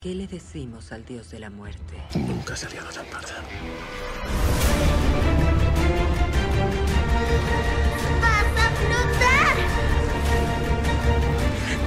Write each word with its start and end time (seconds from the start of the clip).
¿Qué 0.00 0.14
le 0.14 0.28
decimos 0.28 0.92
al 0.92 1.04
dios 1.04 1.28
de 1.32 1.40
la 1.40 1.50
muerte? 1.50 1.96
Nunca 2.14 2.54
se 2.54 2.66
ha 2.66 2.68
tan 2.68 3.04
parda. 3.06 3.42
¡Vas 8.20 8.46
a 8.56 8.70
flotar! 8.78 9.56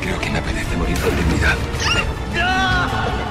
Creo 0.01 0.19
que 0.19 0.29
me 0.29 0.39
apetece 0.39 0.75
morir 0.75 0.99
con 0.99 1.15
dignidad. 1.15 1.55
¿Vuestra 2.33 3.30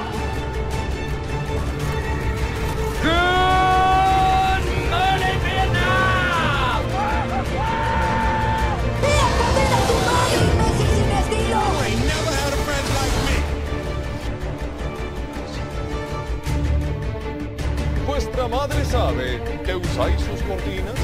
madre 18.60 18.84
sabe 18.84 19.42
que 19.64 19.74
usáis 19.74 20.20
sus 20.20 20.42
cortinas? 20.42 20.94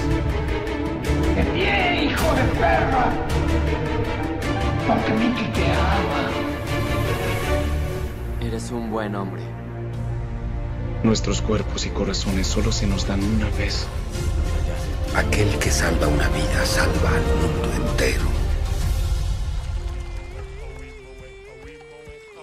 ¡Bien, 1.54 2.10
hijo 2.10 2.34
de 2.34 2.42
perra! 2.60 3.06
Porque 4.86 5.12
Mickey 5.12 5.50
te 5.54 5.64
ama. 5.64 6.22
Eres 8.42 8.70
un 8.70 8.90
buen 8.90 9.14
hombre. 9.14 9.42
Nuestros 11.02 11.40
cuerpos 11.40 11.86
y 11.86 11.90
corazones 11.90 12.46
solo 12.46 12.72
se 12.72 12.86
nos 12.86 13.08
dan 13.08 13.24
una 13.24 13.48
vez. 13.56 13.86
Aquel 15.14 15.48
que 15.58 15.70
salva 15.70 16.08
una 16.08 16.28
vida 16.28 16.66
salva 16.66 17.08
al 17.08 17.24
mundo 17.40 17.88
entero. 17.88 18.24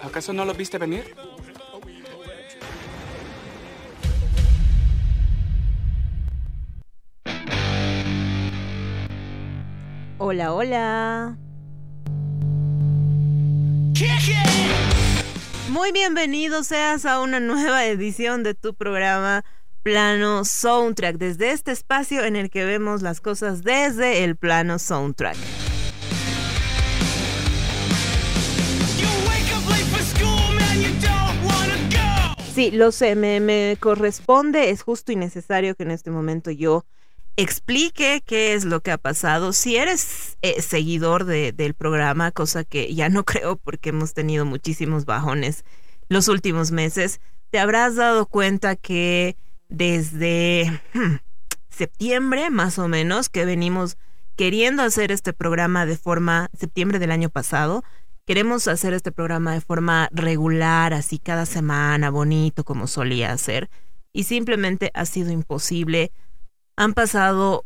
¿Acaso 0.02 0.32
no 0.32 0.44
lo 0.44 0.54
viste 0.54 0.76
venir? 0.78 1.04
Hola, 10.34 10.52
hola. 10.52 11.38
Muy 15.68 15.92
bienvenido 15.92 16.64
seas 16.64 17.06
a 17.06 17.20
una 17.20 17.38
nueva 17.38 17.86
edición 17.86 18.42
de 18.42 18.54
tu 18.54 18.74
programa 18.74 19.44
Plano 19.84 20.44
Soundtrack, 20.44 21.18
desde 21.18 21.52
este 21.52 21.70
espacio 21.70 22.24
en 22.24 22.34
el 22.34 22.50
que 22.50 22.64
vemos 22.64 23.00
las 23.00 23.20
cosas 23.20 23.62
desde 23.62 24.24
el 24.24 24.34
plano 24.34 24.80
soundtrack. 24.80 25.36
Sí, 32.52 32.72
lo 32.72 32.90
sé, 32.90 33.14
me, 33.14 33.38
me 33.38 33.76
corresponde, 33.78 34.70
es 34.70 34.82
justo 34.82 35.12
y 35.12 35.16
necesario 35.16 35.76
que 35.76 35.84
en 35.84 35.92
este 35.92 36.10
momento 36.10 36.50
yo 36.50 36.84
explique 37.36 38.22
qué 38.24 38.54
es 38.54 38.64
lo 38.64 38.80
que 38.80 38.92
ha 38.92 38.98
pasado. 38.98 39.52
Si 39.52 39.76
eres 39.76 40.36
eh, 40.42 40.62
seguidor 40.62 41.24
de, 41.24 41.52
del 41.52 41.74
programa, 41.74 42.30
cosa 42.30 42.64
que 42.64 42.94
ya 42.94 43.08
no 43.08 43.24
creo 43.24 43.56
porque 43.56 43.90
hemos 43.90 44.14
tenido 44.14 44.44
muchísimos 44.44 45.04
bajones 45.04 45.64
los 46.08 46.28
últimos 46.28 46.70
meses, 46.70 47.20
te 47.50 47.58
habrás 47.58 47.96
dado 47.96 48.26
cuenta 48.26 48.76
que 48.76 49.36
desde 49.68 50.80
hmm, 50.92 51.16
septiembre 51.70 52.50
más 52.50 52.78
o 52.78 52.88
menos 52.88 53.28
que 53.28 53.44
venimos 53.44 53.96
queriendo 54.36 54.82
hacer 54.82 55.12
este 55.12 55.32
programa 55.32 55.86
de 55.86 55.96
forma, 55.96 56.50
septiembre 56.52 56.98
del 56.98 57.10
año 57.10 57.30
pasado, 57.30 57.84
queremos 58.26 58.68
hacer 58.68 58.92
este 58.92 59.12
programa 59.12 59.54
de 59.54 59.60
forma 59.60 60.08
regular, 60.12 60.92
así 60.92 61.18
cada 61.18 61.46
semana, 61.46 62.10
bonito 62.10 62.64
como 62.64 62.86
solía 62.86 63.32
hacer, 63.32 63.70
y 64.12 64.24
simplemente 64.24 64.90
ha 64.94 65.06
sido 65.06 65.30
imposible 65.30 66.12
han 66.76 66.94
pasado 66.94 67.64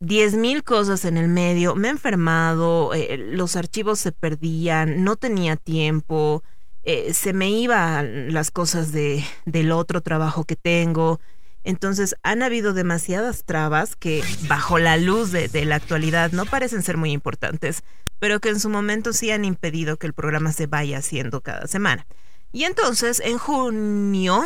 diez 0.00 0.34
mil 0.34 0.64
cosas 0.64 1.04
en 1.04 1.16
el 1.16 1.28
medio, 1.28 1.74
me 1.74 1.88
he 1.88 1.90
enfermado, 1.90 2.92
eh, 2.94 3.16
los 3.16 3.56
archivos 3.56 3.98
se 3.98 4.12
perdían, 4.12 5.04
no 5.04 5.16
tenía 5.16 5.56
tiempo, 5.56 6.42
eh, 6.82 7.14
se 7.14 7.32
me 7.32 7.48
iban 7.50 8.32
las 8.32 8.50
cosas 8.50 8.92
de, 8.92 9.24
del 9.46 9.72
otro 9.72 10.00
trabajo 10.02 10.44
que 10.44 10.56
tengo. 10.56 11.20
Entonces 11.62 12.14
han 12.22 12.42
habido 12.42 12.74
demasiadas 12.74 13.44
trabas 13.44 13.96
que 13.96 14.22
bajo 14.48 14.78
la 14.78 14.98
luz 14.98 15.32
de, 15.32 15.48
de 15.48 15.64
la 15.64 15.76
actualidad 15.76 16.32
no 16.32 16.44
parecen 16.44 16.82
ser 16.82 16.98
muy 16.98 17.10
importantes, 17.12 17.82
pero 18.18 18.38
que 18.38 18.50
en 18.50 18.60
su 18.60 18.68
momento 18.68 19.14
sí 19.14 19.30
han 19.30 19.46
impedido 19.46 19.96
que 19.96 20.06
el 20.06 20.12
programa 20.12 20.52
se 20.52 20.66
vaya 20.66 20.98
haciendo 20.98 21.40
cada 21.40 21.66
semana. 21.66 22.06
Y 22.52 22.64
entonces 22.64 23.20
en 23.20 23.38
junio 23.38 24.44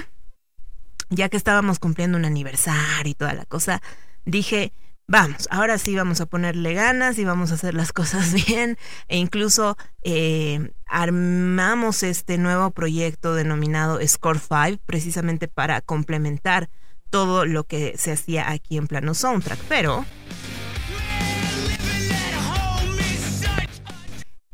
ya 1.11 1.29
que 1.29 1.37
estábamos 1.37 1.79
cumpliendo 1.79 2.19
un 2.19 2.25
aniversario 2.25 3.11
y 3.11 3.15
toda 3.15 3.35
la 3.35 3.45
cosa, 3.45 3.83
dije, 4.25 4.73
vamos, 5.07 5.49
ahora 5.51 5.79
sí 5.79 5.97
vamos 5.97 6.21
a 6.21 6.27
ponerle 6.27 6.75
ganas 6.75 7.19
y 7.19 7.25
vamos 7.25 7.51
a 7.51 7.55
hacer 7.55 7.75
las 7.75 7.93
cosas 7.93 8.33
bien. 8.33 8.79
E 9.09 9.17
incluso 9.17 9.77
eh, 10.03 10.73
armamos 10.87 12.03
este 12.03 12.39
nuevo 12.39 12.71
proyecto 12.71 13.35
denominado 13.35 13.99
Score 14.07 14.39
5, 14.39 14.83
precisamente 14.87 15.49
para 15.49 15.81
complementar 15.81 16.69
todo 17.11 17.47
lo 17.47 17.65
que 17.65 17.97
se 17.97 18.13
hacía 18.13 18.51
aquí 18.51 18.77
en 18.77 18.87
plano 18.87 19.15
soundtrack. 19.15 19.59
Pero... 19.69 20.05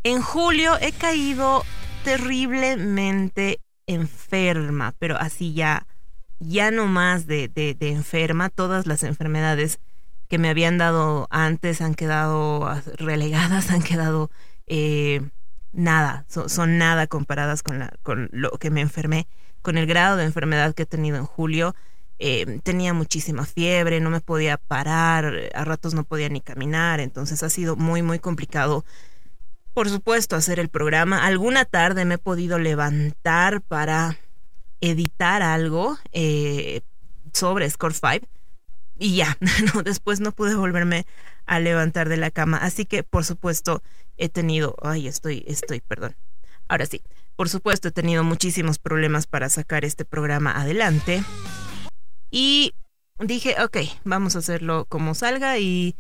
En 0.06 0.20
julio 0.20 0.76
he 0.82 0.92
caído 0.92 1.64
terriblemente 2.04 3.58
enferma, 3.86 4.94
pero 4.98 5.16
así 5.16 5.54
ya 5.54 5.86
ya 6.40 6.70
no 6.70 6.86
más 6.86 7.26
de, 7.26 7.48
de, 7.48 7.76
enferma, 7.88 8.50
todas 8.50 8.86
las 8.86 9.02
enfermedades 9.02 9.80
que 10.28 10.38
me 10.38 10.48
habían 10.48 10.78
dado 10.78 11.26
antes 11.30 11.80
han 11.80 11.94
quedado 11.94 12.68
relegadas, 12.98 13.70
han 13.70 13.82
quedado 13.82 14.30
eh, 14.66 15.20
nada, 15.72 16.26
son, 16.28 16.78
nada 16.78 17.06
comparadas 17.06 17.62
con, 17.62 17.78
la, 17.78 17.92
con 18.02 18.28
lo 18.32 18.50
que 18.52 18.70
me 18.70 18.80
enfermé, 18.80 19.26
con 19.62 19.78
el 19.78 19.86
grado 19.86 20.16
de 20.16 20.24
enfermedad 20.24 20.74
que 20.74 20.82
he 20.82 20.86
tenido 20.86 21.16
en 21.16 21.26
julio. 21.26 21.74
Eh, 22.20 22.60
tenía 22.62 22.94
muchísima 22.94 23.44
fiebre, 23.44 24.00
no 24.00 24.08
me 24.08 24.20
podía 24.20 24.56
parar, 24.56 25.50
a 25.52 25.64
ratos 25.64 25.94
no 25.94 26.04
podía 26.04 26.28
ni 26.28 26.40
caminar, 26.40 27.00
entonces 27.00 27.42
ha 27.42 27.50
sido 27.50 27.74
muy, 27.76 28.02
muy 28.02 28.20
complicado. 28.20 28.84
Por 29.74 29.88
supuesto, 29.90 30.36
hacer 30.36 30.60
el 30.60 30.68
programa. 30.68 31.26
Alguna 31.26 31.64
tarde 31.64 32.04
me 32.04 32.14
he 32.14 32.18
podido 32.18 32.60
levantar 32.60 33.60
para 33.60 34.16
editar 34.90 35.42
algo 35.42 35.98
eh, 36.12 36.82
sobre 37.32 37.68
Score 37.70 37.94
5 37.94 38.26
y 38.98 39.16
ya, 39.16 39.36
no, 39.74 39.82
después 39.82 40.20
no 40.20 40.32
pude 40.32 40.54
volverme 40.54 41.06
a 41.46 41.58
levantar 41.58 42.08
de 42.08 42.16
la 42.16 42.30
cama. 42.30 42.58
Así 42.58 42.86
que, 42.86 43.02
por 43.02 43.24
supuesto, 43.24 43.82
he 44.16 44.28
tenido, 44.28 44.76
ay, 44.82 45.08
estoy, 45.08 45.44
estoy, 45.46 45.80
perdón. 45.80 46.16
Ahora 46.68 46.86
sí, 46.86 47.02
por 47.36 47.48
supuesto, 47.48 47.88
he 47.88 47.92
tenido 47.92 48.24
muchísimos 48.24 48.78
problemas 48.78 49.26
para 49.26 49.48
sacar 49.48 49.84
este 49.84 50.04
programa 50.04 50.52
adelante. 50.52 51.24
Y 52.30 52.74
dije, 53.18 53.56
ok, 53.62 53.78
vamos 54.04 54.36
a 54.36 54.40
hacerlo 54.40 54.86
como 54.88 55.14
salga 55.14 55.58
y 55.58 55.96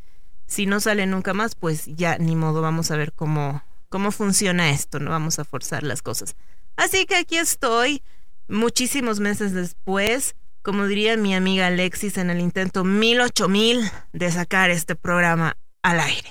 si 0.46 0.66
no 0.66 0.80
sale 0.80 1.06
nunca 1.06 1.34
más, 1.34 1.54
pues 1.54 1.86
ya 1.86 2.18
ni 2.18 2.36
modo, 2.36 2.62
vamos 2.62 2.90
a 2.90 2.96
ver 2.96 3.12
cómo, 3.12 3.62
cómo 3.88 4.12
funciona 4.12 4.70
esto, 4.70 5.00
no 5.00 5.10
vamos 5.10 5.38
a 5.38 5.44
forzar 5.44 5.82
las 5.82 6.02
cosas. 6.02 6.36
Así 6.76 7.06
que 7.06 7.16
aquí 7.16 7.36
estoy 7.36 8.02
muchísimos 8.48 9.20
meses 9.20 9.52
después, 9.52 10.34
como 10.62 10.86
diría 10.86 11.16
mi 11.16 11.34
amiga 11.34 11.66
Alexis 11.66 12.18
en 12.18 12.30
el 12.30 12.40
intento 12.40 12.84
mil 12.84 13.20
ocho 13.20 13.48
mil 13.48 13.80
de 14.12 14.30
sacar 14.30 14.70
este 14.70 14.96
programa 14.96 15.56
al 15.82 16.00
aire. 16.00 16.30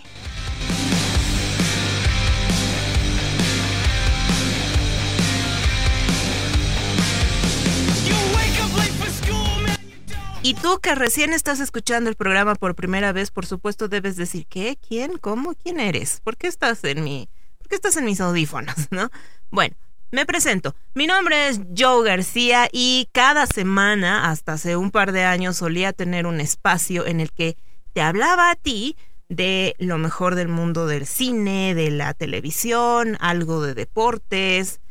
Y 10.46 10.56
tú 10.56 10.80
que 10.82 10.94
recién 10.94 11.32
estás 11.32 11.62
escuchando 11.62 12.10
el 12.10 12.18
programa 12.18 12.56
por 12.56 12.76
primera 12.76 13.14
vez, 13.14 13.32
por 13.32 13.46
supuesto 13.46 13.88
debes 13.88 14.18
decir, 14.18 14.46
¿qué? 14.48 14.78
¿Quién? 14.86 15.18
¿Cómo? 15.18 15.56
¿Quién 15.56 15.80
eres? 15.80 16.20
¿Por 16.20 16.36
qué 16.36 16.48
estás 16.48 16.84
en 16.84 17.02
mi... 17.02 17.30
¿Por 17.60 17.70
qué 17.70 17.76
estás 17.76 17.96
en 17.96 18.04
mis 18.04 18.20
audífonos? 18.20 18.76
¿No? 18.92 19.10
Bueno, 19.52 19.78
me 20.14 20.28
presento. 20.28 20.76
Mi 20.94 21.08
nombre 21.08 21.48
es 21.48 21.60
Joe 21.76 22.06
García 22.08 22.70
y 22.72 23.10
cada 23.14 23.48
semana, 23.48 24.30
hasta 24.30 24.54
hace 24.54 24.78
un 24.78 24.92
par 24.92 25.12
de 25.12 25.24
años, 25.24 25.58
solía 25.58 25.92
tener 25.92 26.28
un 26.28 26.40
espacio 26.40 27.08
en 27.08 27.20
el 27.20 27.32
que 27.32 27.58
te 27.94 28.02
hablaba 28.02 28.52
a 28.52 28.56
ti 28.56 28.96
de 29.28 29.76
lo 29.80 29.98
mejor 29.98 30.36
del 30.36 30.50
mundo 30.50 30.86
del 30.86 31.08
cine, 31.08 31.74
de 31.74 31.90
la 31.90 32.14
televisión, 32.14 33.18
algo 33.22 33.64
de 33.64 33.74
deportes 33.74 34.82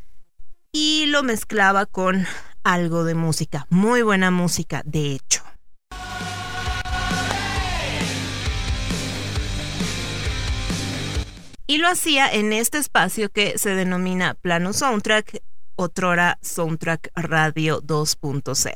y 0.73 1.07
lo 1.07 1.23
mezclaba 1.23 1.87
con 1.87 2.27
algo 2.65 3.05
de 3.05 3.15
música, 3.15 3.69
muy 3.71 4.03
buena 4.03 4.33
música, 4.33 4.83
de 4.85 5.13
hecho. 5.13 5.42
Y 11.73 11.79
lo 11.79 11.89
hacía 11.89 12.31
en 12.31 12.53
este 12.53 12.77
espacio 12.77 13.31
que 13.31 13.57
se 13.57 13.71
denomina 13.71 14.35
Plano 14.35 14.75
Soundtrack 14.75 15.43
Otrora 15.75 16.39
Soundtrack 16.43 17.09
Radio 17.15 17.81
2.0. 17.81 18.75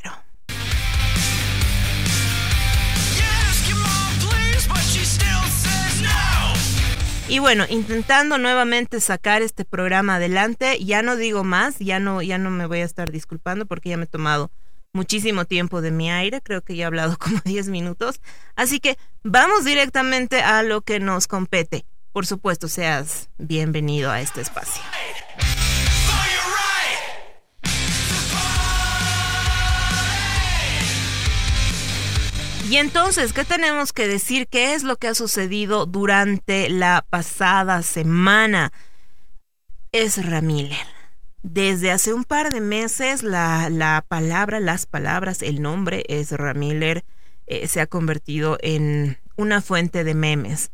Y 7.28 7.38
bueno, 7.38 7.66
intentando 7.69 8.38
nuevamente 8.38 9.00
sacar 9.00 9.42
este 9.42 9.66
programa 9.66 10.14
adelante, 10.14 10.82
ya 10.82 11.02
no 11.02 11.16
digo 11.16 11.44
más, 11.44 11.78
ya 11.78 12.00
no, 12.00 12.22
ya 12.22 12.38
no 12.38 12.50
me 12.50 12.64
voy 12.64 12.78
a 12.78 12.87
estar 12.87 13.12
disculpando 13.12 13.66
porque 13.66 13.90
ya 13.90 13.99
me 13.99 14.04
he 14.04 14.06
tomado 14.06 14.50
muchísimo 14.94 15.44
tiempo 15.44 15.82
de 15.82 15.90
mi 15.90 16.10
aire, 16.10 16.40
creo 16.40 16.62
que 16.62 16.75
ya 16.75 16.84
he 16.84 16.87
hablado 16.87 17.19
como 17.20 17.42
10 17.44 17.69
minutos, 17.69 18.22
así 18.54 18.81
que 18.81 18.96
vamos 19.22 19.66
directamente 19.66 20.40
a 20.40 20.62
lo 20.62 20.81
que 20.81 20.99
nos 20.99 21.26
compete. 21.26 21.84
Por 22.16 22.24
supuesto, 22.24 22.66
seas 22.66 23.28
bienvenido 23.36 24.10
a 24.10 24.22
este 24.22 24.40
espacio. 24.40 24.82
Y 32.70 32.76
entonces, 32.76 33.34
¿qué 33.34 33.44
tenemos 33.44 33.92
que 33.92 34.08
decir? 34.08 34.48
¿Qué 34.48 34.72
es 34.72 34.82
lo 34.82 34.96
que 34.96 35.08
ha 35.08 35.14
sucedido 35.14 35.84
durante 35.84 36.70
la 36.70 37.04
pasada 37.10 37.82
semana? 37.82 38.72
Es 39.92 40.24
Ramiller. 40.24 40.86
Desde 41.42 41.90
hace 41.90 42.14
un 42.14 42.24
par 42.24 42.50
de 42.50 42.62
meses 42.62 43.24
la, 43.24 43.68
la 43.68 44.02
palabra, 44.08 44.58
las 44.58 44.86
palabras, 44.86 45.42
el 45.42 45.60
nombre 45.60 46.02
es 46.08 46.32
Ramiller 46.32 47.04
eh, 47.46 47.68
se 47.68 47.82
ha 47.82 47.86
convertido 47.86 48.56
en 48.62 49.18
una 49.36 49.60
fuente 49.60 50.02
de 50.02 50.14
memes. 50.14 50.70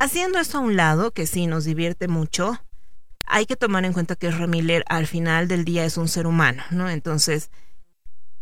Haciendo 0.00 0.38
esto 0.38 0.58
a 0.58 0.60
un 0.60 0.76
lado, 0.76 1.10
que 1.10 1.26
sí 1.26 1.46
nos 1.46 1.64
divierte 1.64 2.06
mucho, 2.06 2.62
hay 3.26 3.46
que 3.46 3.56
tomar 3.56 3.84
en 3.84 3.92
cuenta 3.92 4.14
que 4.14 4.30
Ramiller 4.30 4.84
al 4.88 5.06
final 5.06 5.48
del 5.48 5.64
día 5.64 5.84
es 5.84 5.96
un 5.96 6.08
ser 6.08 6.26
humano, 6.26 6.62
¿no? 6.70 6.88
Entonces, 6.88 7.50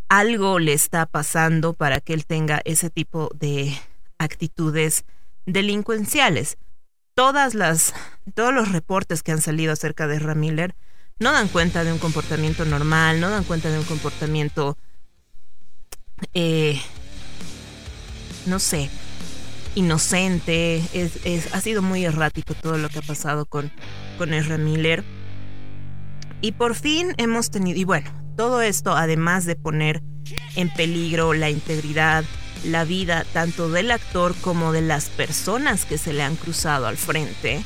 algo 0.08 0.58
le 0.58 0.74
está 0.74 1.06
pasando 1.06 1.72
para 1.72 2.00
que 2.00 2.12
él 2.12 2.26
tenga 2.26 2.60
ese 2.64 2.90
tipo 2.90 3.30
de 3.34 3.76
actitudes 4.18 5.04
delincuenciales. 5.46 6.58
Todas 7.14 7.54
las, 7.54 7.94
todos 8.34 8.52
los 8.52 8.70
reportes 8.70 9.22
que 9.22 9.32
han 9.32 9.40
salido 9.40 9.72
acerca 9.72 10.06
de 10.06 10.18
Ramiller 10.18 10.76
no 11.18 11.32
dan 11.32 11.48
cuenta 11.48 11.84
de 11.84 11.92
un 11.92 11.98
comportamiento 11.98 12.66
normal, 12.66 13.18
no 13.18 13.30
dan 13.30 13.44
cuenta 13.44 13.70
de 13.70 13.78
un 13.78 13.84
comportamiento, 13.84 14.76
eh, 16.34 16.80
no 18.44 18.58
sé, 18.58 18.90
inocente. 19.76 20.82
Es, 20.92 21.54
ha 21.54 21.60
sido 21.60 21.82
muy 21.82 22.04
errático 22.04 22.54
todo 22.54 22.78
lo 22.78 22.88
que 22.88 22.98
ha 22.98 23.02
pasado 23.02 23.46
con, 23.46 23.70
con 24.18 24.34
Ezra 24.34 24.58
Miller. 24.58 25.04
Y 26.40 26.52
por 26.52 26.74
fin 26.74 27.14
hemos 27.16 27.50
tenido, 27.50 27.78
y 27.78 27.84
bueno, 27.84 28.10
todo 28.36 28.60
esto, 28.60 28.96
además 28.96 29.46
de 29.46 29.54
poner 29.54 30.02
en 30.56 30.72
peligro 30.74 31.32
la 31.32 31.50
integridad, 31.50 32.24
la 32.64 32.84
vida 32.84 33.24
tanto 33.32 33.68
del 33.68 33.90
actor 33.90 34.34
como 34.40 34.72
de 34.72 34.82
las 34.82 35.08
personas 35.08 35.84
que 35.84 35.98
se 35.98 36.12
le 36.12 36.22
han 36.22 36.36
cruzado 36.36 36.86
al 36.86 36.96
frente, 36.96 37.64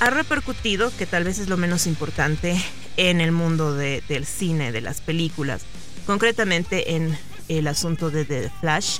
ha 0.00 0.10
repercutido, 0.10 0.90
que 0.96 1.06
tal 1.06 1.24
vez 1.24 1.38
es 1.38 1.48
lo 1.48 1.56
menos 1.56 1.86
importante, 1.86 2.56
en 2.96 3.20
el 3.20 3.32
mundo 3.32 3.74
del 3.74 4.26
cine, 4.26 4.72
de 4.72 4.80
las 4.80 5.00
películas, 5.00 5.62
concretamente 6.06 6.94
en 6.94 7.18
el 7.48 7.66
asunto 7.66 8.10
de 8.10 8.24
The 8.24 8.50
Flash, 8.60 8.98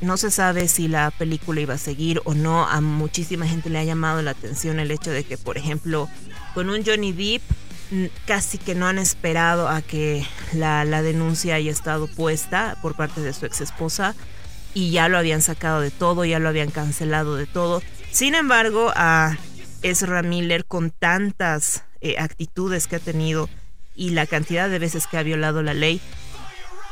no 0.00 0.16
se 0.16 0.30
sabe 0.30 0.68
si 0.68 0.88
la 0.88 1.10
película 1.10 1.60
iba 1.60 1.74
a 1.74 1.78
seguir 1.78 2.20
o 2.24 2.34
no. 2.34 2.66
A 2.66 2.80
muchísima 2.80 3.46
gente 3.46 3.70
le 3.70 3.78
ha 3.78 3.84
llamado 3.84 4.22
la 4.22 4.32
atención 4.32 4.78
el 4.78 4.90
hecho 4.90 5.10
de 5.10 5.24
que, 5.24 5.36
por 5.38 5.58
ejemplo, 5.58 6.08
con 6.54 6.70
un 6.70 6.84
Johnny 6.84 7.12
Depp 7.12 7.42
casi 8.26 8.58
que 8.58 8.74
no 8.74 8.86
han 8.86 8.98
esperado 8.98 9.68
a 9.68 9.80
que 9.82 10.26
la, 10.52 10.84
denuncia 11.02 11.54
haya 11.54 11.70
estado 11.70 12.06
puesta 12.06 12.76
por 12.82 12.94
parte 12.94 13.20
de 13.20 13.32
su 13.32 13.46
ex 13.46 13.60
esposa 13.60 14.14
y 14.74 14.90
ya 14.90 15.08
lo 15.08 15.18
habían 15.18 15.40
sacado 15.40 15.80
de 15.80 15.90
todo, 15.90 16.24
ya 16.24 16.38
lo 16.38 16.48
habían 16.48 16.70
cancelado 16.70 17.36
de 17.36 17.46
todo. 17.46 17.82
Sin 18.10 18.34
embargo, 18.34 18.92
a 18.94 19.36
Ezra 19.82 20.22
Miller 20.22 20.64
con 20.64 20.90
tantas 20.90 21.84
eh, 22.00 22.16
actitudes 22.18 22.86
que 22.86 22.96
ha 22.96 23.00
tenido 23.00 23.48
y 23.96 24.10
la 24.10 24.26
cantidad 24.26 24.68
de 24.68 24.78
veces 24.78 25.06
que 25.06 25.16
ha 25.16 25.22
violado 25.22 25.62
la 25.62 25.74
ley, 25.74 26.00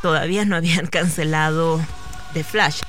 todavía 0.03 0.45
no 0.45 0.57
habían 0.57 0.87
cancelado 0.91 1.81
The 2.37 2.45
Flash. 2.45 2.83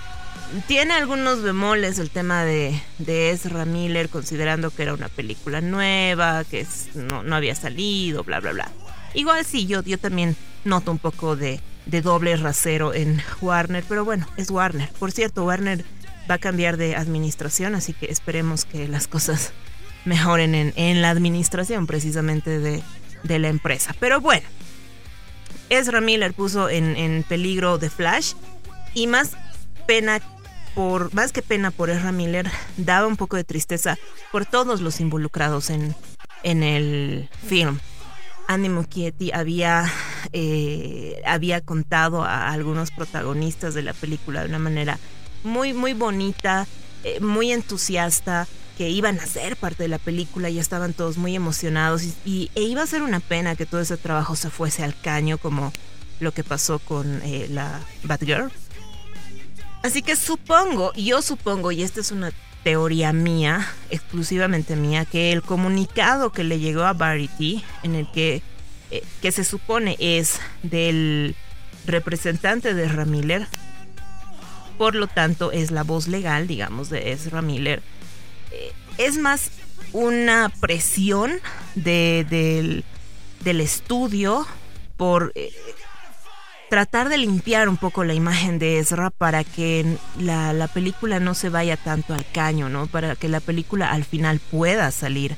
Tiene 0.68 0.94
algunos 0.94 1.42
bemoles 1.42 2.00
el 2.00 2.10
tema 2.10 2.44
de, 2.44 2.78
de 2.98 3.30
Ezra 3.30 3.64
Miller, 3.64 4.10
considerando 4.10 4.72
que 4.72 4.84
era 4.84 4.94
una 4.94 5.08
película 5.08 5.62
nueva, 5.62 6.44
que 6.44 6.68
no, 6.96 7.24
no, 7.24 7.34
había 7.34 7.56
salido, 7.56 8.26
bla, 8.26 8.42
bla, 8.42 8.52
bla. 8.52 8.70
Igual 9.14 9.46
sí, 9.46 9.66
yo, 9.66 9.82
yo 9.84 9.98
también 9.98 10.36
noto 10.66 10.92
un 10.92 11.00
poco 11.00 11.38
de, 11.38 11.62
de 11.86 12.02
doble 12.02 12.36
rasero 12.36 12.94
en 12.94 13.22
Warner, 13.40 13.86
pero 13.88 14.04
bueno, 14.04 14.28
es 14.36 14.52
Warner. 14.52 14.90
Por 15.00 15.14
cierto, 15.14 15.46
Warner 15.46 15.86
va 16.30 16.36
a 16.36 16.40
cambiar 16.40 16.76
de 16.76 16.98
administración, 16.98 17.74
así 17.74 17.94
que 17.94 18.08
esperemos 18.08 18.66
que 18.66 18.90
las 18.90 19.08
cosas 19.08 19.54
mejoren 20.04 20.56
en, 20.56 20.74
en 20.76 21.02
la 21.02 21.10
administración 21.10 21.88
precisamente 21.88 22.60
de, 22.60 22.84
de, 23.24 23.40
la 23.40 23.48
empresa. 23.48 23.96
Pero 24.02 24.20
bueno, 24.20 24.46
Ezra 25.70 26.02
Miller 26.02 26.34
puso 26.34 26.68
en, 26.68 26.98
en 26.98 27.24
peligro 27.24 27.80
The 27.80 27.90
Flash 27.90 28.34
y 28.98 29.06
más 29.06 29.34
pena 29.86 30.20
por, 30.74 31.14
más 31.14 31.32
que 31.32 31.44
pena 31.44 31.70
por 31.70 31.92
Ezra 31.92 32.12
Miller, 32.12 32.50
daba 32.78 33.06
un 33.06 33.16
poco 33.16 33.38
de 33.38 33.44
tristeza 33.44 33.96
por 34.32 34.48
todos 34.48 34.82
los 34.82 35.00
involucrados 35.00 35.70
en, 35.70 35.96
en 36.42 36.64
el 36.64 37.30
film. 37.48 37.78
Andy 38.48 38.70
Muschietti 38.70 39.32
había, 39.32 39.86
eh, 40.34 41.22
había 41.28 41.62
contado 41.62 42.24
a 42.24 42.52
algunos 42.52 42.90
protagonistas 42.90 43.76
de 43.76 43.84
la 43.84 43.94
película 43.94 44.42
de 44.42 44.50
una 44.50 44.60
manera 44.60 44.98
muy, 45.44 45.74
muy 45.74 45.94
bonita, 45.94 46.66
eh, 47.04 47.20
muy 47.20 47.52
entusiasta, 47.52 48.48
que 48.80 48.90
iban 48.90 49.20
a 49.20 49.26
ser 49.28 49.58
parte 49.58 49.84
de 49.84 49.90
la 49.90 50.00
película, 50.00 50.50
y 50.50 50.58
estaban 50.58 50.94
todos 50.94 51.18
muy 51.18 51.36
emocionados 51.36 52.04
y, 52.26 52.50
e 52.56 52.64
iba 52.64 52.82
a 52.82 52.88
ser 52.88 53.04
una 53.04 53.20
pena 53.20 53.56
que 53.56 53.68
todo 53.68 53.82
ese 53.82 53.98
trabajo 53.98 54.36
se 54.36 54.50
fuese 54.50 54.84
al 54.84 55.00
caño 55.00 55.38
como 55.38 55.72
lo 56.20 56.32
que 56.32 56.44
pasó 56.44 56.80
con 56.80 57.22
eh, 57.24 57.48
la 57.50 57.80
Batgirl 58.04 58.52
Así 59.84 60.02
que 60.02 60.16
supongo, 60.16 60.94
yo 60.94 61.22
supongo, 61.22 61.72
y 61.72 61.84
esta 61.84 62.02
es 62.02 62.12
una 62.12 62.32
teoría 62.64 63.14
mía, 63.14 63.66
exclusivamente 63.90 64.76
mía, 64.76 65.06
que 65.06 65.32
el 65.32 65.42
comunicado 65.42 66.32
que 66.32 66.44
le 66.44 66.60
llegó 66.60 66.84
a 66.84 66.94
Variety, 66.94 67.64
en 67.84 67.96
el 67.96 68.12
que, 68.12 68.42
eh, 68.92 69.04
que 69.22 69.32
se 69.32 69.44
supone 69.44 69.96
es 70.00 70.40
del 70.64 71.36
representante 71.86 72.74
de 72.74 72.88
Ramiller, 72.90 73.48
por 74.78 74.96
lo 74.96 75.08
tanto 75.08 75.52
es 75.52 75.72
la 75.72 75.84
voz 75.84 76.08
legal, 76.08 76.48
digamos, 76.48 76.90
de 76.90 77.12
Ezra 77.12 77.42
Miller, 77.42 77.82
eh, 78.52 78.74
es 78.98 79.18
más 79.18 79.52
una 79.94 80.52
presión 80.60 81.40
de, 81.76 82.26
del, 82.30 82.84
del, 83.42 83.62
estudio 83.62 84.46
por 84.98 85.32
eh, 85.36 85.52
tratar 86.70 87.10
de 87.10 87.18
limpiar 87.18 87.70
un 87.70 87.78
poco 87.78 88.04
la 88.04 88.14
imagen 88.14 88.60
de 88.60 88.80
Ezra 88.80 89.10
para 89.10 89.44
que 89.44 89.98
la, 90.20 90.54
la, 90.54 90.68
película 90.68 91.20
no 91.20 91.34
se 91.34 91.50
vaya 91.50 91.78
tanto 91.78 92.14
al 92.14 92.26
caño, 92.32 92.70
¿no? 92.70 92.88
Para 92.88 93.16
que 93.16 93.30
la 93.30 93.40
película 93.40 93.92
al 93.92 94.04
final 94.04 94.40
pueda 94.40 94.92
salir, 94.92 95.36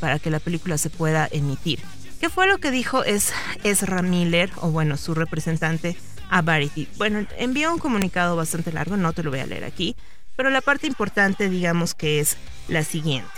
para 0.00 0.18
que 0.18 0.30
la 0.30 0.40
película 0.40 0.78
se 0.78 0.90
pueda 0.90 1.28
emitir. 1.30 1.80
¿Qué 2.20 2.30
fue 2.30 2.46
lo 2.46 2.58
que 2.58 2.70
dijo 2.70 3.04
es 3.04 3.32
Ezra 3.64 4.00
Miller, 4.02 4.50
o 4.60 4.70
bueno, 4.70 4.96
su 4.96 5.14
representante 5.14 5.96
a 6.30 6.40
Variety? 6.40 6.88
Bueno, 6.96 7.26
envió 7.36 7.72
un 7.72 7.78
comunicado 7.78 8.36
bastante 8.36 8.72
largo, 8.72 8.96
no 8.96 9.12
te 9.12 9.22
lo 9.22 9.30
voy 9.30 9.40
a 9.40 9.46
leer 9.46 9.64
aquí, 9.64 9.96
pero 10.36 10.48
la 10.48 10.60
parte 10.60 10.86
importante 10.86 11.50
digamos 11.50 11.94
que 11.94 12.20
es 12.20 12.36
la 12.68 12.84
siguiente. 12.84 13.28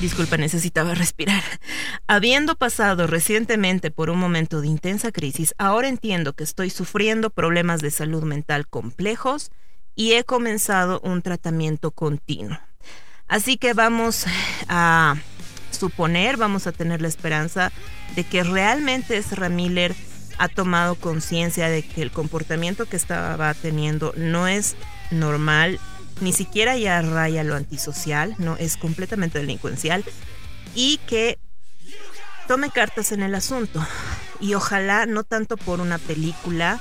Disculpa, 0.00 0.36
necesitaba 0.36 0.94
respirar. 0.94 1.42
Habiendo 2.06 2.56
pasado 2.56 3.06
recientemente 3.06 3.90
por 3.90 4.10
un 4.10 4.18
momento 4.18 4.60
de 4.60 4.68
intensa 4.68 5.12
crisis, 5.12 5.54
ahora 5.56 5.88
entiendo 5.88 6.34
que 6.34 6.44
estoy 6.44 6.70
sufriendo 6.70 7.30
problemas 7.30 7.80
de 7.80 7.90
salud 7.90 8.22
mental 8.24 8.66
complejos 8.66 9.50
y 9.94 10.12
he 10.12 10.24
comenzado 10.24 11.00
un 11.00 11.22
tratamiento 11.22 11.90
continuo. 11.90 12.58
Así 13.28 13.56
que 13.56 13.72
vamos 13.72 14.26
a 14.68 15.16
suponer, 15.70 16.36
vamos 16.36 16.66
a 16.66 16.72
tener 16.72 17.00
la 17.00 17.08
esperanza 17.08 17.72
de 18.14 18.24
que 18.24 18.42
realmente 18.42 19.16
Ezra 19.16 19.48
Miller 19.48 19.94
ha 20.38 20.48
tomado 20.48 20.96
conciencia 20.96 21.68
de 21.68 21.82
que 21.82 22.02
el 22.02 22.10
comportamiento 22.10 22.86
que 22.86 22.96
estaba 22.96 23.54
teniendo 23.54 24.12
no 24.16 24.48
es 24.48 24.76
normal 25.10 25.78
ni 26.20 26.32
siquiera 26.32 26.76
ya 26.76 27.00
raya 27.02 27.44
lo 27.44 27.54
antisocial, 27.54 28.34
no 28.38 28.56
es 28.56 28.76
completamente 28.76 29.38
delincuencial. 29.38 30.04
Y 30.74 30.98
que 31.06 31.38
tome 32.46 32.70
cartas 32.70 33.12
en 33.12 33.22
el 33.22 33.34
asunto. 33.34 33.84
Y 34.40 34.54
ojalá 34.54 35.06
no 35.06 35.24
tanto 35.24 35.56
por 35.56 35.80
una 35.80 35.98
película, 35.98 36.80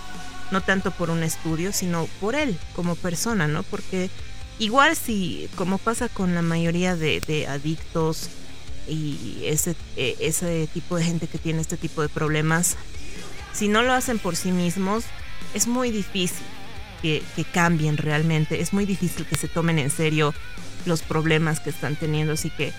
no 0.51 0.61
tanto 0.61 0.91
por 0.91 1.09
un 1.09 1.23
estudio, 1.23 1.71
sino 1.71 2.07
por 2.19 2.35
él 2.35 2.57
como 2.75 2.95
persona, 2.95 3.47
¿no? 3.47 3.63
Porque 3.63 4.09
igual 4.59 4.95
si, 4.95 5.49
como 5.55 5.77
pasa 5.77 6.09
con 6.09 6.35
la 6.35 6.41
mayoría 6.41 6.95
de, 6.95 7.47
adictos 7.47 8.29
y 8.87 9.41
ese, 9.45 9.75
eh, 9.95 10.17
ese 10.19 10.67
tipo 10.73 10.97
de 10.97 11.05
gente 11.05 11.27
que 11.27 11.37
tiene 11.37 11.61
este 11.61 11.77
tipo 11.77 12.01
de 12.01 12.09
problemas, 12.09 12.75
si 13.53 13.67
no 13.67 13.81
lo 13.83 13.93
hacen 13.93 14.19
por 14.19 14.35
sí 14.35 14.51
mismos, 14.51 15.05
es 15.53 15.67
muy 15.67 15.91
difícil 15.91 16.43
que, 17.03 17.45
cambien 17.51 17.97
realmente, 17.97 18.61
es 18.61 18.71
muy 18.71 18.85
difícil 18.85 19.25
que 19.25 19.35
se 19.35 19.49
tomen 19.49 19.77
en 19.77 19.89
serio 19.89 20.33
los 20.85 21.01
problemas 21.01 21.59
que 21.59 21.69
están 21.69 21.97
teniendo, 21.97 22.33
así 22.33 22.49
que 22.49 22.71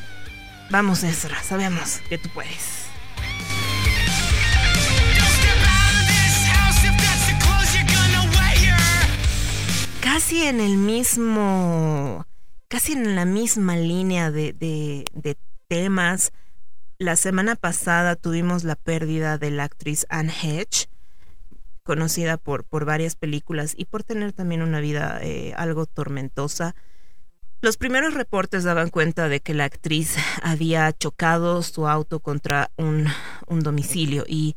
vamos 0.71 1.05
Ezra, 1.05 1.43
sabemos 1.43 2.01
que 2.09 2.17
tú 2.17 2.31
puedes. 2.33 2.85
Casi 10.01 10.45
en 10.45 10.61
el 10.61 10.77
mismo, 10.79 12.27
casi 12.69 12.93
en 12.93 13.15
la 13.15 13.27
misma 13.27 13.77
línea 13.77 14.31
de, 14.31 14.55
de, 14.55 15.05
de 15.13 15.37
temas, 15.69 16.33
la 16.99 17.17
semana 17.17 17.57
pasada 17.57 18.17
tuvimos 18.17 18.65
la 18.65 18.77
pérdida 18.77 19.37
de 19.37 19.51
la 19.51 19.65
actriz 19.65 20.07
Anne 20.09 20.33
Hedge, 20.33 20.89
conocida 21.85 22.39
por, 22.39 22.65
por 22.65 22.85
varias 22.85 23.15
películas 23.15 23.75
y 23.77 23.85
por 23.85 24.03
tener 24.03 24.33
también 24.33 24.63
una 24.63 24.81
vida 24.81 25.21
eh, 25.23 25.53
algo 25.57 25.87
tormentosa. 25.87 26.75
Los 27.61 27.77
primeros 27.77 28.15
reportes 28.15 28.65
daban 28.65 28.91
cuenta 28.91 29.29
de 29.29 29.41
que 29.41 29.55
la 29.55 29.65
actriz 29.65 30.17
había 30.43 30.93
chocado 30.93 31.63
su 31.63 31.87
auto 31.87 32.19
contra 32.21 32.71
un, 32.77 33.07
un 33.47 33.61
domicilio 33.61 34.25
y 34.27 34.57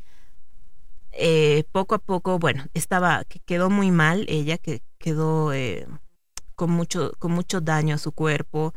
eh, 1.12 1.66
poco 1.72 1.96
a 1.96 2.00
poco, 2.00 2.40
bueno, 2.40 2.66
estaba, 2.74 3.24
quedó 3.46 3.70
muy 3.70 3.92
mal 3.92 4.26
ella, 4.30 4.58
que 4.58 4.82
quedó 4.98 5.52
eh, 5.52 5.88
con, 6.56 6.72
mucho, 6.72 7.12
con 7.20 7.32
mucho 7.32 7.60
daño 7.60 7.96
a 7.96 8.00
su 8.00 8.12
cuerpo. 8.14 8.74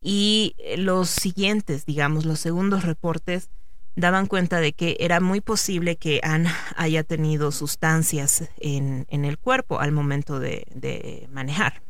Y 0.00 0.54
los 0.76 1.10
siguientes, 1.10 1.84
digamos, 1.84 2.24
los 2.24 2.40
segundos 2.40 2.84
reportes 2.84 3.50
daban 3.98 4.26
cuenta 4.26 4.60
de 4.60 4.72
que 4.72 4.96
era 5.00 5.18
muy 5.18 5.40
posible 5.40 5.96
que 5.96 6.20
Anne 6.22 6.48
haya 6.76 7.02
tenido 7.02 7.50
sustancias 7.50 8.48
en, 8.58 9.06
en 9.10 9.24
el 9.24 9.38
cuerpo 9.38 9.80
al 9.80 9.90
momento 9.90 10.38
de, 10.38 10.66
de 10.72 11.26
manejar. 11.32 11.82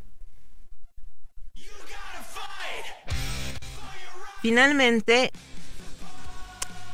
Finalmente, 4.40 5.30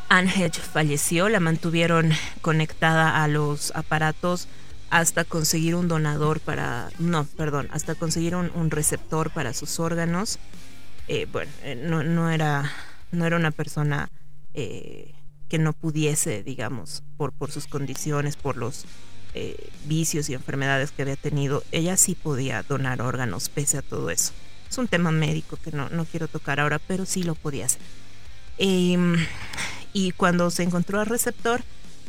Anne 0.08 0.32
Hedge 0.34 0.58
falleció, 0.60 1.28
la 1.28 1.38
mantuvieron 1.38 2.10
conectada 2.40 3.22
a 3.22 3.28
los 3.28 3.70
aparatos 3.76 4.48
hasta 4.90 5.24
conseguir 5.24 5.76
un 5.76 5.86
donador 5.86 6.40
para, 6.40 6.88
no, 6.98 7.24
perdón, 7.24 7.68
hasta 7.70 7.94
conseguir 7.94 8.34
un, 8.34 8.70
receptor 8.70 9.30
para 9.30 9.52
sus 9.52 9.78
órganos. 9.78 10.40
Eh, 11.06 11.26
bueno, 11.30 11.52
eh, 11.62 11.76
no, 11.76 12.02
no, 12.02 12.30
era, 12.30 12.72
no 13.12 13.26
era 13.26 13.36
una 13.36 13.52
persona 13.52 14.08
eh, 14.54 15.12
que 15.48 15.58
no 15.58 15.72
pudiese, 15.72 16.42
digamos, 16.42 17.02
por, 17.16 17.32
por 17.32 17.50
sus 17.50 17.66
condiciones, 17.66 18.36
por 18.36 18.56
los 18.56 18.86
eh, 19.34 19.70
vicios 19.86 20.28
y 20.28 20.34
enfermedades 20.34 20.92
que 20.92 21.02
había 21.02 21.16
tenido, 21.16 21.64
ella 21.72 21.96
sí 21.96 22.14
podía 22.14 22.62
donar 22.62 23.02
órganos 23.02 23.48
pese 23.48 23.78
a 23.78 23.82
todo 23.82 24.10
eso. 24.10 24.32
Es 24.70 24.78
un 24.78 24.88
tema 24.88 25.10
médico 25.10 25.58
que 25.62 25.72
no, 25.72 25.88
no 25.90 26.04
quiero 26.04 26.28
tocar 26.28 26.60
ahora, 26.60 26.78
pero 26.78 27.04
sí 27.04 27.22
lo 27.22 27.34
podía 27.34 27.66
hacer. 27.66 27.80
Eh, 28.58 28.96
y 29.92 30.12
cuando 30.12 30.50
se 30.50 30.62
encontró 30.62 31.00
al 31.00 31.06
receptor, 31.06 31.62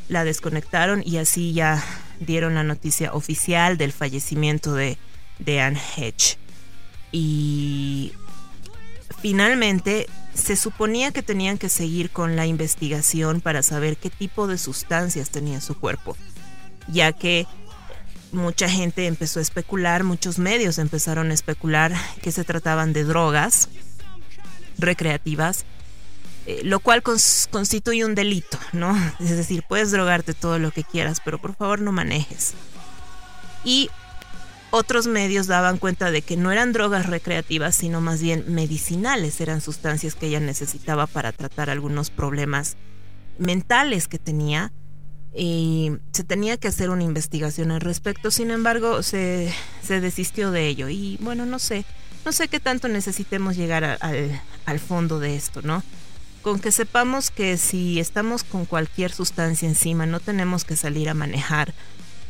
la 0.07 0.23
desconectaron 0.23 1.01
y 1.05 1.17
así 1.17 1.53
ya 1.53 1.83
dieron 2.19 2.55
la 2.55 2.63
noticia 2.63 3.13
oficial 3.13 3.77
del 3.77 3.91
fallecimiento 3.91 4.73
de, 4.73 4.97
de 5.39 5.61
Anne 5.61 5.81
Hedge. 5.97 6.37
Y 7.11 8.13
finalmente 9.25 10.05
se 10.35 10.55
suponía 10.55 11.09
que 11.09 11.23
tenían 11.23 11.57
que 11.57 11.67
seguir 11.67 12.11
con 12.11 12.35
la 12.35 12.45
investigación 12.45 13.41
para 13.41 13.63
saber 13.63 13.97
qué 13.97 14.11
tipo 14.11 14.45
de 14.45 14.59
sustancias 14.59 15.31
tenía 15.31 15.61
su 15.61 15.73
cuerpo, 15.79 16.15
ya 16.87 17.11
que 17.11 17.47
mucha 18.31 18.69
gente 18.69 19.07
empezó 19.07 19.39
a 19.39 19.41
especular, 19.41 20.03
muchos 20.03 20.37
medios 20.37 20.77
empezaron 20.77 21.31
a 21.31 21.33
especular 21.33 21.91
que 22.21 22.31
se 22.31 22.43
trataban 22.43 22.93
de 22.93 23.03
drogas 23.03 23.69
recreativas, 24.77 25.65
eh, 26.45 26.61
lo 26.63 26.79
cual 26.79 27.01
cons 27.01 27.47
constituye 27.49 28.05
un 28.05 28.13
delito, 28.13 28.59
¿no? 28.73 28.95
Es 29.19 29.31
decir, 29.31 29.63
puedes 29.67 29.89
drogarte 29.89 30.35
todo 30.35 30.59
lo 30.59 30.69
que 30.69 30.83
quieras, 30.83 31.19
pero 31.25 31.41
por 31.41 31.55
favor 31.55 31.81
no 31.81 31.91
manejes. 31.91 32.53
Y 33.63 33.89
otros 34.75 35.07
medios 35.07 35.47
daban 35.47 35.77
cuenta 35.77 36.11
de 36.11 36.21
que 36.21 36.35
no 36.35 36.51
eran 36.51 36.73
drogas 36.73 37.05
recreativas, 37.05 37.75
sino 37.75 38.01
más 38.01 38.21
bien 38.21 38.43
medicinales, 38.49 39.39
eran 39.39 39.61
sustancias 39.61 40.15
que 40.15 40.27
ella 40.27 40.41
necesitaba 40.41 41.07
para 41.07 41.31
tratar 41.31 41.69
algunos 41.69 42.09
problemas 42.09 42.75
mentales 43.37 44.09
que 44.09 44.19
tenía 44.19 44.73
y 45.33 45.93
se 46.11 46.25
tenía 46.25 46.57
que 46.57 46.67
hacer 46.67 46.89
una 46.89 47.03
investigación 47.03 47.71
al 47.71 47.79
respecto, 47.79 48.31
sin 48.31 48.51
embargo 48.51 49.01
se, 49.01 49.53
desistió 49.87 50.51
de 50.51 50.67
ello 50.67 50.89
y 50.89 51.17
bueno, 51.21 51.45
no 51.45 51.57
sé, 51.57 51.85
no 52.25 52.33
sé 52.33 52.49
qué 52.49 52.59
tanto 52.59 52.89
necesitemos 52.89 53.55
llegar 53.55 53.97
al 54.65 54.79
fondo 54.79 55.21
de 55.21 55.37
esto, 55.37 55.61
¿no? 55.61 55.83
Con 56.41 56.59
que 56.59 56.73
sepamos 56.73 57.31
que 57.31 57.55
si 57.55 58.01
estamos 58.01 58.43
con 58.43 58.65
cualquier 58.65 59.13
sustancia 59.13 59.69
encima 59.69 60.05
no 60.05 60.19
tenemos 60.19 60.65
que 60.65 60.75
salir 60.75 61.07
a 61.09 61.13
manejar, 61.13 61.73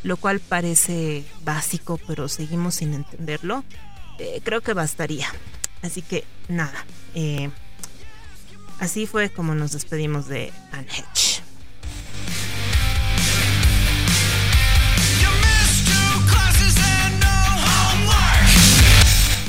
lo 0.02 0.16
cual 0.16 0.40
parece 0.40 1.24
básico, 1.44 1.98
pero 2.06 2.28
seguimos 2.28 2.76
sin 2.76 2.94
entenderlo, 2.94 3.64
eh, 4.18 4.40
creo 4.44 4.60
que 4.60 4.72
bastaría. 4.72 5.28
Así 5.82 6.02
que 6.02 6.24
nada, 6.48 6.84
eh, 7.14 7.50
así 8.78 9.06
fue 9.06 9.30
como 9.30 9.54
nos 9.54 9.72
despedimos 9.72 10.28
de 10.28 10.52
Anne 10.72 10.88
Hedge. 10.88 11.42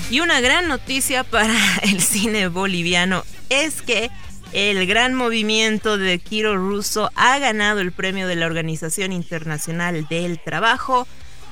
Y 0.10 0.22
una 0.22 0.40
gran 0.40 0.68
noticia 0.68 1.24
para 1.24 1.54
el 1.84 2.02
cine 2.02 2.48
boliviano 2.48 3.24
es 3.50 3.82
que 3.82 4.10
el 4.54 4.86
gran 4.88 5.14
movimiento 5.14 5.98
de 5.98 6.20
Kiro 6.20 6.56
Russo 6.56 7.12
ha 7.16 7.40
ganado 7.40 7.80
el 7.80 7.92
premio 7.92 8.28
de 8.28 8.36
la 8.36 8.46
Organización 8.46 9.12
Internacional 9.12 10.08
del 10.08 10.40
Trabajo 10.40 11.08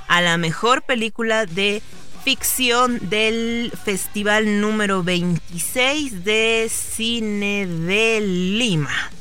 a 0.08 0.22
la 0.22 0.38
mejor 0.38 0.84
película 0.84 1.46
de 1.46 1.82
ficción 2.24 3.10
del 3.10 3.72
festival 3.84 4.60
número 4.60 5.04
26 5.04 6.24
de 6.24 6.68
cine 6.72 7.68
de 7.68 8.22
Lima. 8.22 9.12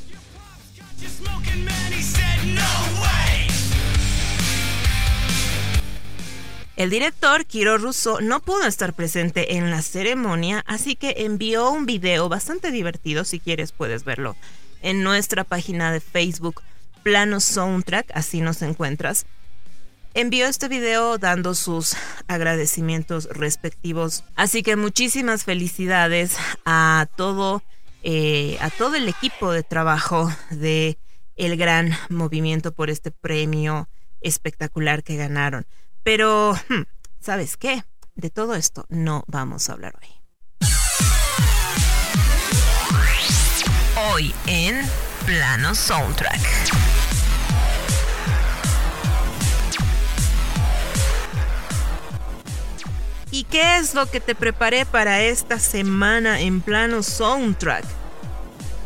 El 6.77 6.91
director, 6.91 7.47
Kiro 7.47 7.79
Russo, 7.79 8.21
no 8.21 8.41
pudo 8.41 8.67
estar 8.67 8.95
presente 8.95 9.57
en 9.57 9.71
la 9.71 9.81
ceremonia, 9.81 10.65
así 10.67 10.97
que 10.97 11.15
envió 11.19 11.71
un 11.71 11.87
video 11.87 12.29
bastante 12.29 12.73
divertido, 12.73 13.25
si 13.25 13.39
quieres 13.39 13.71
puedes 13.71 14.05
verlo, 14.05 14.37
en 14.83 15.05
nuestra 15.05 15.45
página 15.45 15.93
de 15.93 16.01
Facebook, 16.01 16.63
Plano 17.05 17.39
Soundtrack, 17.39 18.11
así 18.13 18.41
nos 18.41 18.61
encuentras. 18.63 19.25
Envió 20.15 20.47
este 20.47 20.67
video 20.67 21.17
dando 21.17 21.55
sus 21.55 21.97
agradecimientos 22.27 23.29
respectivos, 23.31 24.25
así 24.35 24.65
que 24.65 24.75
muchísimas 24.75 25.45
felicidades 25.45 26.37
a 26.65 27.07
todo, 27.17 27.63
eh, 28.03 28.59
a 28.61 28.71
todo 28.71 28.97
el 28.97 29.09
equipo 29.09 29.53
de 29.53 29.63
trabajo 29.63 30.29
de 30.51 30.99
el 31.37 31.57
gran 31.57 31.93
movimiento 32.09 32.73
por 32.73 32.91
este 32.91 33.13
premio 33.13 33.89
espectacular 34.21 35.05
que 35.05 35.17
ganaron. 35.17 35.67
Pero, 36.05 36.53
hmm, 36.69 36.83
¿sabes 37.19 37.57
qué? 37.57 37.83
De 38.15 38.29
todo 38.31 38.55
esto 38.55 38.85
no 38.91 39.25
vamos 39.27 39.69
a 39.69 39.73
hablar 39.73 39.95
hoy. 40.01 40.09
Hoy 44.13 44.35
en 44.47 44.87
Plano 45.25 45.75
Soundtrack. 45.75 46.41
¿Y 53.31 53.45
qué 53.45 53.79
es 53.79 53.95
lo 53.95 54.07
que 54.07 54.21
te 54.21 54.35
preparé 54.35 54.85
para 54.85 55.23
esta 55.23 55.59
semana 55.59 56.41
en 56.41 56.61
Plano 56.61 57.03
Soundtrack? 57.03 58.04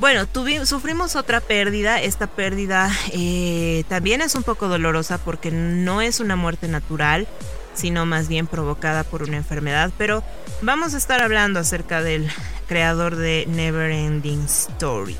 Bueno, 0.00 0.28
sufrimos 0.64 1.16
otra 1.16 1.40
pérdida. 1.40 2.00
Esta 2.00 2.28
pérdida 2.28 2.88
eh, 3.12 3.82
también 3.88 4.20
es 4.20 4.36
un 4.36 4.44
poco 4.44 4.68
dolorosa 4.68 5.18
porque 5.18 5.50
no 5.50 6.00
es 6.02 6.20
una 6.20 6.36
muerte 6.36 6.68
natural, 6.68 7.26
sino 7.74 8.06
más 8.06 8.28
bien 8.28 8.46
provocada 8.46 9.02
por 9.02 9.24
una 9.24 9.36
enfermedad. 9.36 9.90
Pero 9.98 10.22
vamos 10.62 10.94
a 10.94 10.98
estar 10.98 11.20
hablando 11.20 11.58
acerca 11.58 12.00
del 12.00 12.30
creador 12.68 13.16
de 13.16 13.46
Neverending 13.48 14.44
Story. 14.44 15.16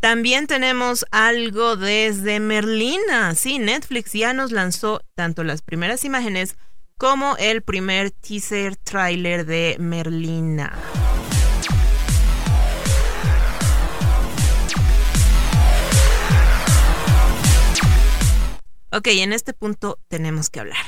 También 0.00 0.48
tenemos 0.48 1.06
algo 1.12 1.76
desde 1.76 2.40
Merlina. 2.40 3.34
Sí, 3.36 3.60
Netflix 3.60 4.12
ya 4.12 4.32
nos 4.32 4.50
lanzó 4.50 5.02
tanto 5.14 5.44
las 5.44 5.62
primeras 5.62 6.04
imágenes 6.04 6.56
como 6.98 7.36
el 7.36 7.60
primer 7.60 8.10
teaser 8.10 8.74
trailer 8.76 9.44
de 9.44 9.76
Merlina. 9.78 10.72
Ok, 18.90 19.08
en 19.08 19.34
este 19.34 19.52
punto 19.52 19.98
tenemos 20.08 20.48
que 20.48 20.60
hablar. 20.60 20.86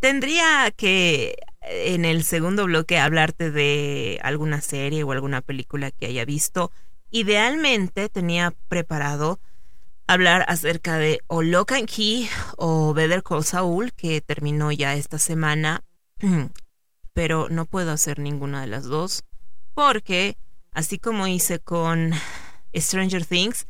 Tendría 0.00 0.70
que 0.74 1.36
en 1.60 2.06
el 2.06 2.24
segundo 2.24 2.64
bloque 2.64 2.98
hablarte 2.98 3.50
de 3.50 4.18
alguna 4.22 4.62
serie 4.62 5.02
o 5.02 5.12
alguna 5.12 5.42
película 5.42 5.90
que 5.90 6.06
haya 6.06 6.24
visto. 6.24 6.72
Idealmente 7.10 8.08
tenía 8.08 8.54
preparado 8.68 9.38
hablar 10.06 10.44
acerca 10.48 10.98
de 10.98 11.20
o 11.26 11.42
Lock 11.42 11.72
and 11.72 11.88
Key 11.88 12.28
o 12.56 12.94
Better 12.94 13.22
Call 13.22 13.44
Saul, 13.44 13.92
que 13.92 14.20
terminó 14.20 14.72
ya 14.72 14.94
esta 14.94 15.18
semana, 15.18 15.84
pero 17.12 17.48
no 17.48 17.66
puedo 17.66 17.92
hacer 17.92 18.18
ninguna 18.18 18.60
de 18.60 18.66
las 18.68 18.84
dos, 18.84 19.24
porque 19.74 20.36
así 20.72 20.98
como 20.98 21.26
hice 21.26 21.58
con 21.58 22.12
Stranger 22.74 23.24
Things, 23.24 23.66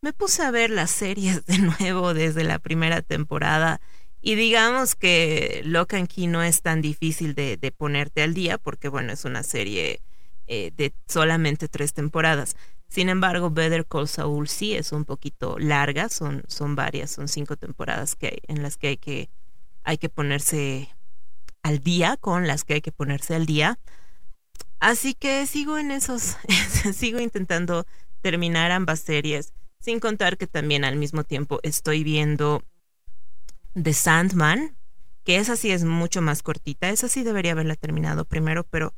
me 0.00 0.12
puse 0.12 0.42
a 0.42 0.50
ver 0.50 0.70
las 0.70 0.90
series 0.90 1.44
de 1.46 1.58
nuevo 1.80 2.14
desde 2.14 2.44
la 2.44 2.58
primera 2.58 3.02
temporada 3.02 3.80
y 4.20 4.34
digamos 4.34 4.94
que 4.94 5.62
Lock 5.64 5.94
and 5.94 6.08
Key 6.08 6.26
no 6.26 6.42
es 6.42 6.62
tan 6.62 6.82
difícil 6.82 7.34
de, 7.34 7.72
ponerte 7.76 8.22
al 8.22 8.34
día 8.34 8.58
porque 8.58 8.88
bueno, 8.88 9.12
es 9.12 9.24
una 9.24 9.42
serie 9.42 10.00
eh, 10.46 10.72
de 10.76 10.92
solamente 11.06 11.68
tres 11.68 11.92
temporadas. 11.94 12.56
Sin 12.88 13.10
embargo, 13.10 13.50
Better 13.50 13.86
Call 13.86 14.08
Saul 14.08 14.48
sí 14.48 14.74
es 14.74 14.92
un 14.92 15.04
poquito 15.04 15.58
larga, 15.58 16.08
son, 16.08 16.42
son 16.48 16.74
varias, 16.74 17.10
son 17.10 17.28
cinco 17.28 17.56
temporadas 17.56 18.16
que 18.16 18.26
hay, 18.28 18.38
en 18.48 18.62
las 18.62 18.76
que 18.76 18.88
hay 18.88 18.96
que 18.96 19.30
hay 19.84 19.96
que 19.96 20.08
ponerse 20.08 20.90
al 21.62 21.78
día, 21.78 22.16
con 22.18 22.46
las 22.46 22.64
que 22.64 22.74
hay 22.74 22.80
que 22.80 22.92
ponerse 22.92 23.34
al 23.34 23.46
día. 23.46 23.78
Así 24.80 25.14
que 25.14 25.46
sigo 25.46 25.78
en 25.78 25.90
esos, 25.90 26.36
sigo 26.94 27.20
intentando 27.20 27.86
terminar 28.20 28.70
ambas 28.70 29.00
series, 29.00 29.52
sin 29.80 30.00
contar 30.00 30.36
que 30.36 30.46
también 30.46 30.84
al 30.84 30.96
mismo 30.96 31.24
tiempo 31.24 31.60
estoy 31.62 32.04
viendo 32.04 32.62
The 33.80 33.92
Sandman, 33.92 34.76
que 35.24 35.36
esa 35.36 35.56
sí 35.56 35.70
es 35.70 35.84
mucho 35.84 36.20
más 36.20 36.42
cortita, 36.42 36.90
esa 36.90 37.08
sí 37.08 37.22
debería 37.22 37.52
haberla 37.52 37.76
terminado 37.76 38.24
primero, 38.24 38.64
pero 38.64 38.92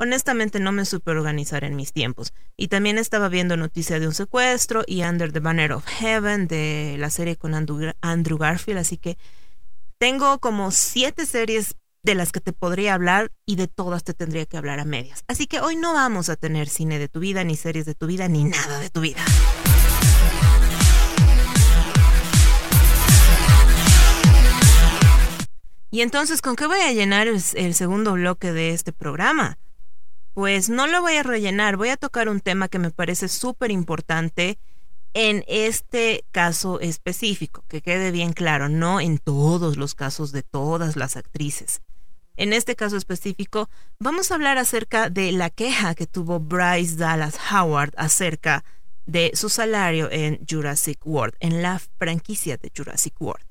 honestamente 0.00 0.60
no 0.60 0.72
me 0.72 0.86
supe 0.86 1.10
organizar 1.10 1.62
en 1.62 1.76
mis 1.76 1.92
tiempos. 1.92 2.32
Y 2.56 2.68
también 2.68 2.96
estaba 2.96 3.28
viendo 3.28 3.58
noticia 3.58 4.00
de 4.00 4.06
un 4.06 4.14
secuestro 4.14 4.82
y 4.86 5.02
Under 5.02 5.30
the 5.30 5.40
Banner 5.40 5.72
of 5.72 5.84
Heaven 5.86 6.48
de 6.48 6.96
la 6.98 7.10
serie 7.10 7.36
con 7.36 7.54
Andrew 7.54 8.38
Garfield, 8.38 8.78
así 8.78 8.96
que 8.96 9.18
tengo 9.98 10.38
como 10.38 10.70
siete 10.70 11.26
series 11.26 11.76
de 12.02 12.14
las 12.14 12.32
que 12.32 12.40
te 12.40 12.54
podría 12.54 12.94
hablar 12.94 13.30
y 13.44 13.56
de 13.56 13.68
todas 13.68 14.02
te 14.02 14.14
tendría 14.14 14.46
que 14.46 14.56
hablar 14.56 14.80
a 14.80 14.86
medias. 14.86 15.22
Así 15.28 15.46
que 15.46 15.60
hoy 15.60 15.76
no 15.76 15.92
vamos 15.92 16.30
a 16.30 16.36
tener 16.36 16.70
cine 16.70 16.98
de 16.98 17.08
tu 17.08 17.20
vida, 17.20 17.44
ni 17.44 17.56
series 17.56 17.84
de 17.84 17.94
tu 17.94 18.06
vida, 18.06 18.26
ni 18.26 18.44
nada 18.44 18.80
de 18.80 18.88
tu 18.88 19.02
vida. 19.02 19.22
Y 25.92 26.00
entonces, 26.00 26.40
¿con 26.40 26.56
qué 26.56 26.66
voy 26.66 26.80
a 26.80 26.92
llenar 26.92 27.26
el, 27.26 27.74
segundo 27.74 28.12
bloque 28.12 28.52
de 28.52 28.70
este 28.70 28.92
programa? 28.92 29.58
Pues 30.34 30.68
no 30.68 30.86
lo 30.86 31.00
voy 31.00 31.14
a 31.16 31.22
rellenar, 31.22 31.76
voy 31.76 31.88
a 31.88 31.96
tocar 31.96 32.28
un 32.28 32.40
tema 32.40 32.68
que 32.68 32.78
me 32.78 32.90
parece 32.90 33.28
súper 33.28 33.70
importante 33.70 34.58
en 35.12 35.44
este 35.48 36.24
caso 36.30 36.80
específico, 36.80 37.64
que 37.68 37.82
quede 37.82 38.10
bien 38.12 38.32
claro, 38.32 38.68
no 38.68 39.00
en 39.00 39.18
todos 39.18 39.76
los 39.76 39.94
casos 39.94 40.30
de 40.32 40.42
todas 40.42 40.96
las 40.96 41.16
actrices. 41.16 41.82
En 42.36 42.52
este 42.52 42.76
caso 42.76 42.96
específico, 42.96 43.68
vamos 43.98 44.30
a 44.30 44.36
hablar 44.36 44.56
acerca 44.56 45.10
de 45.10 45.32
la 45.32 45.50
queja 45.50 45.94
que 45.94 46.06
tuvo 46.06 46.40
Bryce 46.40 46.96
Dallas 46.96 47.38
Howard 47.52 47.92
acerca 47.96 48.64
de 49.04 49.32
su 49.34 49.48
salario 49.48 50.08
en 50.10 50.38
Jurassic 50.48 51.04
World, 51.04 51.34
en 51.40 51.60
la 51.60 51.80
franquicia 51.98 52.56
de 52.56 52.70
Jurassic 52.74 53.20
World. 53.20 53.44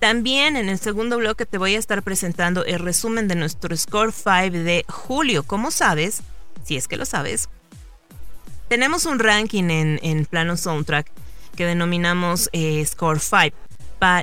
También 0.00 0.56
en 0.56 0.68
el 0.68 0.78
segundo 0.78 1.18
bloque 1.18 1.44
te 1.44 1.58
voy 1.58 1.74
a 1.74 1.78
estar 1.78 2.02
presentando 2.02 2.64
el 2.64 2.78
resumen 2.78 3.26
de 3.26 3.34
nuestro 3.34 3.76
Score 3.76 4.12
5 4.12 4.50
de 4.50 4.84
julio. 4.88 5.42
Como 5.42 5.72
sabes, 5.72 6.22
si 6.62 6.76
es 6.76 6.86
que 6.86 6.96
lo 6.96 7.04
sabes, 7.04 7.48
tenemos 8.68 9.06
un 9.06 9.18
ranking 9.18 9.64
en, 9.70 10.24
plano 10.26 10.56
soundtrack 10.56 11.10
que 11.56 11.66
denominamos 11.66 12.48
eh, 12.52 12.84
Score 12.86 13.18
5, 13.18 13.56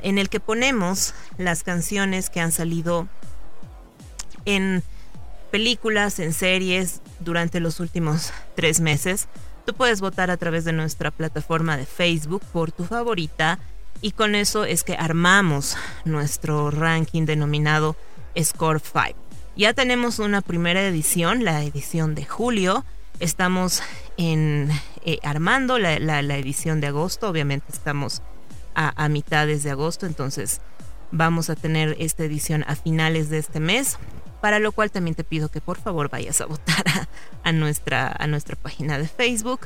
en 0.04 0.18
el 0.18 0.30
que 0.30 0.40
ponemos 0.40 1.14
las 1.38 1.64
canciones 1.64 2.30
que 2.30 2.40
han 2.40 2.54
salido 2.54 3.10
en 4.46 4.82
películas, 5.52 6.20
en 6.20 6.32
series 6.32 7.02
durante 7.20 7.60
los 7.60 7.82
últimos 7.82 8.32
tres 8.56 8.80
meses. 8.80 9.28
Tú 9.66 9.74
puedes 9.74 10.00
votar 10.00 10.32
a 10.32 10.38
través 10.38 10.64
de 10.64 10.72
nuestra 10.72 11.12
plataforma 11.12 11.76
de 11.76 11.86
Facebook 11.86 12.44
por 12.54 12.72
tu 12.72 12.86
favorita 12.86 13.60
y 14.02 14.12
con 14.12 14.36
eso 14.36 14.66
es 14.66 14.84
que 14.84 14.96
armamos 14.96 15.78
nuestro 16.04 16.72
ranking 16.72 17.26
denominado 17.26 17.96
Score 18.38 18.82
5. 18.82 19.20
Ya 19.56 19.74
tenemos 19.74 20.20
una 20.20 20.42
primera 20.42 20.86
edición, 20.86 21.44
la 21.44 21.64
edición 21.64 22.14
de 22.14 22.26
julio. 22.26 22.84
Estamos 23.20 23.82
en, 24.18 24.70
eh, 25.06 25.20
armando 25.24 25.80
la, 25.80 26.20
edición 26.20 26.82
de 26.82 26.88
agosto. 26.88 27.30
Obviamente 27.30 27.68
estamos 27.72 28.22
a, 28.76 29.02
a 29.02 29.08
mitades 29.08 29.64
de 29.64 29.72
agosto, 29.72 30.06
entonces 30.06 30.60
vamos 31.12 31.50
a 31.50 31.56
tener 31.56 31.96
esta 32.00 32.24
edición 32.26 32.66
a 32.68 32.76
finales 32.76 33.30
de 33.30 33.38
este 33.38 33.60
mes. 33.60 33.98
Para 34.42 34.60
lo 34.60 34.74
cual 34.74 34.92
también 34.92 35.16
te 35.16 35.24
pido 35.24 35.50
que 35.50 35.62
por 35.62 35.78
favor 35.80 36.10
vayas 36.10 36.42
a 36.42 36.46
votar 36.46 36.84
a, 37.44 37.52
nuestra, 37.52 38.14
a 38.20 38.28
nuestra 38.28 38.56
página 38.56 38.98
de 38.98 39.08
Facebook. 39.08 39.62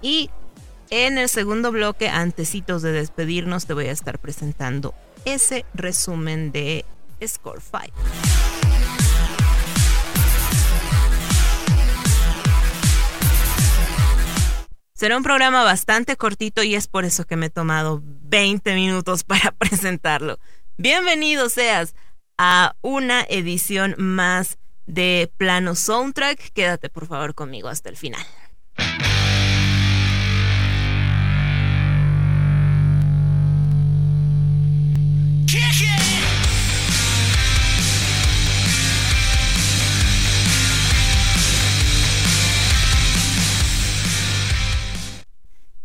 Y 0.00 0.30
en 0.90 1.18
el 1.18 1.28
segundo 1.28 1.72
bloque, 1.72 2.08
antecitos 2.08 2.82
de 2.82 2.92
despedirnos, 2.92 3.66
te 3.66 3.74
voy 3.74 3.86
a 3.86 3.92
estar 3.92 4.18
presentando 4.18 4.94
ese 5.24 5.64
resumen 5.74 6.52
de 6.52 6.84
Score 7.26 7.60
5. 7.60 7.92
Será 14.94 15.18
un 15.18 15.22
programa 15.22 15.62
bastante 15.62 16.16
cortito 16.16 16.62
y 16.62 16.74
es 16.74 16.86
por 16.86 17.04
eso 17.04 17.24
que 17.24 17.36
me 17.36 17.46
he 17.46 17.50
tomado 17.50 18.00
20 18.02 18.74
minutos 18.74 19.24
para 19.24 19.52
presentarlo. 19.52 20.38
Bienvenido 20.78 21.48
seas 21.48 21.94
a 22.38 22.76
una 22.80 23.22
edición 23.28 23.94
más 23.98 24.58
de 24.86 25.30
Plano 25.36 25.74
Soundtrack. 25.74 26.52
Quédate 26.52 26.88
por 26.88 27.06
favor 27.06 27.34
conmigo 27.34 27.68
hasta 27.68 27.90
el 27.90 27.96
final. 27.96 28.24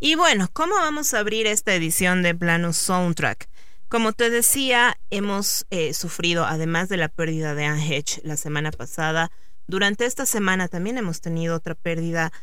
Y 0.03 0.15
bueno, 0.15 0.49
¿cómo 0.51 0.73
vamos 0.73 1.13
a 1.13 1.19
abrir 1.19 1.45
esta 1.45 1.75
edición 1.75 2.23
de 2.23 2.33
Plano 2.33 2.73
Soundtrack? 2.73 3.47
Como 3.87 4.13
te 4.13 4.31
decía, 4.31 4.97
hemos 5.11 5.67
eh, 5.69 5.93
sufrido, 5.93 6.43
además 6.43 6.89
de 6.89 6.97
la 6.97 7.07
pérdida 7.07 7.53
de 7.53 7.65
Anne 7.65 8.03
la 8.23 8.35
semana 8.35 8.71
pasada, 8.71 9.29
durante 9.67 10.07
esta 10.07 10.25
semana 10.25 10.67
también 10.69 10.97
hemos 10.97 11.21
tenido 11.21 11.55
otra 11.55 11.75
pérdida 11.75 12.33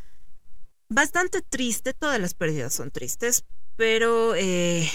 bastante 0.89 1.43
triste. 1.43 1.95
Todas 1.95 2.21
las 2.21 2.35
pérdidas 2.35 2.73
son 2.75 2.93
tristes, 2.93 3.45
pero 3.75 4.37
eh, 4.37 4.89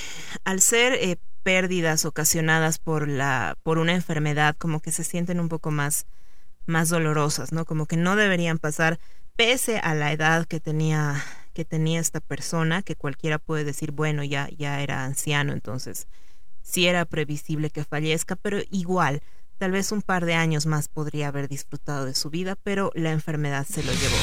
al 0.45 0.61
ser 0.61 0.93
eh, 0.93 1.17
pérdidas 1.43 2.05
ocasionadas 2.05 2.79
por 2.79 3.09
la 3.09 3.57
por 3.63 3.77
una 3.77 3.91
enfermedad, 3.91 4.55
como 4.57 4.79
que 4.79 4.93
se 4.93 5.03
sienten 5.03 5.41
un 5.41 5.49
poco 5.49 5.69
más 5.69 6.05
más 6.65 6.87
dolorosas, 6.87 7.51
¿no? 7.51 7.65
Como 7.65 7.87
que 7.87 7.97
no 7.97 8.15
deberían 8.15 8.57
pasar 8.57 9.01
pese 9.35 9.79
a 9.79 9.95
la 9.95 10.13
edad 10.13 10.45
que 10.45 10.61
tenía 10.61 11.21
que 11.53 11.65
tenía 11.65 11.99
esta 11.99 12.19
persona, 12.19 12.81
que 12.81 12.95
cualquiera 12.95 13.39
puede 13.39 13.63
decir, 13.63 13.91
bueno, 13.91 14.23
ya, 14.23 14.49
ya 14.57 14.81
era 14.81 15.05
anciano, 15.05 15.53
entonces 15.53 16.07
sí 16.61 16.87
era 16.87 17.05
previsible 17.05 17.69
que 17.69 17.83
fallezca, 17.83 18.35
pero 18.35 18.59
igual, 18.71 19.21
tal 19.57 19.71
vez 19.71 19.91
un 19.91 20.01
par 20.01 20.25
de 20.25 20.33
años 20.33 20.65
más 20.65 20.87
podría 20.87 21.27
haber 21.29 21.47
disfrutado 21.47 22.05
de 22.05 22.15
su 22.15 22.29
vida, 22.29 22.55
pero 22.63 22.91
la 22.95 23.11
enfermedad 23.11 23.65
se 23.65 23.83
lo 23.83 23.91
llevó. 23.93 24.17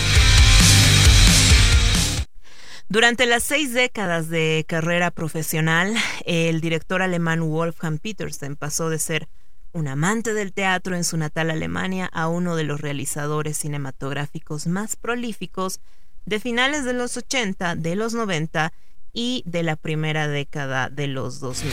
Durante 2.88 3.26
las 3.26 3.44
seis 3.44 3.72
décadas 3.72 4.28
de 4.28 4.64
carrera 4.66 5.12
profesional, 5.12 5.94
el 6.24 6.60
director 6.60 7.02
alemán 7.02 7.40
Wolfgang 7.40 8.00
Petersen 8.00 8.56
pasó 8.56 8.90
de 8.90 8.98
ser 8.98 9.28
un 9.72 9.86
amante 9.86 10.34
del 10.34 10.52
teatro 10.52 10.96
en 10.96 11.04
su 11.04 11.16
natal 11.16 11.50
Alemania, 11.50 12.10
a 12.12 12.26
uno 12.26 12.56
de 12.56 12.64
los 12.64 12.80
realizadores 12.80 13.56
cinematográficos 13.56 14.66
más 14.66 14.96
prolíficos 14.96 15.80
de 16.26 16.40
finales 16.40 16.84
de 16.84 16.92
los 16.92 17.16
80, 17.16 17.76
de 17.76 17.96
los 17.96 18.14
90 18.14 18.72
y 19.12 19.42
de 19.46 19.62
la 19.62 19.76
primera 19.76 20.28
década 20.28 20.88
de 20.88 21.06
los 21.06 21.40
2000. 21.40 21.72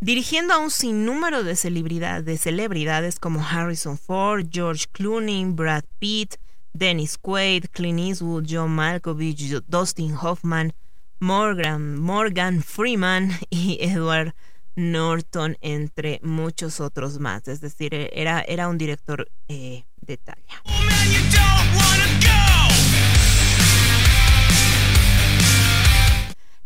Dirigiendo 0.00 0.54
a 0.54 0.58
un 0.58 0.70
sinnúmero 0.70 1.42
de, 1.44 1.52
de 1.52 2.38
celebridades 2.38 3.18
como 3.18 3.44
Harrison 3.44 3.98
Ford, 3.98 4.46
George 4.50 4.86
Clooney, 4.92 5.44
Brad 5.46 5.84
Pitt, 5.98 6.36
Dennis 6.72 7.18
Quaid, 7.18 7.66
Clint 7.72 7.98
Eastwood, 7.98 8.46
John 8.48 8.70
Malkovich, 8.70 9.60
Dustin 9.66 10.14
Hoffman, 10.14 10.72
Morgan, 11.20 11.98
Morgan 11.98 12.62
Freeman 12.62 13.32
y 13.50 13.78
Edward 13.80 14.34
Norton, 14.78 15.58
entre 15.60 16.20
muchos 16.22 16.78
otros 16.80 17.18
más. 17.18 17.48
Es 17.48 17.60
decir, 17.60 17.92
era, 18.12 18.40
era 18.42 18.68
un 18.68 18.78
director 18.78 19.28
eh, 19.48 19.84
de 20.00 20.16
talla. 20.18 20.62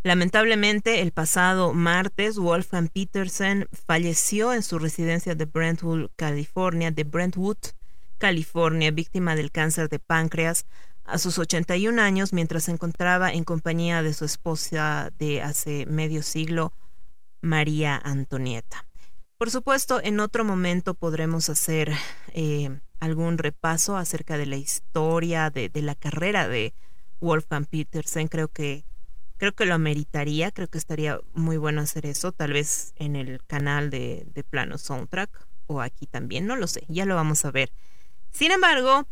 Lamentablemente, 0.02 1.00
el 1.00 1.12
pasado 1.12 1.72
martes, 1.72 2.36
Wolfgang 2.36 2.90
Petersen 2.90 3.66
falleció 3.86 4.52
en 4.52 4.62
su 4.62 4.78
residencia 4.78 5.34
de 5.34 5.46
Brentwood, 5.46 6.10
California, 6.16 6.90
de 6.90 7.04
Brentwood, 7.04 7.56
California, 8.18 8.90
víctima 8.90 9.36
del 9.36 9.50
cáncer 9.50 9.88
de 9.88 10.00
páncreas 10.00 10.66
a 11.04 11.16
sus 11.18 11.38
81 11.38 12.00
años 12.00 12.32
mientras 12.32 12.64
se 12.64 12.72
encontraba 12.72 13.32
en 13.32 13.44
compañía 13.44 14.02
de 14.02 14.12
su 14.12 14.24
esposa 14.26 15.10
de 15.18 15.40
hace 15.40 15.86
medio 15.86 16.22
siglo, 16.22 16.74
María 17.42 18.00
Antonieta. 18.02 18.86
Por 19.36 19.50
supuesto, 19.50 20.00
en 20.02 20.20
otro 20.20 20.44
momento 20.44 20.94
podremos 20.94 21.50
hacer 21.50 21.92
eh, 22.32 22.80
algún 23.00 23.36
repaso 23.36 23.98
acerca 23.98 24.38
de 24.38 24.46
la 24.46 24.56
historia 24.56 25.50
de, 25.50 25.70
la 25.74 25.94
carrera 25.94 26.48
de 26.48 26.72
Wolfgang 27.20 27.66
Petersen. 27.66 28.28
Creo 28.28 28.48
que 28.48 28.86
creo 29.36 29.52
que 29.52 29.66
lo 29.66 29.74
ameritaría, 29.74 30.52
creo 30.52 30.68
que 30.68 30.78
estaría 30.78 31.20
muy 31.34 31.58
bueno 31.58 31.82
hacer 31.82 32.06
eso, 32.06 32.32
tal 32.32 32.52
vez 32.52 32.94
en 32.96 33.16
el 33.16 33.44
canal 33.44 33.90
de, 33.90 34.24
de 34.32 34.44
Plano 34.44 34.78
Soundtrack 34.78 35.46
o 35.66 35.80
aquí 35.80 36.06
también, 36.06 36.46
no 36.46 36.54
lo 36.54 36.68
sé, 36.68 36.84
ya 36.88 37.04
lo 37.04 37.16
vamos 37.16 37.44
a 37.44 37.50
ver. 37.50 37.72
Sin 38.30 38.52
embargo, 38.52 39.06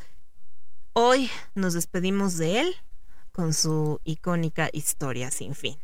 Hoy 0.92 1.30
nos 1.54 1.74
despedimos 1.74 2.36
de 2.36 2.60
él 2.60 2.74
con 3.30 3.54
su 3.54 4.00
icónica 4.02 4.70
historia 4.72 5.30
sin 5.30 5.54
fin. 5.54 5.78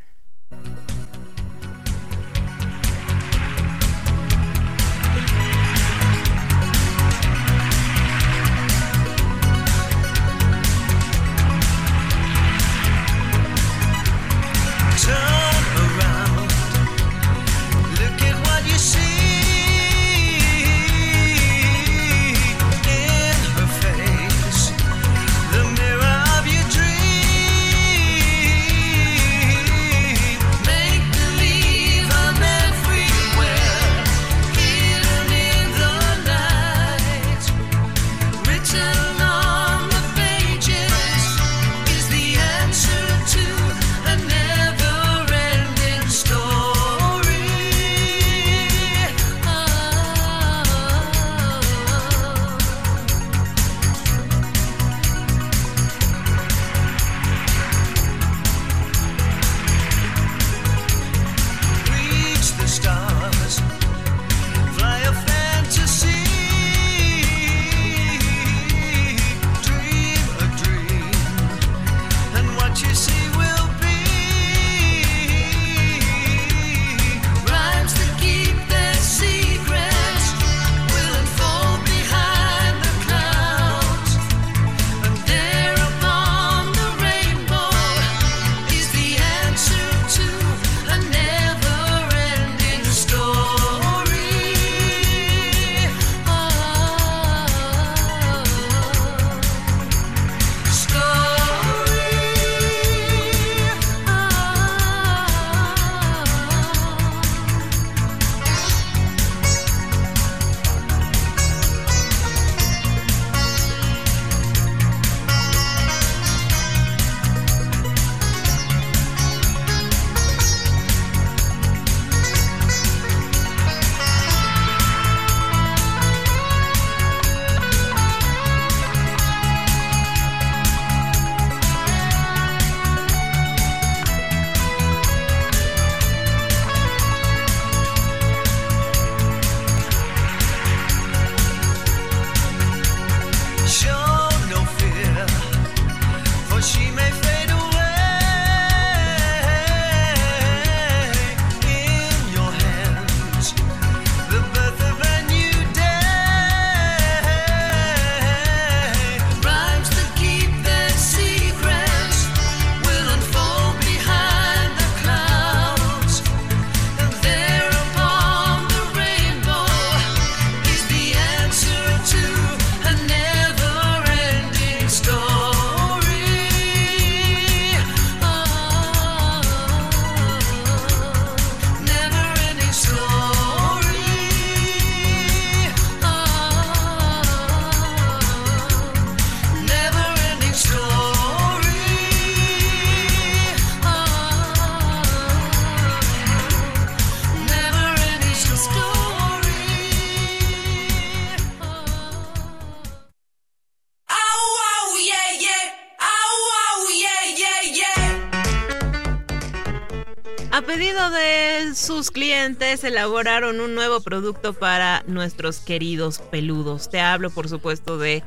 Sus 211.86 212.10
clientes, 212.10 212.82
elaboraron 212.82 213.60
un 213.60 213.76
nuevo 213.76 214.00
producto 214.00 214.54
para 214.54 215.04
nuestros 215.06 215.58
queridos 215.58 216.18
peludos. 216.18 216.90
Te 216.90 216.98
hablo, 216.98 217.30
por 217.30 217.48
supuesto, 217.48 217.96
de 217.96 218.24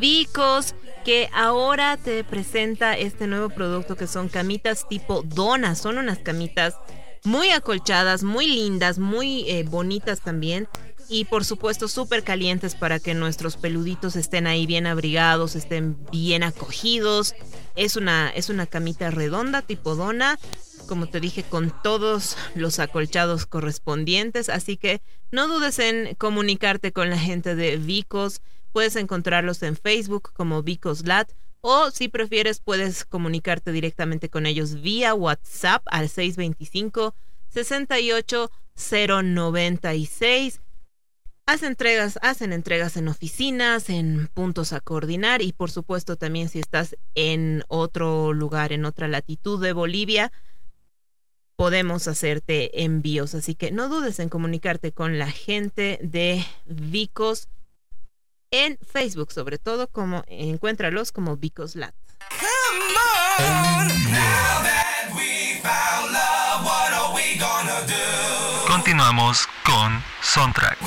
Vicos, 0.00 0.74
que 1.04 1.28
ahora 1.34 1.98
te 1.98 2.24
presenta 2.24 2.96
este 2.96 3.26
nuevo 3.26 3.50
producto 3.50 3.94
que 3.94 4.06
son 4.06 4.30
camitas 4.30 4.88
tipo 4.88 5.22
dona. 5.22 5.74
Son 5.74 5.98
unas 5.98 6.18
camitas 6.20 6.76
muy 7.24 7.50
acolchadas, 7.50 8.22
muy 8.22 8.46
lindas, 8.46 8.98
muy 8.98 9.44
eh, 9.50 9.64
bonitas 9.64 10.22
también. 10.22 10.66
Y 11.10 11.26
por 11.26 11.44
supuesto 11.44 11.88
súper 11.88 12.24
calientes 12.24 12.74
para 12.74 13.00
que 13.00 13.12
nuestros 13.12 13.58
peluditos 13.58 14.16
estén 14.16 14.46
ahí 14.46 14.64
bien 14.64 14.86
abrigados, 14.86 15.56
estén 15.56 15.98
bien 16.10 16.42
acogidos. 16.42 17.34
Es 17.76 17.96
una, 17.96 18.30
es 18.30 18.48
una 18.48 18.64
camita 18.64 19.10
redonda 19.10 19.60
tipo 19.60 19.94
dona 19.94 20.38
como 20.88 21.08
te 21.08 21.20
dije, 21.20 21.44
con 21.44 21.72
todos 21.82 22.36
los 22.56 22.80
acolchados 22.80 23.46
correspondientes. 23.46 24.48
Así 24.48 24.76
que 24.76 25.00
no 25.30 25.46
dudes 25.46 25.78
en 25.78 26.16
comunicarte 26.16 26.92
con 26.92 27.10
la 27.10 27.18
gente 27.18 27.54
de 27.54 27.76
Vicos. 27.76 28.40
Puedes 28.72 28.96
encontrarlos 28.96 29.62
en 29.62 29.76
Facebook 29.76 30.32
como 30.32 30.64
VicosLat 30.64 31.30
o 31.60 31.90
si 31.90 32.08
prefieres 32.08 32.60
puedes 32.60 33.04
comunicarte 33.04 33.72
directamente 33.72 34.28
con 34.28 34.46
ellos 34.46 34.80
vía 34.80 35.14
WhatsApp 35.14 35.82
al 35.86 36.08
625 36.08 37.14
68 37.48 38.50
096. 38.74 40.60
Hacen 41.46 41.68
entregas, 41.68 42.18
hacen 42.20 42.52
entregas 42.52 42.96
en 42.98 43.08
oficinas, 43.08 43.88
en 43.88 44.28
puntos 44.34 44.74
a 44.74 44.80
coordinar 44.80 45.40
y 45.40 45.52
por 45.52 45.70
supuesto 45.70 46.16
también 46.16 46.50
si 46.50 46.58
estás 46.58 46.96
en 47.14 47.64
otro 47.68 48.34
lugar, 48.34 48.72
en 48.72 48.84
otra 48.84 49.08
latitud 49.08 49.60
de 49.62 49.72
Bolivia, 49.72 50.30
podemos 51.58 52.06
hacerte 52.06 52.84
envíos. 52.84 53.34
Así 53.34 53.56
que 53.56 53.72
no 53.72 53.88
dudes 53.88 54.20
en 54.20 54.28
comunicarte 54.28 54.92
con 54.92 55.18
la 55.18 55.28
gente 55.28 55.98
de 56.00 56.46
Vicos 56.66 57.48
en 58.52 58.78
Facebook, 58.78 59.32
sobre 59.32 59.58
todo 59.58 59.88
como 59.88 60.22
encuéntralos 60.28 61.10
como 61.10 61.36
Vicos 61.36 61.74
Lat. 61.74 61.94
Continuamos 68.68 69.48
con 69.64 70.00
Soundtrack. 70.22 70.78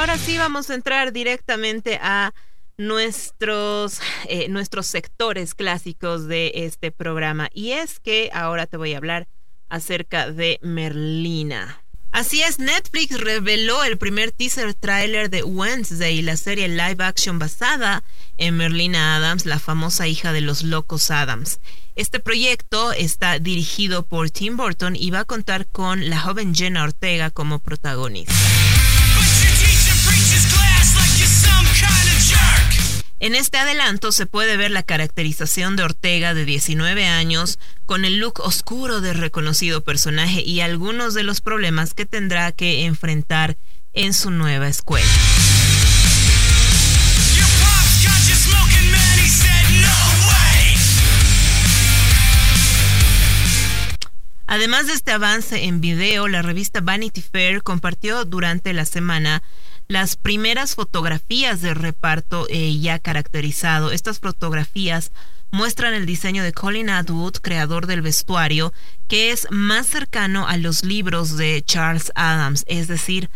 Ahora 0.00 0.16
sí 0.16 0.38
vamos 0.38 0.70
a 0.70 0.74
entrar 0.74 1.12
directamente 1.12 1.98
a 2.00 2.32
nuestros, 2.78 4.00
eh, 4.28 4.48
nuestros 4.48 4.86
sectores 4.86 5.54
clásicos 5.54 6.26
de 6.26 6.52
este 6.54 6.90
programa. 6.90 7.50
Y 7.52 7.72
es 7.72 8.00
que 8.00 8.30
ahora 8.32 8.66
te 8.66 8.78
voy 8.78 8.94
a 8.94 8.96
hablar 8.96 9.28
acerca 9.68 10.30
de 10.30 10.58
Merlina. 10.62 11.82
Así 12.12 12.42
es, 12.42 12.58
Netflix 12.58 13.20
reveló 13.20 13.84
el 13.84 13.98
primer 13.98 14.32
teaser 14.32 14.72
trailer 14.72 15.28
de 15.28 15.42
Wednesday, 15.42 16.22
la 16.22 16.38
serie 16.38 16.68
live 16.68 17.04
action 17.04 17.38
basada 17.38 18.02
en 18.38 18.56
Merlina 18.56 19.16
Adams, 19.16 19.44
la 19.44 19.58
famosa 19.58 20.08
hija 20.08 20.32
de 20.32 20.40
los 20.40 20.62
locos 20.62 21.10
Adams. 21.10 21.60
Este 21.94 22.20
proyecto 22.20 22.92
está 22.92 23.38
dirigido 23.38 24.06
por 24.06 24.30
Tim 24.30 24.56
Burton 24.56 24.96
y 24.96 25.10
va 25.10 25.20
a 25.20 25.24
contar 25.26 25.66
con 25.66 26.08
la 26.08 26.18
joven 26.18 26.54
Jenna 26.54 26.84
Ortega 26.84 27.30
como 27.30 27.58
protagonista. 27.58 28.32
En 33.22 33.34
este 33.34 33.58
adelanto 33.58 34.12
se 34.12 34.24
puede 34.24 34.56
ver 34.56 34.70
la 34.70 34.82
caracterización 34.82 35.76
de 35.76 35.82
Ortega 35.82 36.32
de 36.32 36.46
19 36.46 37.06
años 37.06 37.58
con 37.84 38.06
el 38.06 38.16
look 38.16 38.40
oscuro 38.40 39.02
del 39.02 39.18
reconocido 39.18 39.84
personaje 39.84 40.40
y 40.40 40.62
algunos 40.62 41.12
de 41.12 41.22
los 41.22 41.42
problemas 41.42 41.92
que 41.92 42.06
tendrá 42.06 42.50
que 42.50 42.86
enfrentar 42.86 43.58
en 43.92 44.14
su 44.14 44.30
nueva 44.30 44.68
escuela. 44.68 45.06
Además 54.46 54.86
de 54.86 54.94
este 54.94 55.12
avance 55.12 55.64
en 55.64 55.82
video, 55.82 56.26
la 56.26 56.40
revista 56.40 56.80
Vanity 56.80 57.20
Fair 57.20 57.62
compartió 57.62 58.24
durante 58.24 58.72
la 58.72 58.86
semana 58.86 59.42
las 59.90 60.14
primeras 60.14 60.76
fotografías 60.76 61.62
de 61.62 61.74
reparto 61.74 62.46
eh, 62.48 62.78
ya 62.78 63.00
caracterizado. 63.00 63.90
Estas 63.90 64.20
fotografías 64.20 65.10
muestran 65.50 65.94
el 65.94 66.06
diseño 66.06 66.44
de 66.44 66.52
Colin 66.52 66.90
Atwood, 66.90 67.38
creador 67.42 67.88
del 67.88 68.00
vestuario, 68.00 68.72
que 69.08 69.32
es 69.32 69.48
más 69.50 69.88
cercano 69.88 70.46
a 70.46 70.58
los 70.58 70.84
libros 70.84 71.36
de 71.36 71.60
Charles 71.66 72.12
Adams, 72.14 72.62
es 72.68 72.86
decir, 72.86 73.30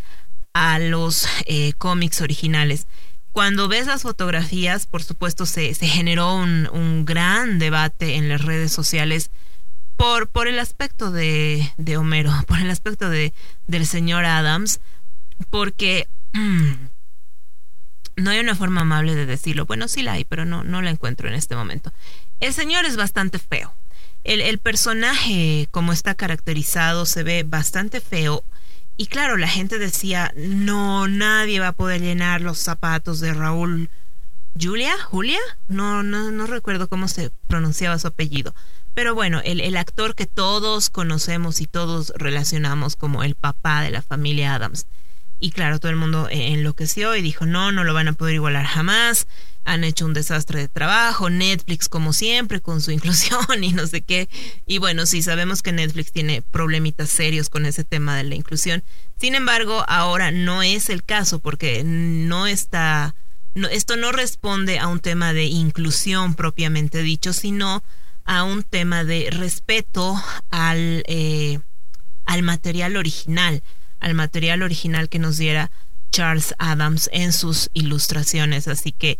a 0.53 0.79
los 0.79 1.27
eh, 1.47 1.73
cómics 1.73 2.21
originales. 2.21 2.87
Cuando 3.33 3.67
ves 3.67 3.89
las 3.89 4.03
fotografías, 4.03 4.87
por 4.87 5.03
supuesto, 5.03 5.47
se, 5.47 5.75
generó 5.75 6.37
un, 6.37 7.05
gran 7.05 7.59
debate 7.59 8.15
en 8.15 8.29
las 8.29 8.43
redes 8.43 8.71
sociales 8.71 9.33
por, 9.97 10.29
por 10.29 10.47
el 10.47 10.61
aspecto 10.61 11.11
de, 11.11 11.73
de 11.79 11.97
Homero, 11.97 12.31
por 12.47 12.61
el 12.61 12.71
aspecto 12.71 13.11
de, 13.11 13.33
del 13.67 13.89
señor 13.89 14.25
Adams, 14.25 14.79
porque 15.51 16.07
Mm. 16.35 16.89
No 18.17 18.31
hay 18.31 18.41
una 18.41 18.55
forma 18.55 18.83
amable 18.83 19.15
de 19.15 19.27
decirlo. 19.27 19.67
Bueno, 19.67 19.89
sí 19.89 20.03
la 20.03 20.13
hay, 20.13 20.25
pero 20.25 20.45
no, 20.45 20.63
no 20.63 20.83
la 20.83 20.91
encuentro 20.91 21.29
en 21.29 21.35
este 21.35 21.57
momento. 21.57 21.93
El 22.41 22.53
señor 22.53 22.85
es 22.85 22.97
bastante 22.97 23.39
feo. 23.39 23.75
El, 24.23 24.41
el 24.41 24.59
personaje, 24.59 25.69
como 25.71 25.93
está 25.93 26.15
caracterizado, 26.15 27.07
se 27.07 27.23
ve 27.23 27.45
bastante 27.45 28.01
feo. 28.01 28.45
Y 28.97 29.07
claro, 29.07 29.37
la 29.37 29.49
gente 29.49 29.79
decía, 29.79 30.33
no, 30.37 31.09
nadie 31.09 31.59
va 31.59 31.69
a 31.69 31.73
poder 31.73 32.01
llenar 32.01 32.41
los 32.41 32.59
zapatos 32.59 33.21
de 33.21 33.35
Raúl. 33.35 33.91
¿Julia? 34.61 34.97
¿Julia? 35.03 35.41
No, 35.67 36.05
no, 36.05 36.31
no 36.31 36.47
recuerdo 36.47 36.89
cómo 36.89 37.09
se 37.09 37.33
pronunciaba 37.49 37.99
su 37.99 38.07
apellido. 38.07 38.55
Pero 38.95 39.17
bueno, 39.17 39.41
el, 39.45 39.61
el 39.61 39.77
actor 39.77 40.15
que 40.15 40.27
todos 40.27 40.91
conocemos 40.91 41.61
y 41.61 41.67
todos 41.67 42.13
relacionamos 42.17 42.95
como 42.95 43.25
el 43.25 43.35
papá 43.35 43.83
de 43.83 43.91
la 43.91 44.03
familia 44.03 44.55
Adams. 44.55 44.87
Y 45.41 45.51
claro, 45.51 45.79
todo 45.79 45.91
el 45.91 45.97
mundo 45.97 46.29
eh, 46.31 46.53
enloqueció 46.53 47.15
y 47.17 47.23
dijo, 47.23 47.45
no, 47.47 47.73
no 47.73 47.85
lo 47.85 47.93
van 47.93 48.09
a 48.09 48.13
poder 48.13 48.35
igualar 48.37 48.65
jamás. 48.65 49.27
Han 49.65 49.85
hecho 49.85 50.07
un 50.07 50.15
desastre 50.15 50.61
de 50.61 50.69
trabajo. 50.69 51.31
Netflix, 51.31 51.89
como 51.89 52.13
siempre, 52.13 52.61
con 52.61 52.81
su 52.81 52.91
inclusión 52.93 53.63
y 53.63 53.73
no 53.73 53.87
sé 53.87 54.03
qué. 54.03 54.29
Y 54.67 54.79
bueno, 54.79 55.07
sí, 55.07 55.23
sabemos 55.23 55.63
que 55.63 55.73
Netflix 55.73 56.13
tiene 56.13 56.43
problemitas 56.43 57.11
serios 57.11 57.51
con 57.51 57.67
ese 57.67 57.85
tema 57.85 58.17
de 58.17 58.25
la 58.25 58.35
inclusión. 58.35 58.85
Sin 59.19 59.35
embargo, 59.35 59.85
ahora 59.89 60.31
no 60.31 60.63
es 60.63 60.89
el 60.91 61.05
caso 61.05 61.39
porque 61.39 61.83
no 61.85 62.47
está... 62.47 63.15
No, 63.55 63.69
esto 63.69 63.97
no 63.97 64.11
responde 64.11 64.81
a 64.81 64.89
un 64.89 64.99
tema 64.99 65.33
de 65.33 65.45
inclusión 65.45 66.35
propiamente 66.35 67.03
dicho, 67.03 67.33
sino 67.33 67.85
a 68.25 68.43
un 68.43 68.65
tema 68.65 69.05
de 69.05 69.29
respeto 69.31 70.21
al, 70.51 71.05
eh, 71.07 71.61
al 72.25 72.43
material 72.43 72.97
original 72.97 73.63
al 74.01 74.15
material 74.15 74.63
original 74.63 75.09
que 75.09 75.19
nos 75.19 75.37
diera 75.37 75.71
Charles 76.11 76.55
Adams 76.59 77.09
en 77.13 77.33
sus 77.33 77.71
ilustraciones. 77.73 78.69
Así 78.69 78.93
que 78.93 79.19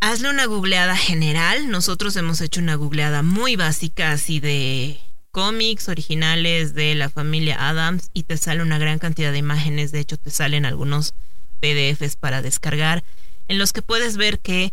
hazle 0.00 0.30
una 0.30 0.46
googleada 0.46 0.96
general. 0.96 1.70
Nosotros 1.70 2.16
hemos 2.16 2.40
hecho 2.40 2.60
una 2.60 2.74
googleada 2.74 3.22
muy 3.22 3.56
básica, 3.56 4.12
así 4.12 4.40
de 4.40 5.00
cómics 5.30 5.88
originales 5.88 6.74
de 6.74 6.94
la 6.94 7.08
familia 7.08 7.68
Adams 7.68 8.10
y 8.12 8.24
te 8.24 8.36
sale 8.36 8.62
una 8.62 8.78
gran 8.78 8.98
cantidad 8.98 9.32
de 9.32 9.38
imágenes. 9.38 9.92
De 9.92 10.00
hecho, 10.00 10.16
te 10.16 10.30
salen 10.30 10.66
algunos 10.66 11.14
PDFs 11.60 12.16
para 12.16 12.42
descargar 12.42 13.02
en 13.48 13.58
los 13.58 13.72
que 13.72 13.82
puedes 13.82 14.16
ver 14.16 14.38
que 14.38 14.72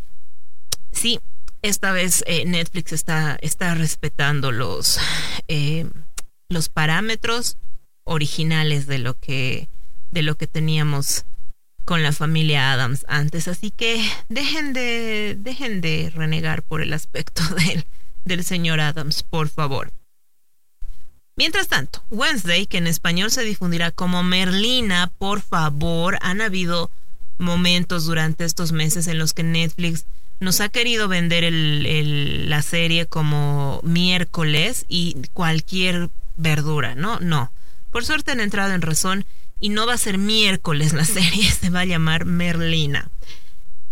sí, 0.91 1.19
esta 1.61 1.91
vez 1.91 2.23
eh, 2.27 2.45
Netflix 2.45 2.93
está, 2.93 3.37
está 3.41 3.75
respetando 3.75 4.51
los, 4.51 4.99
eh, 5.47 5.85
los 6.49 6.69
parámetros 6.69 7.57
originales 8.09 8.87
de 8.87 8.97
lo 8.97 9.13
que 9.13 9.69
de 10.11 10.23
lo 10.23 10.35
que 10.35 10.47
teníamos 10.47 11.25
con 11.85 12.03
la 12.03 12.11
familia 12.11 12.73
Adams 12.73 13.05
antes, 13.07 13.47
así 13.47 13.71
que 13.71 14.03
dejen 14.27 14.73
de 14.73 15.37
dejen 15.39 15.81
de 15.81 16.11
renegar 16.13 16.63
por 16.63 16.81
el 16.81 16.93
aspecto 16.93 17.43
del, 17.55 17.85
del 18.25 18.43
señor 18.43 18.79
Adams, 18.79 19.23
por 19.23 19.49
favor. 19.49 19.91
Mientras 21.35 21.69
tanto, 21.69 22.03
Wednesday, 22.09 22.65
que 22.65 22.79
en 22.79 22.87
español 22.87 23.31
se 23.31 23.43
difundirá 23.43 23.91
como 23.91 24.23
Merlina, 24.23 25.09
por 25.19 25.39
favor, 25.39 26.17
han 26.21 26.41
habido 26.41 26.91
momentos 27.37 28.05
durante 28.05 28.43
estos 28.43 28.73
meses 28.73 29.07
en 29.07 29.19
los 29.19 29.33
que 29.33 29.43
Netflix 29.43 30.05
nos 30.41 30.59
ha 30.59 30.69
querido 30.69 31.07
vender 31.07 31.49
la 31.51 32.61
serie 32.61 33.05
como 33.05 33.79
miércoles 33.83 34.85
y 34.89 35.15
cualquier 35.33 36.09
verdura, 36.35 36.95
¿no? 36.95 37.19
No. 37.19 37.51
Por 37.91 38.05
suerte 38.05 38.31
han 38.31 38.39
entrado 38.39 38.73
en 38.73 38.81
razón 38.81 39.25
y 39.59 39.69
no 39.69 39.85
va 39.85 39.93
a 39.93 39.97
ser 39.97 40.17
miércoles 40.17 40.93
la 40.93 41.05
serie, 41.19 41.49
se 41.51 41.69
va 41.69 41.81
a 41.81 41.85
llamar 41.85 42.25
Merlina. 42.25 43.09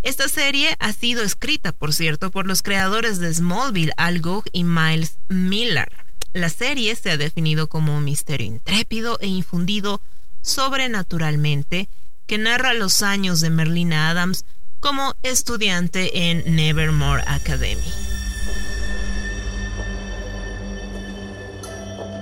Esta 0.03 0.29
serie 0.29 0.75
ha 0.79 0.93
sido 0.93 1.23
escrita, 1.23 1.71
por 1.71 1.93
cierto, 1.93 2.31
por 2.31 2.47
los 2.47 2.61
creadores 2.61 3.19
de 3.19 3.33
Smallville, 3.33 3.93
Al 3.97 4.21
Gough 4.21 4.45
y 4.53 4.63
Miles 4.63 5.17
Miller. 5.27 5.91
La 6.33 6.49
serie 6.49 6.95
se 6.95 7.11
ha 7.11 7.17
definido 7.17 7.67
como 7.67 7.97
un 7.97 8.05
misterio 8.05 8.47
intrépido 8.47 9.17
e 9.19 9.27
infundido 9.27 10.01
sobrenaturalmente 10.41 11.89
que 12.25 12.37
narra 12.37 12.73
los 12.73 13.01
años 13.01 13.41
de 13.41 13.49
Merlina 13.49 14.09
Adams 14.09 14.45
como 14.79 15.15
estudiante 15.23 16.29
en 16.29 16.55
Nevermore 16.55 17.23
Academy. 17.25 17.81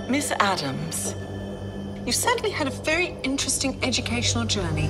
Miss 0.08 0.32
Adams, 0.40 1.16
you've 2.06 2.16
certainly 2.16 2.52
had 2.52 2.68
a 2.68 2.72
very 2.72 3.16
interesting 3.24 3.78
educational 3.84 4.46
journey. 4.46 4.90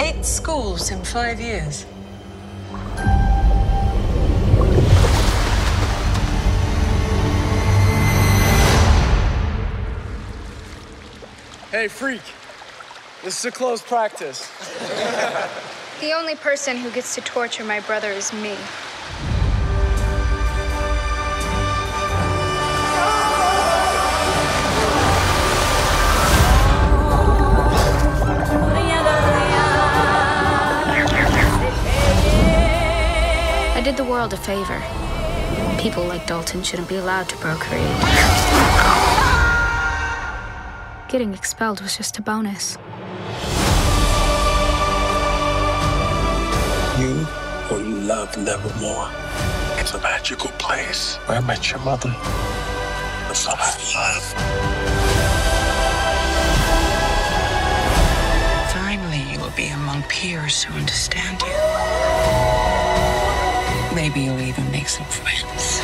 Eight 0.00 0.24
schools 0.24 0.90
in 0.90 1.02
five 1.04 1.40
years. 1.40 1.86
Hey, 11.70 11.86
freak. 11.88 12.22
This 13.22 13.38
is 13.38 13.44
a 13.44 13.50
closed 13.50 13.84
practice. 13.86 14.50
The 16.00 16.12
only 16.12 16.36
person 16.36 16.76
who 16.76 16.92
gets 16.92 17.16
to 17.16 17.20
torture 17.22 17.64
my 17.64 17.80
brother 17.80 18.12
is 18.12 18.32
me. 18.32 18.56
Did 33.88 33.96
the 33.96 34.04
world 34.04 34.34
a 34.34 34.36
favor. 34.36 34.82
People 35.80 36.04
like 36.04 36.26
Dalton 36.26 36.62
shouldn't 36.62 36.90
be 36.90 36.96
allowed 36.96 37.26
to 37.30 37.36
procreate. 37.38 37.88
Getting 41.08 41.32
expelled 41.32 41.80
was 41.80 41.96
just 41.96 42.18
a 42.18 42.22
bonus. 42.22 42.76
You 47.00 47.26
or 47.70 47.80
you 47.80 47.96
love 48.04 48.36
Nevermore. 48.36 49.08
It's 49.80 49.94
a 49.94 50.00
magical 50.02 50.50
place 50.58 51.16
where 51.24 51.38
I 51.38 51.40
met 51.40 51.70
your 51.70 51.80
mother. 51.80 52.10
The 52.10 53.34
son 53.34 53.56
I 53.58 53.72
love. 53.96 54.24
Finally, 58.70 59.22
you 59.32 59.40
will 59.40 59.56
be 59.56 59.68
among 59.68 60.02
peers 60.02 60.62
who 60.62 60.74
understand 60.74 61.40
you. 61.40 62.07
Maybe 63.98 64.20
you'll 64.20 64.38
even 64.38 64.70
make 64.70 64.88
some 64.88 65.04
friends. 65.06 65.80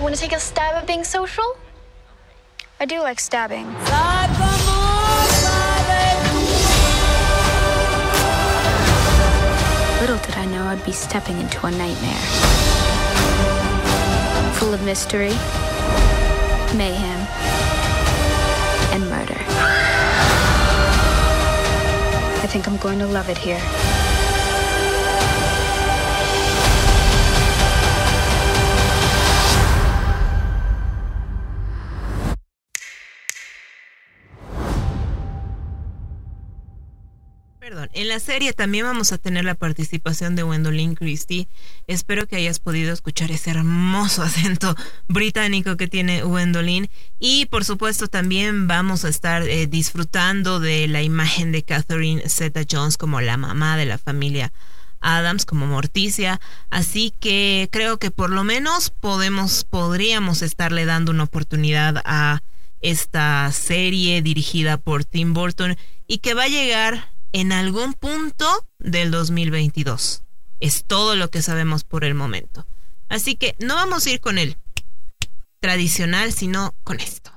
Want 0.00 0.14
to 0.14 0.20
take 0.20 0.32
a 0.32 0.38
stab 0.38 0.76
at 0.76 0.86
being 0.86 1.02
social? 1.02 1.56
I 2.78 2.84
do 2.84 3.00
like 3.00 3.18
stabbing. 3.18 3.66
Little 10.00 10.18
did 10.24 10.36
I 10.36 10.46
know 10.46 10.62
I'd 10.62 10.84
be 10.84 10.92
stepping 10.92 11.36
into 11.40 11.66
a 11.66 11.72
nightmare. 11.72 12.26
Full 14.60 14.72
of 14.72 14.84
mystery, 14.84 15.34
mayhem, 16.78 17.26
and 18.94 19.10
murder. 19.10 19.40
I 22.44 22.46
think 22.46 22.68
I'm 22.68 22.76
going 22.76 23.00
to 23.00 23.08
love 23.08 23.28
it 23.28 23.38
here. 23.38 23.60
La 38.16 38.20
serie 38.20 38.54
también 38.54 38.86
vamos 38.86 39.12
a 39.12 39.18
tener 39.18 39.44
la 39.44 39.54
participación 39.54 40.36
de 40.36 40.42
Gwendolyn 40.42 40.94
Christie. 40.94 41.48
Espero 41.86 42.26
que 42.26 42.36
hayas 42.36 42.60
podido 42.60 42.94
escuchar 42.94 43.30
ese 43.30 43.50
hermoso 43.50 44.22
acento 44.22 44.74
británico 45.06 45.76
que 45.76 45.86
tiene 45.86 46.22
Gwendolyn. 46.22 46.88
Y 47.18 47.44
por 47.44 47.66
supuesto 47.66 48.08
también 48.08 48.68
vamos 48.68 49.04
a 49.04 49.10
estar 49.10 49.42
eh, 49.42 49.66
disfrutando 49.66 50.60
de 50.60 50.88
la 50.88 51.02
imagen 51.02 51.52
de 51.52 51.62
Catherine 51.62 52.26
Zeta 52.26 52.62
Jones 52.66 52.96
como 52.96 53.20
la 53.20 53.36
mamá 53.36 53.76
de 53.76 53.84
la 53.84 53.98
familia 53.98 54.50
Adams, 55.02 55.44
como 55.44 55.66
Morticia. 55.66 56.40
Así 56.70 57.12
que 57.20 57.68
creo 57.70 57.98
que 57.98 58.10
por 58.10 58.30
lo 58.30 58.44
menos 58.44 58.88
podemos, 58.88 59.64
podríamos 59.64 60.40
estarle 60.40 60.86
dando 60.86 61.12
una 61.12 61.24
oportunidad 61.24 62.00
a 62.06 62.40
esta 62.80 63.52
serie 63.52 64.22
dirigida 64.22 64.78
por 64.78 65.04
Tim 65.04 65.34
Burton 65.34 65.76
y 66.06 66.18
que 66.18 66.32
va 66.32 66.44
a 66.44 66.48
llegar 66.48 67.14
en 67.36 67.52
algún 67.52 67.92
punto 67.92 68.46
del 68.78 69.10
2022. 69.10 70.22
Es 70.60 70.84
todo 70.86 71.16
lo 71.16 71.28
que 71.28 71.42
sabemos 71.42 71.84
por 71.84 72.02
el 72.02 72.14
momento. 72.14 72.66
Así 73.10 73.36
que 73.36 73.54
no 73.58 73.74
vamos 73.74 74.06
a 74.06 74.10
ir 74.10 74.20
con 74.20 74.38
el 74.38 74.56
tradicional, 75.60 76.32
sino 76.32 76.74
con 76.82 76.98
esto. 76.98 77.36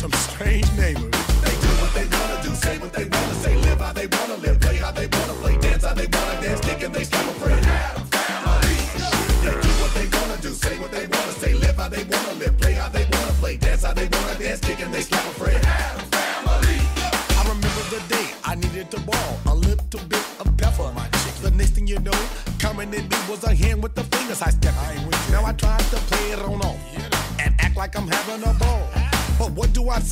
Some 0.00 0.12
strange 0.12 0.72
neighbors. 0.78 1.19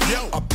Yo, 0.06 0.28
I 0.32 0.47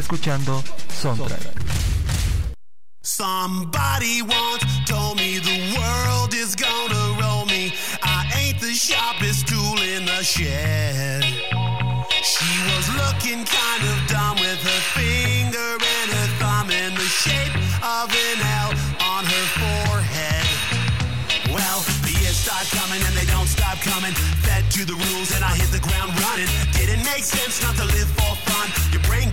escuchando 0.00 0.62
Soundtrack. 1.00 1.65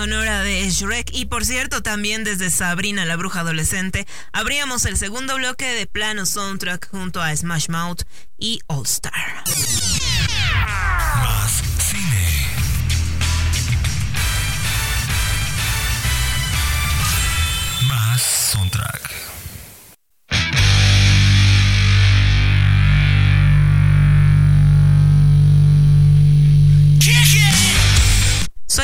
sonora 0.00 0.42
de 0.42 0.66
Shrek 0.70 1.10
y 1.12 1.26
por 1.26 1.44
cierto 1.44 1.82
también 1.82 2.24
desde 2.24 2.48
Sabrina 2.48 3.04
la 3.04 3.16
bruja 3.16 3.40
adolescente 3.40 4.06
abríamos 4.32 4.86
el 4.86 4.96
segundo 4.96 5.36
bloque 5.36 5.74
de 5.74 5.86
plano 5.86 6.24
soundtrack 6.24 6.88
junto 6.90 7.20
a 7.20 7.36
Smash 7.36 7.68
Mouth 7.68 8.04
y 8.38 8.60
All 8.66 8.86
Star. 8.86 9.44
Más 11.22 11.62
cine. 11.86 12.46
Más 17.86 18.22
soundtrack. 18.22 19.09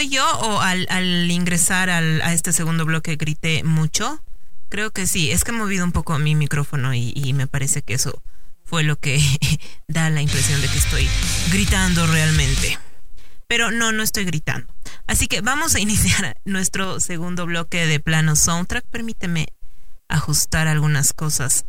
Yo 0.09 0.25
o 0.41 0.61
al, 0.61 1.31
ingresar 1.31 1.91
al, 1.91 2.21
a 2.23 2.33
este 2.33 2.53
segundo 2.53 2.85
bloque 2.85 3.17
grité 3.17 3.65
mucho? 3.65 4.23
Creo 4.69 4.91
que 4.91 5.07
sí, 5.07 5.31
es 5.31 5.45
que 5.45 5.53
he 5.53 5.55
movido 5.55 5.85
un 5.85 5.93
poco 5.93 6.19
mi 6.19 6.35
micrófono 6.35 6.93
y 6.95 7.33
me 7.35 7.47
parece 7.47 7.83
que 7.83 7.95
eso 7.95 8.23
fue 8.67 8.83
lo 8.83 8.97
que 8.97 9.21
da 9.89 10.11
la 10.11 10.21
impresión 10.21 10.61
de 10.61 10.69
que 10.69 10.79
estoy 10.79 11.09
gritando 11.51 12.07
realmente. 12.07 12.79
Pero 13.49 13.71
no, 13.71 13.93
no 13.93 14.03
estoy 14.03 14.25
gritando. 14.25 14.67
Así 15.07 15.29
que 15.29 15.41
vamos 15.41 15.75
a 15.75 15.81
iniciar 15.81 16.37
nuestro 16.45 17.01
segundo 17.01 17.47
bloque 17.47 17.87
de 17.87 18.01
plano 18.01 18.37
soundtrack. 18.37 18.85
Permíteme 18.87 19.49
ajustar 20.09 20.69
algunas 20.69 21.13
cosas 21.13 21.65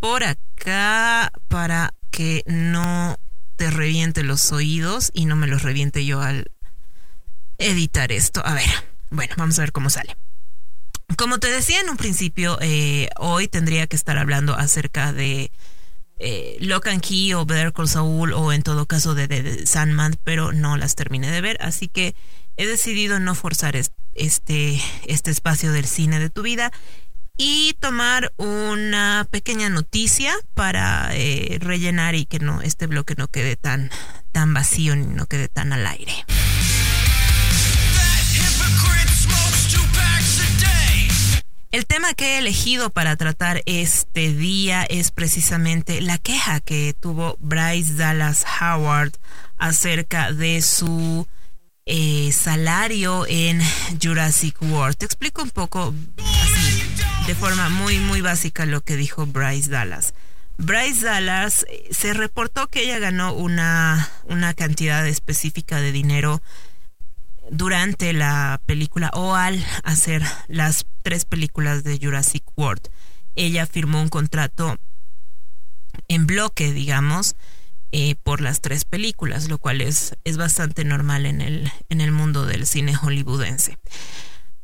por 0.00 0.22
acá 0.22 1.32
para 1.48 1.94
que 2.10 2.44
no 2.46 3.16
te 3.56 3.70
reviente 3.70 4.22
los 4.22 4.52
oídos 4.52 5.10
y 5.14 5.24
no 5.26 5.36
me 5.36 5.46
los 5.46 5.62
reviente 5.62 6.04
yo 6.04 6.20
al 6.20 6.50
editar 7.58 8.12
esto. 8.12 8.44
A 8.44 8.54
ver, 8.54 8.68
bueno, 9.10 9.34
vamos 9.36 9.58
a 9.58 9.62
ver 9.62 9.72
cómo 9.72 9.90
sale. 9.90 10.16
Como 11.16 11.38
te 11.38 11.48
decía 11.48 11.80
en 11.80 11.90
un 11.90 11.96
principio, 11.96 12.58
eh, 12.60 13.08
hoy 13.18 13.48
tendría 13.48 13.86
que 13.86 13.96
estar 13.96 14.18
hablando 14.18 14.54
acerca 14.54 15.12
de 15.12 15.52
eh, 16.18 16.56
Lock 16.60 16.86
and 16.88 17.02
Key 17.02 17.34
o 17.34 17.44
Better 17.44 17.72
Call 17.72 17.88
Saul 17.88 18.32
o 18.32 18.52
en 18.52 18.62
todo 18.62 18.86
caso 18.86 19.14
de, 19.14 19.28
de, 19.28 19.66
Sandman, 19.66 20.16
pero 20.24 20.52
no 20.52 20.76
las 20.76 20.94
terminé 20.94 21.30
de 21.30 21.40
ver, 21.40 21.58
así 21.60 21.88
que 21.88 22.14
he 22.56 22.66
decidido 22.66 23.20
no 23.20 23.34
forzar 23.34 23.76
este, 23.76 24.80
este 25.06 25.30
espacio 25.30 25.72
del 25.72 25.86
cine 25.86 26.18
de 26.18 26.30
tu 26.30 26.42
vida 26.42 26.72
y 27.36 27.74
tomar 27.80 28.32
una 28.36 29.26
pequeña 29.30 29.68
noticia 29.68 30.34
para 30.54 31.10
eh, 31.14 31.58
rellenar 31.60 32.14
y 32.14 32.26
que 32.26 32.38
no 32.38 32.62
este 32.62 32.86
bloque 32.86 33.14
no 33.16 33.26
quede 33.26 33.56
tan 33.56 33.90
tan 34.30 34.54
vacío 34.54 34.94
ni 34.94 35.06
no 35.06 35.26
quede 35.26 35.48
tan 35.48 35.72
al 35.72 35.86
aire. 35.86 36.24
El 41.74 41.86
tema 41.86 42.14
que 42.14 42.36
he 42.36 42.38
elegido 42.38 42.90
para 42.90 43.16
tratar 43.16 43.60
este 43.66 44.32
día 44.32 44.84
es 44.84 45.10
precisamente 45.10 46.00
la 46.02 46.18
queja 46.18 46.60
que 46.60 46.94
tuvo 47.00 47.36
Bryce 47.40 47.94
Dallas 47.94 48.46
Howard 48.60 49.10
acerca 49.58 50.30
de 50.30 50.62
su 50.62 51.26
eh, 51.84 52.30
salario 52.30 53.26
en 53.28 53.60
Jurassic 54.00 54.54
World. 54.62 54.98
Te 54.98 55.04
explico 55.04 55.42
un 55.42 55.50
poco 55.50 55.92
de 57.26 57.34
forma 57.34 57.68
muy, 57.70 57.98
muy 57.98 58.20
básica 58.20 58.66
lo 58.66 58.80
que 58.82 58.94
dijo 58.94 59.26
Bryce 59.26 59.68
Dallas. 59.68 60.14
Bryce 60.58 61.04
Dallas 61.04 61.66
eh, 61.68 61.88
se 61.90 62.14
reportó 62.14 62.68
que 62.68 62.84
ella 62.84 63.00
ganó 63.00 63.32
una, 63.32 64.12
una 64.26 64.54
cantidad 64.54 65.04
específica 65.08 65.80
de 65.80 65.90
dinero 65.90 66.40
durante 67.50 68.12
la 68.12 68.60
película 68.66 69.10
o 69.14 69.34
al 69.34 69.64
hacer 69.82 70.22
las 70.48 70.86
tres 71.02 71.24
películas 71.24 71.84
de 71.84 71.98
Jurassic 72.00 72.44
World. 72.56 72.88
Ella 73.34 73.66
firmó 73.66 74.00
un 74.00 74.08
contrato 74.08 74.76
en 76.08 76.26
bloque, 76.26 76.72
digamos, 76.72 77.36
eh, 77.92 78.16
por 78.22 78.40
las 78.40 78.60
tres 78.60 78.84
películas, 78.84 79.48
lo 79.48 79.58
cual 79.58 79.80
es, 79.80 80.16
es 80.24 80.36
bastante 80.36 80.84
normal 80.84 81.26
en 81.26 81.40
el, 81.40 81.70
en 81.88 82.00
el 82.00 82.12
mundo 82.12 82.46
del 82.46 82.66
cine 82.66 82.94
hollywoodense. 82.94 83.78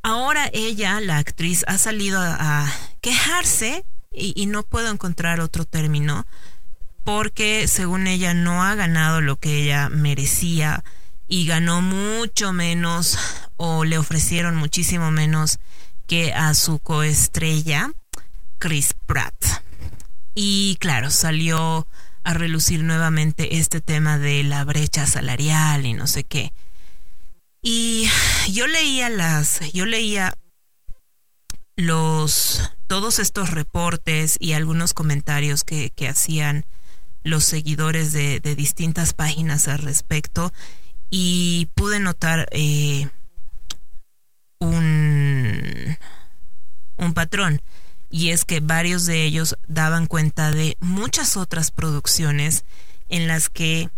Ahora 0.02 0.48
ella, 0.52 1.00
la 1.00 1.18
actriz, 1.18 1.64
ha 1.68 1.78
salido 1.78 2.20
a, 2.20 2.66
quejarse 3.00 3.84
y 4.12 4.46
no 4.46 4.64
puedo 4.64 4.90
encontrar 4.90 5.40
otro 5.40 5.64
término 5.64 6.26
porque 7.04 7.66
según 7.68 8.06
ella 8.06 8.34
no 8.34 8.62
ha 8.62 8.74
ganado 8.74 9.20
lo 9.20 9.36
que 9.36 9.62
ella 9.62 9.88
merecía 9.88 10.84
y 11.30 11.46
ganó 11.46 11.80
mucho 11.80 12.52
menos 12.52 13.16
o 13.56 13.84
le 13.84 13.98
ofrecieron 13.98 14.56
muchísimo 14.56 15.12
menos 15.12 15.60
que 16.08 16.34
a 16.34 16.54
su 16.54 16.80
coestrella 16.80 17.92
Chris 18.58 18.94
Pratt. 19.06 19.34
Y 20.34 20.76
claro, 20.80 21.08
salió 21.10 21.86
a 22.24 22.34
relucir 22.34 22.82
nuevamente 22.82 23.58
este 23.58 23.80
tema 23.80 24.18
de 24.18 24.42
la 24.42 24.64
brecha 24.64 25.06
salarial 25.06 25.86
y 25.86 25.94
no 25.94 26.08
sé 26.08 26.24
qué. 26.24 26.52
Y 27.62 28.08
yo 28.50 28.66
leía 28.66 29.08
las, 29.08 29.60
yo 29.72 29.86
leía 29.86 30.34
los, 31.76 32.72
todos 32.88 33.20
estos 33.20 33.50
reportes 33.50 34.36
y 34.40 34.54
algunos 34.54 34.94
comentarios 34.94 35.62
que, 35.62 35.90
que 35.90 36.08
hacían 36.08 36.66
los 37.22 37.44
seguidores 37.44 38.12
de, 38.12 38.40
de, 38.40 38.56
distintas 38.56 39.12
páginas 39.12 39.68
al 39.68 39.78
respecto 39.78 40.52
y 41.10 41.68
pude 41.74 42.00
notar 42.00 42.48
eh, 42.52 43.08
un, 44.60 45.96
un 46.96 47.14
patrón 47.14 47.60
y 48.10 48.30
es 48.30 48.44
que 48.44 48.60
varios 48.60 49.06
de 49.06 49.24
ellos 49.24 49.56
daban 49.68 50.06
cuenta 50.06 50.50
de 50.50 50.76
muchas 50.80 51.36
otras 51.36 51.70
producciones 51.70 52.64
en 53.08 53.28
las 53.28 53.48
que 53.48 53.88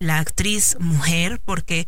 la 0.00 0.18
actriz 0.18 0.76
mujer, 0.80 1.40
porque 1.44 1.86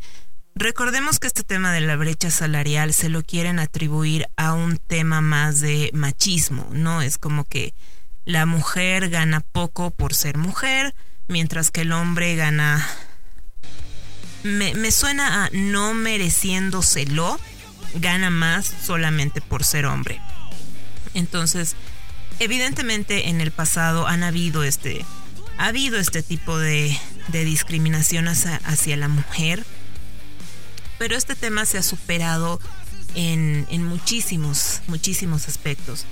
recordemos 0.55 1.19
que 1.19 1.27
este 1.27 1.43
tema 1.43 1.73
de 1.73 1.81
la 1.81 1.97
brecha 1.97 2.31
salarial 2.31 2.93
se 2.93 3.09
lo 3.09 3.23
quieren 3.23 3.59
atribuir 3.59 4.29
a 4.37 4.53
un 4.53 4.77
tema 4.77 5.23
más 5.23 5.61
de 5.61 5.91
machismo, 5.95 6.69
¿no? 6.71 7.01
Es 7.01 7.19
como 7.19 7.45
que 7.45 7.75
la 8.27 8.47
mujer 8.47 9.09
gana 9.09 9.41
poco 9.41 9.91
por 9.91 10.15
ser 10.15 10.37
mujer, 10.37 10.95
mientras 11.29 11.71
que 11.71 11.81
el 11.81 11.93
hombre 11.93 12.37
gana... 12.37 12.87
Me, 14.45 14.75
me 14.75 14.93
suena 14.93 15.45
a 15.45 15.51
no 15.53 15.95
mereciéndoselo, 15.95 17.41
gana 17.95 18.31
más 18.31 18.73
solamente 18.85 19.41
por 19.41 19.65
ser 19.65 19.87
hombre. 19.87 20.21
Entonces, 21.15 21.75
evidentemente 22.39 23.29
en 23.29 23.41
el 23.41 23.51
pasado 23.51 24.07
han 24.07 24.23
habido 24.23 24.65
este, 24.65 25.05
ha 25.59 25.67
habido 25.67 25.99
este 25.99 26.23
tipo 26.23 26.59
de, 26.59 26.97
de 27.29 27.45
discriminación 27.45 28.29
hacia, 28.29 28.57
hacia, 28.65 28.97
la 28.97 29.09
mujer, 29.09 29.65
pero 30.99 31.17
este 31.17 31.35
tema 31.35 31.65
se 31.65 31.79
ha 31.79 31.83
superado 31.83 32.61
en, 33.15 33.67
en 33.71 33.85
muchísimos, 33.85 34.83
muchísimos 34.89 35.49
aspectos. 35.49 36.05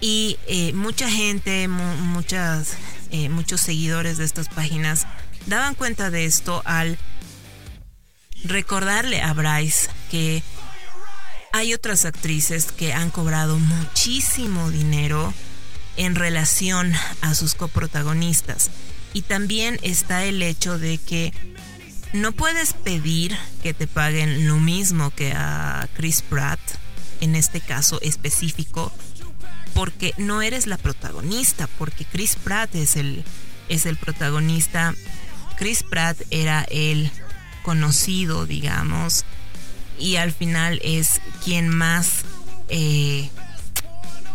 Y 0.00 0.38
eh, 0.46 0.72
mucha 0.74 1.10
gente, 1.10 1.66
mu 1.66 1.84
muchas, 1.96 2.76
eh, 3.10 3.28
muchos 3.28 3.60
seguidores 3.60 4.16
de 4.16 4.24
estas 4.24 4.48
páginas 4.48 5.06
daban 5.46 5.74
cuenta 5.74 6.10
de 6.10 6.24
esto 6.24 6.62
al 6.64 6.98
recordarle 8.44 9.20
a 9.20 9.32
Bryce 9.32 9.88
que 10.10 10.42
hay 11.52 11.74
otras 11.74 12.04
actrices 12.04 12.70
que 12.72 12.92
han 12.92 13.10
cobrado 13.10 13.58
muchísimo 13.58 14.70
dinero 14.70 15.32
en 15.96 16.14
relación 16.14 16.92
a 17.20 17.34
sus 17.34 17.54
coprotagonistas. 17.54 18.70
Y 19.14 19.22
también 19.22 19.78
está 19.82 20.24
el 20.24 20.42
hecho 20.42 20.78
de 20.78 20.98
que 20.98 21.32
no 22.12 22.32
puedes 22.32 22.72
pedir 22.72 23.36
que 23.62 23.74
te 23.74 23.86
paguen 23.86 24.46
lo 24.46 24.56
mismo 24.56 25.10
que 25.10 25.32
a 25.32 25.88
Chris 25.94 26.22
Pratt, 26.22 26.60
en 27.20 27.34
este 27.34 27.60
caso 27.60 28.00
específico, 28.02 28.92
porque 29.74 30.14
no 30.16 30.42
eres 30.42 30.66
la 30.66 30.78
protagonista, 30.78 31.68
porque 31.78 32.04
Chris 32.04 32.36
Pratt 32.36 32.74
es 32.74 32.96
el, 32.96 33.24
es 33.68 33.86
el 33.86 33.96
protagonista. 33.96 34.94
Chris 35.56 35.82
Pratt 35.82 36.16
era 36.30 36.64
el 36.70 37.10
conocido, 37.68 38.46
digamos, 38.46 39.26
y 39.98 40.16
al 40.16 40.32
final 40.32 40.80
es 40.82 41.20
quien 41.44 41.68
más 41.68 42.24
eh, 42.70 43.28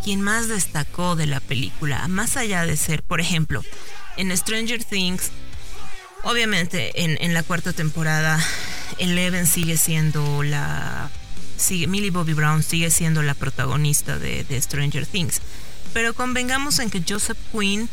quien 0.03 0.21
más 0.21 0.47
destacó 0.47 1.15
de 1.15 1.25
la 1.25 1.39
película 1.39 2.07
más 2.07 2.37
allá 2.37 2.63
de 2.67 2.77
ser 2.77 3.01
por 3.01 3.19
ejemplo 3.21 3.63
en 4.17 4.37
Stranger 4.37 4.83
Things 4.83 5.31
obviamente 6.21 6.91
en, 7.03 7.33
la 7.33 7.41
cuarta 7.41 7.73
temporada 7.73 8.39
Eleven 8.99 9.47
sigue 9.47 9.77
siendo 9.77 10.43
la 10.43 11.09
sigue, 11.57 11.87
Millie 11.87 12.11
Bobby 12.11 12.33
Brown 12.33 12.61
sigue 12.61 12.91
siendo 12.91 13.23
la 13.23 13.33
protagonista 13.33 14.19
de, 14.19 14.43
de 14.43 14.61
Stranger 14.61 15.07
Things. 15.07 15.41
Pero 15.93 16.13
convengamos 16.13 16.77
en 16.79 16.91
que 16.91 17.03
Joseph 17.07 17.37
Quinn 17.51 17.89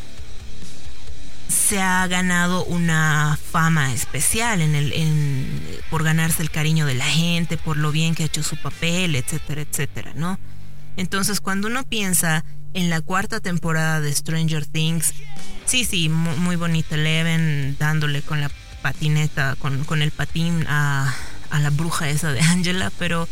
se 1.51 1.81
ha 1.81 2.07
ganado 2.07 2.65
una 2.65 3.39
fama 3.51 3.93
especial 3.93 4.61
en 4.61 4.75
el, 4.75 5.83
por 5.91 6.05
ganarse 6.05 6.43
el 6.43 6.51
cariño 6.51 6.87
de 6.87 6.95
la 6.95 7.05
gente, 7.05 7.57
por 7.57 7.77
lo 7.77 7.93
bien 7.93 8.15
que 8.15 8.23
ha 8.23 8.27
hecho 8.27 8.43
su 8.43 8.57
papel, 8.57 9.17
etcétera, 9.17 9.63
etcétera, 9.63 10.13
¿no? 10.15 10.39
Entonces, 10.97 11.41
cuando 11.41 11.69
uno 11.69 11.85
piensa 11.85 12.45
en 12.75 12.91
la 12.91 13.01
cuarta 13.01 13.41
temporada 13.41 14.01
de 14.01 14.13
Stranger 14.15 14.67
Things, 14.67 15.13
sí, 15.65 15.85
sí, 15.85 16.09
muy, 16.09 16.37
muy 16.37 16.57
bonita 16.57 16.95
Eleven 16.95 17.77
dándole 17.79 18.23
con 18.23 18.41
la 18.41 18.51
patineta, 18.83 19.57
con, 19.59 19.85
con 19.85 20.03
el 20.03 20.11
patín 20.11 20.65
a, 20.69 21.15
a 21.51 21.59
la 21.59 21.71
bruja 21.71 22.09
esa 22.09 22.33
de 22.33 22.41
Angela, 22.41 22.93
pero 22.99 23.29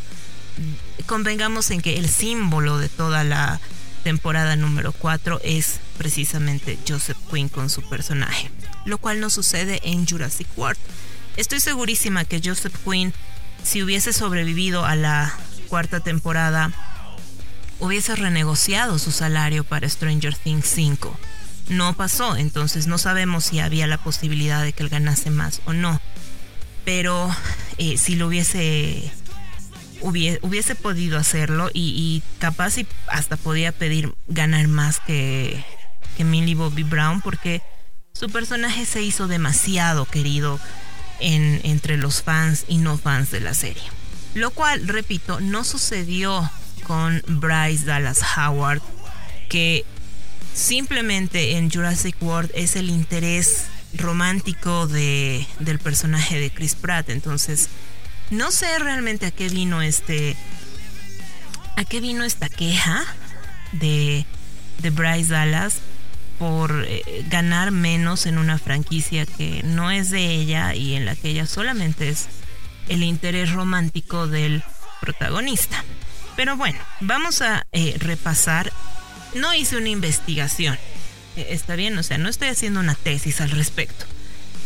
convengamos 1.06 1.70
en 1.70 1.80
que 1.80 1.98
el 1.98 2.08
símbolo 2.08 2.78
de 2.78 2.88
toda 2.88 3.22
la 3.24 3.60
temporada 4.08 4.56
número 4.56 4.92
4 4.92 5.42
es 5.44 5.80
precisamente 5.98 6.78
Joseph 6.88 7.18
Quinn 7.30 7.50
con 7.50 7.68
su 7.68 7.86
personaje, 7.90 8.50
lo 8.86 8.96
cual 8.96 9.20
no 9.20 9.28
sucede 9.28 9.82
en 9.84 10.06
Jurassic 10.06 10.48
World. 10.56 10.78
Estoy 11.36 11.60
segurísima 11.60 12.24
que 12.24 12.40
Joseph 12.42 12.74
Quinn 12.84 13.12
si 13.62 13.82
hubiese 13.82 14.14
sobrevivido 14.14 14.86
a 14.86 14.96
la 14.96 15.34
cuarta 15.68 16.00
temporada, 16.00 16.72
hubiese 17.80 18.16
renegociado 18.16 18.98
su 18.98 19.12
salario 19.12 19.62
para 19.64 19.88
Stranger 19.88 20.34
Things 20.34 20.66
5. 20.66 21.14
No 21.68 21.94
pasó, 21.94 22.36
entonces 22.36 22.86
no 22.86 22.96
sabemos 22.96 23.44
si 23.44 23.60
había 23.60 23.86
la 23.86 23.98
posibilidad 23.98 24.62
de 24.62 24.72
que 24.72 24.82
él 24.82 24.88
ganase 24.88 25.30
más 25.30 25.60
o 25.66 25.74
no. 25.74 26.00
Pero 26.86 27.30
eh, 27.76 27.98
si 27.98 28.14
lo 28.14 28.28
hubiese, 28.28 29.12
hubiese, 30.00 30.38
hubiese 30.42 30.74
podido 30.74 31.18
hacerlo 31.18 31.70
y, 31.72 32.22
capaz 32.38 32.78
y 32.78 32.86
hasta 33.08 33.36
podía 33.36 33.72
pedir 33.72 34.14
ganar 34.26 34.68
más 34.68 35.00
que, 35.00 35.64
que 36.16 36.24
Millie 36.24 36.54
Bobby 36.54 36.82
Brown 36.82 37.20
porque 37.20 37.62
su 38.12 38.28
personaje 38.30 38.84
se 38.84 39.02
hizo 39.02 39.28
demasiado 39.28 40.04
querido 40.04 40.58
en, 41.20 41.60
entre 41.64 41.96
los 41.96 42.22
fans 42.22 42.64
y 42.68 42.78
no 42.78 42.98
fans 42.98 43.30
de 43.30 43.40
la 43.40 43.54
serie. 43.54 43.84
Lo 44.34 44.50
cual, 44.50 44.86
repito, 44.86 45.40
no 45.40 45.64
sucedió 45.64 46.50
con 46.84 47.22
Bryce 47.26 47.84
Dallas 47.84 48.20
Howard, 48.36 48.82
que 49.48 49.84
simplemente 50.54 51.56
en 51.56 51.70
Jurassic 51.70 52.16
World 52.20 52.50
es 52.54 52.76
el 52.76 52.90
interés 52.90 53.66
romántico 53.94 54.86
de, 54.86 55.46
del 55.60 55.78
personaje 55.78 56.38
de 56.40 56.50
Chris 56.50 56.74
Pratt. 56.74 57.08
Entonces, 57.08 57.68
no 58.30 58.50
sé 58.50 58.78
realmente 58.78 59.26
a 59.26 59.30
qué 59.30 59.48
vino 59.48 59.82
este. 59.82 60.36
a 61.76 61.84
qué 61.84 62.00
vino 62.00 62.24
esta 62.24 62.48
queja 62.48 63.04
de, 63.72 64.26
de 64.78 64.90
Bryce 64.90 65.32
Dallas 65.32 65.80
por 66.38 66.84
eh, 66.86 67.24
ganar 67.28 67.70
menos 67.70 68.26
en 68.26 68.38
una 68.38 68.58
franquicia 68.58 69.26
que 69.26 69.62
no 69.64 69.90
es 69.90 70.10
de 70.10 70.26
ella 70.26 70.74
y 70.74 70.94
en 70.94 71.04
la 71.04 71.16
que 71.16 71.30
ella 71.30 71.46
solamente 71.46 72.08
es 72.08 72.26
el 72.88 73.02
interés 73.02 73.52
romántico 73.52 74.26
del 74.26 74.62
protagonista. 75.00 75.84
Pero 76.36 76.56
bueno, 76.56 76.78
vamos 77.00 77.42
a 77.42 77.66
eh, 77.72 77.96
repasar. 77.98 78.72
No 79.34 79.52
hice 79.54 79.76
una 79.76 79.88
investigación. 79.88 80.78
Eh, 81.36 81.48
está 81.50 81.74
bien, 81.74 81.98
o 81.98 82.02
sea, 82.02 82.18
no 82.18 82.28
estoy 82.28 82.48
haciendo 82.48 82.80
una 82.80 82.94
tesis 82.94 83.40
al 83.40 83.50
respecto. 83.50 84.06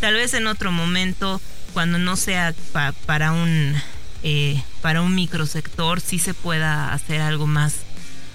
Tal 0.01 0.15
vez 0.15 0.35
en 0.35 0.47
otro 0.47 0.73
momento, 0.73 1.41
cuando 1.73 1.99
no 1.99 2.17
sea 2.17 2.55
pa 2.73 2.93
para 3.07 3.33
un 3.33 3.75
eh, 4.23 4.63
para 4.83 5.03
un 5.03 5.15
microsector, 5.15 6.01
sí 6.01 6.19
se 6.19 6.33
pueda 6.33 6.93
hacer 6.93 7.21
algo 7.21 7.47
más, 7.47 7.79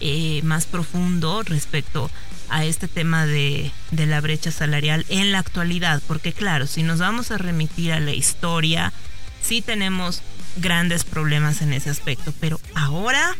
eh, 0.01 0.41
más 0.43 0.65
profundo 0.65 1.43
respecto 1.43 2.11
a 2.49 2.65
este 2.65 2.87
tema 2.89 3.25
de, 3.25 3.71
de 3.91 4.05
la 4.05 4.19
brecha 4.19 4.51
salarial 4.51 5.05
en 5.07 5.31
la 5.31 5.39
actualidad. 5.39 6.01
Porque 6.07 6.33
claro, 6.33 6.67
si 6.67 6.83
nos 6.83 6.99
vamos 6.99 7.31
a 7.31 7.37
remitir 7.37 7.93
a 7.93 8.01
la 8.01 8.11
historia, 8.11 8.91
sí 9.41 9.61
tenemos 9.61 10.21
grandes 10.57 11.05
problemas 11.05 11.61
en 11.61 11.71
ese 11.71 11.89
aspecto. 11.89 12.33
Pero 12.41 12.59
ahora 12.75 13.35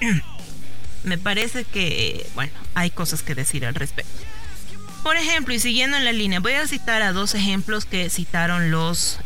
me 1.04 1.18
parece 1.18 1.64
que, 1.64 2.26
bueno, 2.34 2.52
hay 2.74 2.90
cosas 2.90 3.22
que 3.22 3.36
decir 3.36 3.64
al 3.64 3.76
respecto. 3.76 4.10
Por 5.02 5.16
ejemplo, 5.16 5.54
y 5.54 5.58
siguiendo 5.58 5.96
en 5.96 6.04
la 6.04 6.12
línea, 6.12 6.40
voy 6.40 6.54
a 6.54 6.66
citar 6.66 7.02
a 7.02 7.12
dos 7.12 7.34
ejemplos 7.34 7.84
que 7.84 8.10
citaron 8.10 8.70
los 8.70 9.18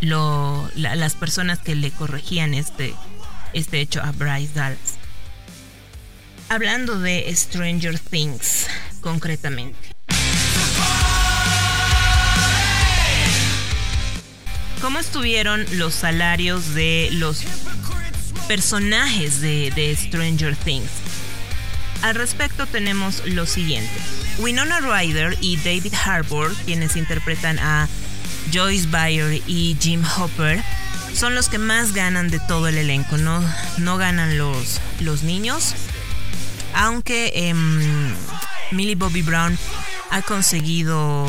lo, 0.00 0.70
la, 0.74 0.96
las 0.96 1.14
personas 1.14 1.58
que 1.58 1.74
le 1.74 1.90
corregían 1.90 2.54
este, 2.54 2.94
este 3.52 3.80
hecho 3.80 4.02
a 4.02 4.12
Bryce 4.12 4.54
Dallas. 4.54 4.98
Hablando 6.48 6.98
de 6.98 7.30
Stranger 7.34 7.98
Things, 7.98 8.66
concretamente. 9.00 9.78
¿Cómo 14.80 14.98
estuvieron 14.98 15.66
los 15.72 15.94
salarios 15.94 16.74
de 16.74 17.10
los 17.12 17.42
personajes 18.48 19.40
de 19.42 19.96
Stranger 19.98 20.56
Things? 20.56 21.09
Al 22.02 22.14
respecto 22.14 22.66
tenemos 22.66 23.22
lo 23.26 23.46
siguiente. 23.46 23.92
Winona 24.38 24.80
Ryder 24.80 25.36
y 25.40 25.56
David 25.58 25.92
Harbour, 26.04 26.54
quienes 26.64 26.96
interpretan 26.96 27.58
a 27.58 27.88
Joyce 28.52 28.86
Byer 28.86 29.42
y 29.46 29.76
Jim 29.78 30.02
Hopper, 30.16 30.62
son 31.12 31.34
los 31.34 31.48
que 31.48 31.58
más 31.58 31.92
ganan 31.92 32.30
de 32.30 32.38
todo 32.40 32.68
el 32.68 32.78
elenco. 32.78 33.18
No, 33.18 33.42
no 33.78 33.98
ganan 33.98 34.38
los, 34.38 34.80
los 35.00 35.22
niños. 35.22 35.74
Aunque 36.74 37.32
eh, 37.34 37.54
Millie 38.70 38.94
Bobby 38.94 39.22
Brown 39.22 39.58
ha 40.10 40.22
conseguido 40.22 41.26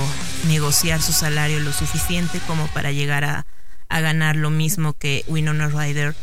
negociar 0.48 1.02
su 1.02 1.12
salario 1.12 1.60
lo 1.60 1.74
suficiente 1.74 2.40
como 2.48 2.68
para 2.68 2.92
llegar 2.92 3.26
a, 3.26 3.46
a 3.90 4.00
ganar 4.00 4.36
lo 4.36 4.50
mismo 4.50 4.94
que 4.94 5.26
Winona 5.28 5.68
Ryder 5.68 6.16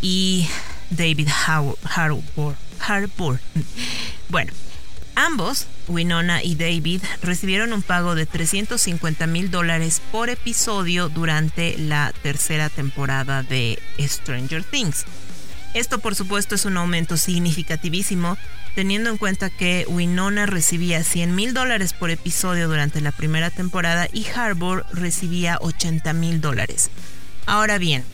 y 0.00 0.48
David 0.90 1.28
Harbour. 1.46 2.56
Harbour. 2.86 3.40
Bueno, 4.28 4.52
ambos, 5.14 5.66
Winona 5.88 6.42
y 6.42 6.54
David, 6.54 7.02
recibieron 7.22 7.72
un 7.72 7.82
pago 7.82 8.14
de 8.14 8.26
350 8.26 9.26
mil 9.26 9.50
dólares 9.50 10.00
por 10.10 10.30
episodio 10.30 11.08
durante 11.08 11.76
la 11.78 12.12
tercera 12.22 12.68
temporada 12.68 13.42
de 13.42 13.78
Stranger 14.00 14.64
Things. 14.64 15.04
Esto 15.74 15.98
por 15.98 16.14
supuesto 16.14 16.54
es 16.54 16.64
un 16.64 16.76
aumento 16.76 17.16
significativísimo 17.16 18.36
teniendo 18.74 19.10
en 19.10 19.18
cuenta 19.18 19.50
que 19.50 19.84
Winona 19.88 20.46
recibía 20.46 21.02
100 21.02 21.34
mil 21.34 21.54
dólares 21.54 21.92
por 21.92 22.10
episodio 22.10 22.68
durante 22.68 23.00
la 23.00 23.12
primera 23.12 23.50
temporada 23.50 24.08
y 24.12 24.26
Harbour 24.26 24.86
recibía 24.92 25.58
80 25.60 26.12
mil 26.14 26.40
dólares. 26.40 26.90
Ahora 27.46 27.78
bien, 27.78 28.04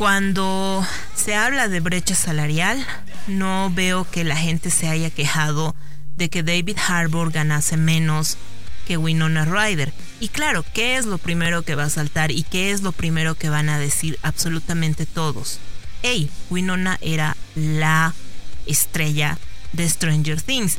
cuando 0.00 0.82
se 1.14 1.34
habla 1.34 1.68
de 1.68 1.80
brecha 1.80 2.14
salarial, 2.14 2.86
no 3.26 3.70
veo 3.70 4.10
que 4.10 4.24
la 4.24 4.34
gente 4.34 4.70
se 4.70 4.88
haya 4.88 5.10
quejado 5.10 5.76
de 6.16 6.30
que 6.30 6.42
David 6.42 6.78
Harbour 6.88 7.30
ganase 7.30 7.76
menos 7.76 8.38
que 8.86 8.96
Winona 8.96 9.44
Ryder. 9.44 9.92
Y 10.18 10.28
claro, 10.28 10.64
¿qué 10.72 10.96
es 10.96 11.04
lo 11.04 11.18
primero 11.18 11.64
que 11.64 11.74
va 11.74 11.84
a 11.84 11.90
saltar 11.90 12.30
y 12.30 12.44
qué 12.44 12.70
es 12.70 12.80
lo 12.80 12.92
primero 12.92 13.34
que 13.34 13.50
van 13.50 13.68
a 13.68 13.78
decir 13.78 14.18
absolutamente 14.22 15.04
todos? 15.04 15.58
Hey, 16.00 16.30
Winona 16.48 16.96
era 17.02 17.36
la 17.54 18.14
estrella 18.64 19.36
de 19.74 19.86
Stranger 19.86 20.40
Things. 20.40 20.78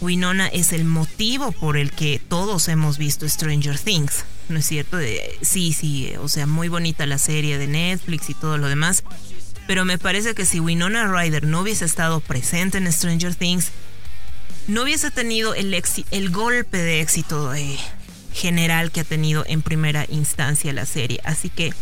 Winona 0.00 0.46
es 0.46 0.72
el 0.72 0.84
motivo 0.84 1.50
por 1.50 1.76
el 1.76 1.90
que 1.90 2.20
todos 2.28 2.68
hemos 2.68 2.96
visto 2.96 3.28
Stranger 3.28 3.76
Things. 3.76 4.24
¿No 4.48 4.60
es 4.60 4.66
cierto? 4.66 4.98
sí, 5.42 5.72
sí, 5.72 6.12
o 6.20 6.28
sea, 6.28 6.46
muy 6.46 6.68
bonita 6.68 7.04
la 7.06 7.18
serie 7.18 7.58
de 7.58 7.66
Netflix 7.66 8.30
y 8.30 8.34
todo 8.34 8.58
lo 8.58 8.68
demás. 8.68 9.02
Pero 9.66 9.84
me 9.84 9.98
parece 9.98 10.34
que 10.34 10.46
si 10.46 10.60
Winona 10.60 11.08
Ryder 11.12 11.44
no 11.44 11.60
hubiese 11.60 11.84
estado 11.84 12.20
presente 12.20 12.78
en 12.78 12.90
Stranger 12.92 13.34
Things, 13.34 13.72
no 14.68 14.82
hubiese 14.82 15.10
tenido 15.10 15.54
el, 15.54 15.74
el 16.10 16.30
golpe 16.30 16.78
de 16.78 17.00
éxito 17.00 17.52
eh, 17.54 17.78
general 18.32 18.92
que 18.92 19.00
ha 19.00 19.04
tenido 19.04 19.44
en 19.46 19.62
primera 19.62 20.06
instancia 20.08 20.72
la 20.72 20.86
serie. 20.86 21.20
Así 21.24 21.50
que 21.50 21.72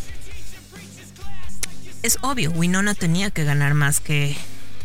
es 2.03 2.19
obvio, 2.23 2.51
Winona 2.51 2.95
tenía 2.95 3.31
que 3.31 3.45
ganar 3.45 3.75
más 3.75 4.01
que 4.01 4.37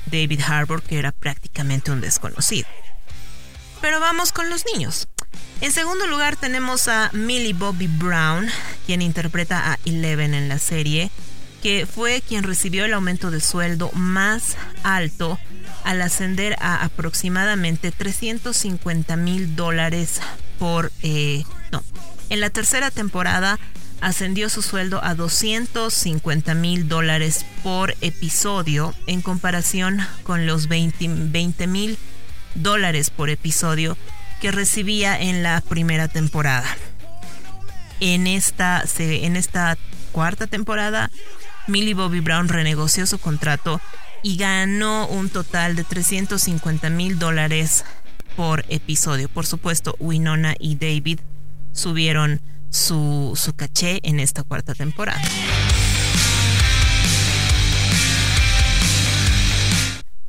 David 0.05 0.41
Harbour, 0.41 0.81
que 0.81 0.97
era 0.97 1.11
prácticamente 1.11 1.91
un 1.91 2.01
desconocido. 2.01 2.67
Pero 3.81 3.99
vamos 3.99 4.31
con 4.31 4.49
los 4.49 4.65
niños. 4.73 5.07
En 5.61 5.73
segundo 5.73 6.07
lugar 6.07 6.37
tenemos 6.37 6.87
a 6.87 7.09
Millie 7.11 7.53
Bobby 7.53 7.87
Brown, 7.87 8.47
quien 8.85 9.01
interpreta 9.01 9.73
a 9.73 9.79
Eleven 9.83 10.33
en 10.33 10.47
la 10.47 10.57
serie, 10.57 11.11
que 11.61 11.85
fue 11.85 12.21
quien 12.25 12.43
recibió 12.43 12.85
el 12.85 12.93
aumento 12.93 13.29
de 13.29 13.41
sueldo 13.41 13.91
más 13.93 14.55
alto 14.83 15.37
al 15.83 16.01
ascender 16.01 16.55
a 16.61 16.85
aproximadamente 16.85 17.91
350 17.91 19.17
mil 19.17 19.55
dólares 19.55 20.21
por... 20.59 20.93
Eh, 21.03 21.43
no, 21.73 21.83
en 22.29 22.39
la 22.39 22.49
tercera 22.49 22.89
temporada 22.89 23.59
ascendió 23.99 24.47
su 24.47 24.61
sueldo 24.61 25.03
a 25.03 25.13
250 25.13 26.53
mil 26.53 26.87
dólares 26.87 27.45
por 27.63 27.95
episodio 27.99 28.95
en 29.07 29.21
comparación 29.21 29.99
con 30.23 30.47
los 30.47 30.69
20 30.69 31.67
mil 31.67 31.97
dólares 32.55 33.09
por 33.09 33.29
episodio 33.29 33.97
que 34.39 34.51
recibía 34.51 35.19
en 35.19 35.43
la 35.43 35.61
primera 35.61 36.07
temporada. 36.07 36.67
En 37.99 38.27
esta, 38.27 38.83
en 38.97 39.35
esta 39.35 39.77
cuarta 40.11 40.47
temporada, 40.47 41.11
Millie 41.67 41.93
Bobby 41.93 42.21
Brown 42.21 42.47
renegoció 42.47 43.05
su 43.05 43.19
contrato 43.19 43.81
y 44.23 44.37
ganó 44.37 45.07
un 45.07 45.29
total 45.29 45.75
de 45.75 45.83
350 45.83 46.89
mil 46.89 47.19
dólares 47.19 47.85
por 48.35 48.65
episodio. 48.69 49.29
Por 49.29 49.45
supuesto, 49.45 49.95
Winona 49.99 50.55
y 50.59 50.75
David 50.75 51.19
subieron 51.73 52.41
su, 52.69 53.33
su 53.35 53.53
caché 53.53 53.99
en 54.03 54.19
esta 54.19 54.43
cuarta 54.43 54.73
temporada. 54.73 55.21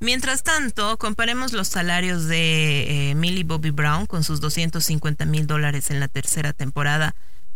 Mientras 0.02 0.42
tanto, 0.42 0.96
comparemos 0.96 1.52
los 1.52 1.68
salarios 1.68 2.26
de 2.26 3.10
eh, 3.10 3.14
Millie 3.14 3.44
Bobby 3.44 3.68
Brown 3.68 4.06
con 4.06 4.24
sus 4.24 4.40
250 4.40 5.26
mil 5.26 5.46
dólares 5.46 5.90
en 5.90 6.00
la 6.00 6.08
tercera 6.08 6.54
temporada 6.54 7.14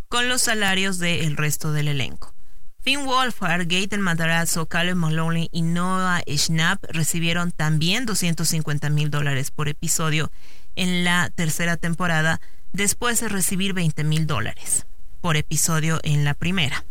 con 0.09 0.29
los 0.29 0.43
salarios 0.43 0.99
del 0.99 1.37
resto 1.37 1.71
del 1.71 1.87
elenco. 1.87 2.35
Finn 2.81 3.03
Wolfhard, 3.03 3.65
Gaten 3.67 3.99
Matarazzo, 3.99 4.67
Caleb 4.67 4.95
Maloney 4.95 5.49
y 5.51 5.63
Noah 5.63 6.21
Schnapp 6.27 6.83
recibieron 6.83 7.51
también 7.51 8.05
250 8.05 8.91
mil 8.91 9.09
dólares 9.09 9.49
por 9.49 9.67
episodio 9.67 10.29
en 10.75 11.03
la 11.03 11.31
tercera 11.31 11.77
temporada, 11.77 12.39
después 12.73 13.19
de 13.21 13.27
recibir 13.27 13.73
20 13.73 14.03
mil 14.03 14.27
dólares 14.27 14.85
por 15.19 15.35
episodio 15.35 15.99
en 16.03 16.23
la 16.23 16.35
primera. 16.35 16.85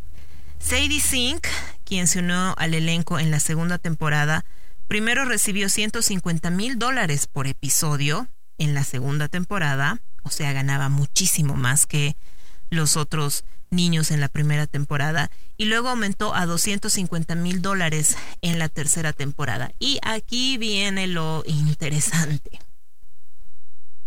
Sadie 0.59 1.01
Sink, 1.01 1.47
quien 1.85 2.09
se 2.09 2.19
unió 2.19 2.59
al 2.59 2.75
elenco 2.75 3.21
en 3.21 3.31
la 3.31 3.39
segunda 3.39 3.79
temporada, 3.79 4.45
primero 4.95 5.25
recibió 5.25 5.69
150 5.69 6.51
mil 6.51 6.79
dólares 6.79 7.27
por 7.27 7.49
episodio 7.49 8.29
en 8.59 8.75
la 8.75 8.85
segunda 8.85 9.27
temporada, 9.27 10.01
o 10.23 10.31
sea, 10.31 10.53
ganaba 10.53 10.89
muchísimo 10.89 11.57
más 11.57 11.87
que 11.87 12.15
los 12.71 12.97
otros 12.97 13.45
niños 13.71 14.13
en 14.13 14.21
la 14.21 14.29
primera 14.29 14.69
temporada 14.69 15.33
y 15.57 15.65
luego 15.65 15.89
aumentó 15.89 16.33
a 16.33 16.47
250 16.47 17.35
mil 17.35 17.61
dólares 17.61 18.17
en 18.41 18.61
la 18.61 18.69
tercera 18.69 19.13
temporada. 19.13 19.73
Y 19.81 19.99
aquí 20.05 20.59
viene 20.59 21.09
lo 21.09 21.43
interesante. 21.45 22.61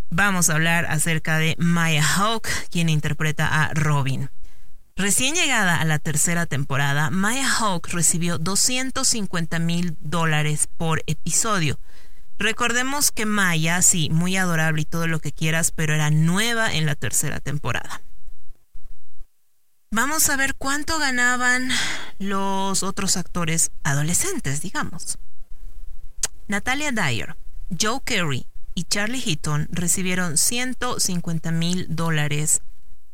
Vamos 0.09 0.49
a 0.49 0.53
hablar 0.53 0.85
acerca 0.85 1.37
de 1.37 1.57
Maya 1.59 2.05
Hawk, 2.15 2.47
quien 2.71 2.87
interpreta 2.87 3.65
a 3.65 3.73
Robin. 3.73 4.29
Recién 4.97 5.35
llegada 5.35 5.79
a 5.79 5.85
la 5.85 5.99
tercera 5.99 6.47
temporada, 6.47 7.11
Maya 7.11 7.47
Hawk 7.47 7.87
recibió 7.89 8.39
250 8.39 9.59
mil 9.59 9.95
dólares 10.01 10.67
por 10.75 11.03
episodio. 11.05 11.79
Recordemos 12.39 13.11
que 13.11 13.27
Maya, 13.27 13.83
sí, 13.83 14.09
muy 14.09 14.37
adorable 14.37 14.81
y 14.81 14.85
todo 14.85 15.05
lo 15.05 15.19
que 15.19 15.31
quieras, 15.31 15.69
pero 15.69 15.93
era 15.93 16.09
nueva 16.09 16.73
en 16.73 16.87
la 16.87 16.95
tercera 16.95 17.39
temporada. 17.39 18.01
Vamos 19.91 20.29
a 20.29 20.35
ver 20.35 20.55
cuánto 20.55 20.97
ganaban 20.97 21.69
los 22.17 22.81
otros 22.81 23.17
actores 23.17 23.69
adolescentes, 23.83 24.61
digamos. 24.61 25.19
Natalia 26.47 26.91
Dyer, 26.91 27.37
Joe 27.69 28.01
Carey 28.03 28.47
y 28.73 28.85
Charlie 28.85 29.21
Heaton 29.21 29.67
recibieron 29.71 30.39
150 30.39 31.51
mil 31.51 31.85
dólares 31.87 32.63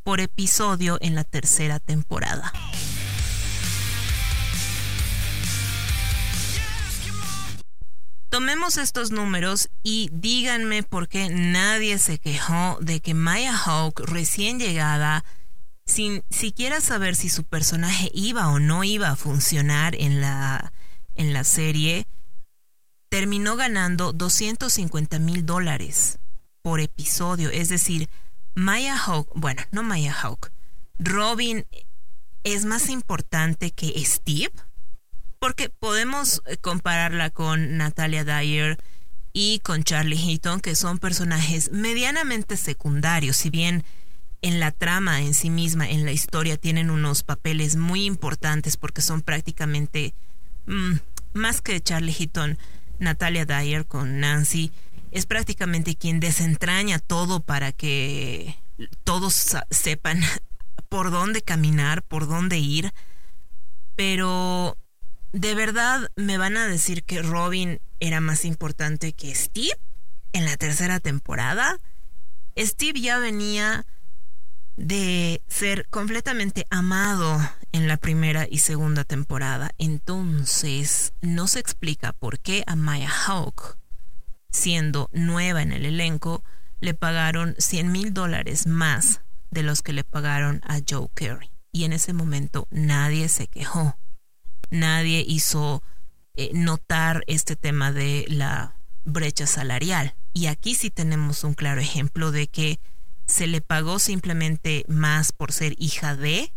por 0.03 0.19
episodio 0.19 0.97
en 1.01 1.15
la 1.15 1.23
tercera 1.23 1.79
temporada. 1.79 2.51
Tomemos 8.29 8.77
estos 8.77 9.11
números 9.11 9.69
y 9.83 10.09
díganme 10.11 10.81
por 10.81 11.07
qué 11.07 11.29
nadie 11.29 11.99
se 11.99 12.17
quejó 12.17 12.79
de 12.81 12.99
que 12.99 13.13
Maya 13.13 13.55
Hawk, 13.55 13.99
recién 14.07 14.57
llegada, 14.57 15.23
sin 15.85 16.23
siquiera 16.31 16.81
saber 16.81 17.15
si 17.15 17.29
su 17.29 17.43
personaje 17.43 18.09
iba 18.11 18.49
o 18.49 18.59
no 18.59 18.83
iba 18.83 19.09
a 19.09 19.15
funcionar 19.15 19.93
en 19.95 20.19
la, 20.19 20.73
en 21.15 21.31
la 21.31 21.43
serie, 21.43 22.07
terminó 23.09 23.55
ganando 23.55 24.13
250 24.13 25.19
mil 25.19 25.45
dólares 25.45 26.17
por 26.63 26.79
episodio. 26.79 27.51
Es 27.51 27.69
decir, 27.69 28.09
Maya 28.55 28.97
Hawk, 28.97 29.29
bueno, 29.35 29.61
no 29.71 29.83
Maya 29.83 30.13
Hawk, 30.13 30.51
Robin 30.99 31.65
es 32.43 32.65
más 32.65 32.89
importante 32.89 33.71
que 33.71 33.93
Steve, 34.05 34.51
porque 35.39 35.69
podemos 35.69 36.41
compararla 36.61 37.29
con 37.29 37.77
Natalia 37.77 38.23
Dyer 38.23 38.77
y 39.33 39.59
con 39.59 39.83
Charlie 39.83 40.17
Heaton, 40.17 40.59
que 40.59 40.75
son 40.75 40.99
personajes 40.99 41.71
medianamente 41.71 42.55
secundarios, 42.55 43.37
si 43.37 43.49
bien 43.49 43.83
en 44.43 44.59
la 44.59 44.71
trama 44.71 45.21
en 45.21 45.33
sí 45.33 45.49
misma, 45.49 45.89
en 45.89 46.05
la 46.05 46.11
historia, 46.11 46.57
tienen 46.57 46.89
unos 46.89 47.23
papeles 47.23 47.77
muy 47.77 48.05
importantes 48.05 48.77
porque 48.77 49.01
son 49.01 49.21
prácticamente 49.21 50.13
mm, 50.67 50.95
más 51.33 51.61
que 51.61 51.81
Charlie 51.81 52.13
Heaton, 52.13 52.57
Natalia 52.99 53.45
Dyer 53.45 53.85
con 53.85 54.19
Nancy, 54.19 54.71
es 55.13 55.27
prácticamente 55.27 55.95
quien 55.95 56.19
desentraña 56.19 56.97
todo 56.97 57.39
para 57.39 57.71
que 57.71 58.57
todos 59.03 59.55
sepan 59.69 60.21
por 60.89 61.11
dónde 61.11 61.41
caminar, 61.43 62.01
por 62.01 62.27
dónde 62.27 62.57
ir. 62.57 62.91
Pero 63.95 64.75
de 65.31 65.53
verdad 65.53 66.09
me 66.15 66.37
van 66.39 66.57
a 66.57 66.67
decir 66.67 67.03
que 67.03 67.21
Robin 67.21 67.79
era 67.99 68.21
más 68.21 68.43
importante 68.43 69.13
que 69.13 69.33
Steve 69.35 69.77
en 70.33 70.45
la 70.45 70.57
tercera 70.57 70.99
temporada. 70.99 71.77
Steve 72.57 72.99
ya 72.99 73.19
venía 73.19 73.85
de 74.77 75.43
ser 75.47 75.87
completamente 75.89 76.65
amado 76.71 77.39
en 77.71 77.87
la 77.87 77.97
primera 77.97 78.47
y 78.49 78.59
segunda 78.59 79.03
temporada. 79.03 79.69
Entonces, 79.77 81.13
no 81.21 81.47
se 81.47 81.59
explica 81.59 82.13
por 82.13 82.39
qué 82.39 82.63
a 82.65 82.75
Maya 82.75 83.11
Hawk, 83.11 83.77
siendo 84.53 85.09
nueva 85.11 85.61
en 85.61 85.73
el 85.73 85.85
elenco, 85.85 86.43
le 86.79 86.93
pagaron 86.93 87.55
100 87.57 87.91
mil 87.91 88.13
dólares 88.13 88.67
más 88.67 89.21
de 89.51 89.63
los 89.63 89.81
que 89.81 89.93
le 89.93 90.03
pagaron 90.03 90.61
a 90.63 90.79
Joe 90.87 91.09
Carey. 91.13 91.49
Y 91.71 91.83
en 91.83 91.93
ese 91.93 92.13
momento 92.13 92.67
nadie 92.71 93.27
se 93.27 93.47
quejó. 93.47 93.97
Nadie 94.69 95.25
hizo 95.27 95.83
eh, 96.35 96.51
notar 96.53 97.23
este 97.27 97.55
tema 97.55 97.91
de 97.91 98.25
la 98.29 98.75
brecha 99.03 99.47
salarial. 99.47 100.15
Y 100.33 100.47
aquí 100.47 100.75
sí 100.75 100.89
tenemos 100.89 101.43
un 101.43 101.53
claro 101.53 101.81
ejemplo 101.81 102.31
de 102.31 102.47
que 102.47 102.79
se 103.25 103.47
le 103.47 103.61
pagó 103.61 103.99
simplemente 103.99 104.85
más 104.87 105.31
por 105.31 105.51
ser 105.51 105.75
hija 105.77 106.15
de, 106.15 106.53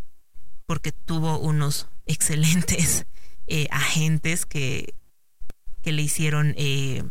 porque 0.66 0.92
tuvo 0.92 1.38
unos 1.38 1.88
excelentes 2.06 3.06
eh, 3.46 3.68
agentes 3.70 4.46
que, 4.46 4.94
que, 5.82 5.92
le 5.92 6.02
hicieron 6.02 6.54
eh, 6.56 7.04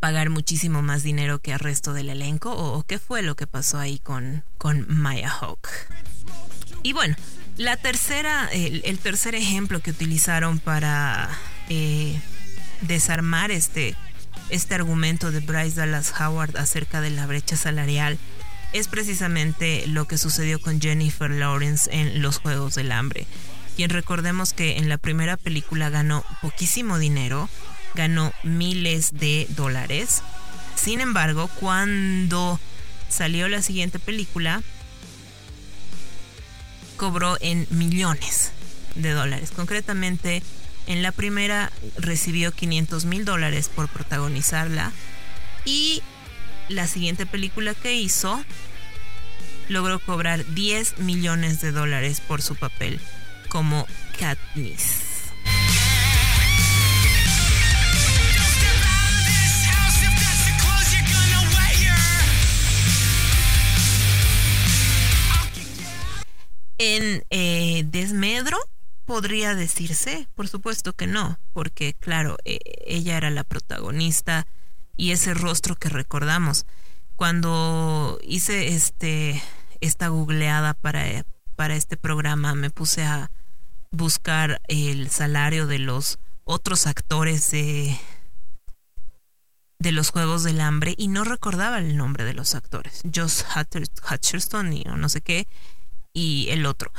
pagar 0.00 0.30
muchísimo 0.30 0.82
más 0.82 1.02
dinero 1.02 1.38
que 1.38 1.52
al 1.52 1.60
resto 1.60 1.92
del 1.92 2.08
elenco, 2.08 2.52
o, 2.52 2.82
qué 2.84 2.98
fue 2.98 3.22
lo 3.22 3.36
que 3.36 3.46
pasó 3.46 3.78
ahí 3.78 3.98
con, 3.98 4.42
con 4.58 4.86
Maya 4.88 5.30
Hawk. 5.30 5.68
Y 6.82 6.92
bueno, 6.92 7.14
la 7.56 7.76
tercera, 7.76 8.48
el, 8.52 8.98
tercer 8.98 9.34
ejemplo 9.34 9.80
que 9.80 9.90
utilizaron 9.90 10.58
para 10.58 11.28
eh, 11.68 12.18
desarmar 12.80 13.50
este 13.50 13.94
este 14.50 14.74
argumento 14.74 15.30
de 15.30 15.40
Bryce 15.40 15.76
Dallas 15.76 16.12
Howard 16.20 16.56
acerca 16.56 17.00
de 17.00 17.10
la 17.10 17.26
brecha 17.26 17.56
salarial 17.56 18.18
es 18.72 18.88
precisamente 18.88 19.86
lo 19.86 20.06
que 20.06 20.18
sucedió 20.18 20.60
con 20.60 20.80
Jennifer 20.80 21.30
Lawrence 21.30 21.88
en 21.92 22.22
Los 22.22 22.38
Juegos 22.38 22.74
del 22.74 22.92
Hambre, 22.92 23.26
quien 23.76 23.90
recordemos 23.90 24.52
que 24.52 24.76
en 24.76 24.88
la 24.88 24.98
primera 24.98 25.36
película 25.36 25.90
ganó 25.90 26.24
poquísimo 26.40 26.98
dinero, 26.98 27.48
ganó 27.94 28.32
miles 28.42 29.12
de 29.12 29.46
dólares. 29.50 30.22
Sin 30.74 31.00
embargo, 31.00 31.48
cuando 31.60 32.58
salió 33.08 33.48
la 33.48 33.62
siguiente 33.62 33.98
película, 33.98 34.62
cobró 36.96 37.36
en 37.40 37.66
millones 37.70 38.52
de 38.94 39.10
dólares, 39.12 39.52
concretamente 39.54 40.42
en 40.86 41.02
la 41.02 41.12
primera 41.12 41.70
recibió 41.96 42.52
500 42.52 43.04
mil 43.04 43.24
dólares 43.24 43.68
por 43.68 43.88
protagonizarla 43.88 44.92
y 45.64 46.02
la 46.68 46.86
siguiente 46.86 47.26
película 47.26 47.74
que 47.74 47.94
hizo 47.94 48.44
logró 49.68 50.00
cobrar 50.00 50.44
10 50.54 50.98
millones 50.98 51.60
de 51.60 51.72
dólares 51.72 52.20
por 52.20 52.42
su 52.42 52.56
papel 52.56 53.00
como 53.48 53.86
Katniss. 54.18 55.09
En 66.82 67.26
eh, 67.28 67.84
Desmedro 67.84 68.56
podría 69.04 69.54
decirse? 69.54 70.28
Por 70.34 70.48
supuesto 70.48 70.94
que 70.94 71.06
no, 71.06 71.38
porque 71.52 71.92
claro, 71.92 72.38
e, 72.46 72.58
ella 72.86 73.18
era 73.18 73.28
la 73.28 73.44
protagonista 73.44 74.46
y 74.96 75.10
ese 75.10 75.34
rostro 75.34 75.76
que 75.76 75.90
recordamos. 75.90 76.64
Cuando 77.16 78.18
hice 78.22 78.68
este 78.68 79.42
esta 79.82 80.08
googleada 80.08 80.72
para, 80.72 81.26
para 81.54 81.74
este 81.74 81.98
programa, 81.98 82.54
me 82.54 82.70
puse 82.70 83.04
a 83.04 83.30
buscar 83.90 84.62
el 84.66 85.10
salario 85.10 85.66
de 85.66 85.80
los 85.80 86.18
otros 86.44 86.86
actores 86.86 87.50
de, 87.50 87.94
de 89.78 89.92
los 89.92 90.12
Juegos 90.12 90.44
del 90.44 90.62
Hambre 90.62 90.94
y 90.96 91.08
no 91.08 91.24
recordaba 91.24 91.76
el 91.76 91.98
nombre 91.98 92.24
de 92.24 92.32
los 92.32 92.54
actores. 92.54 93.02
Josh 93.14 93.42
Hutcherson 93.54 94.72
y 94.72 94.84
no 94.84 95.10
sé 95.10 95.20
qué, 95.20 95.46
y 96.12 96.48
el 96.50 96.66
otro 96.66 96.92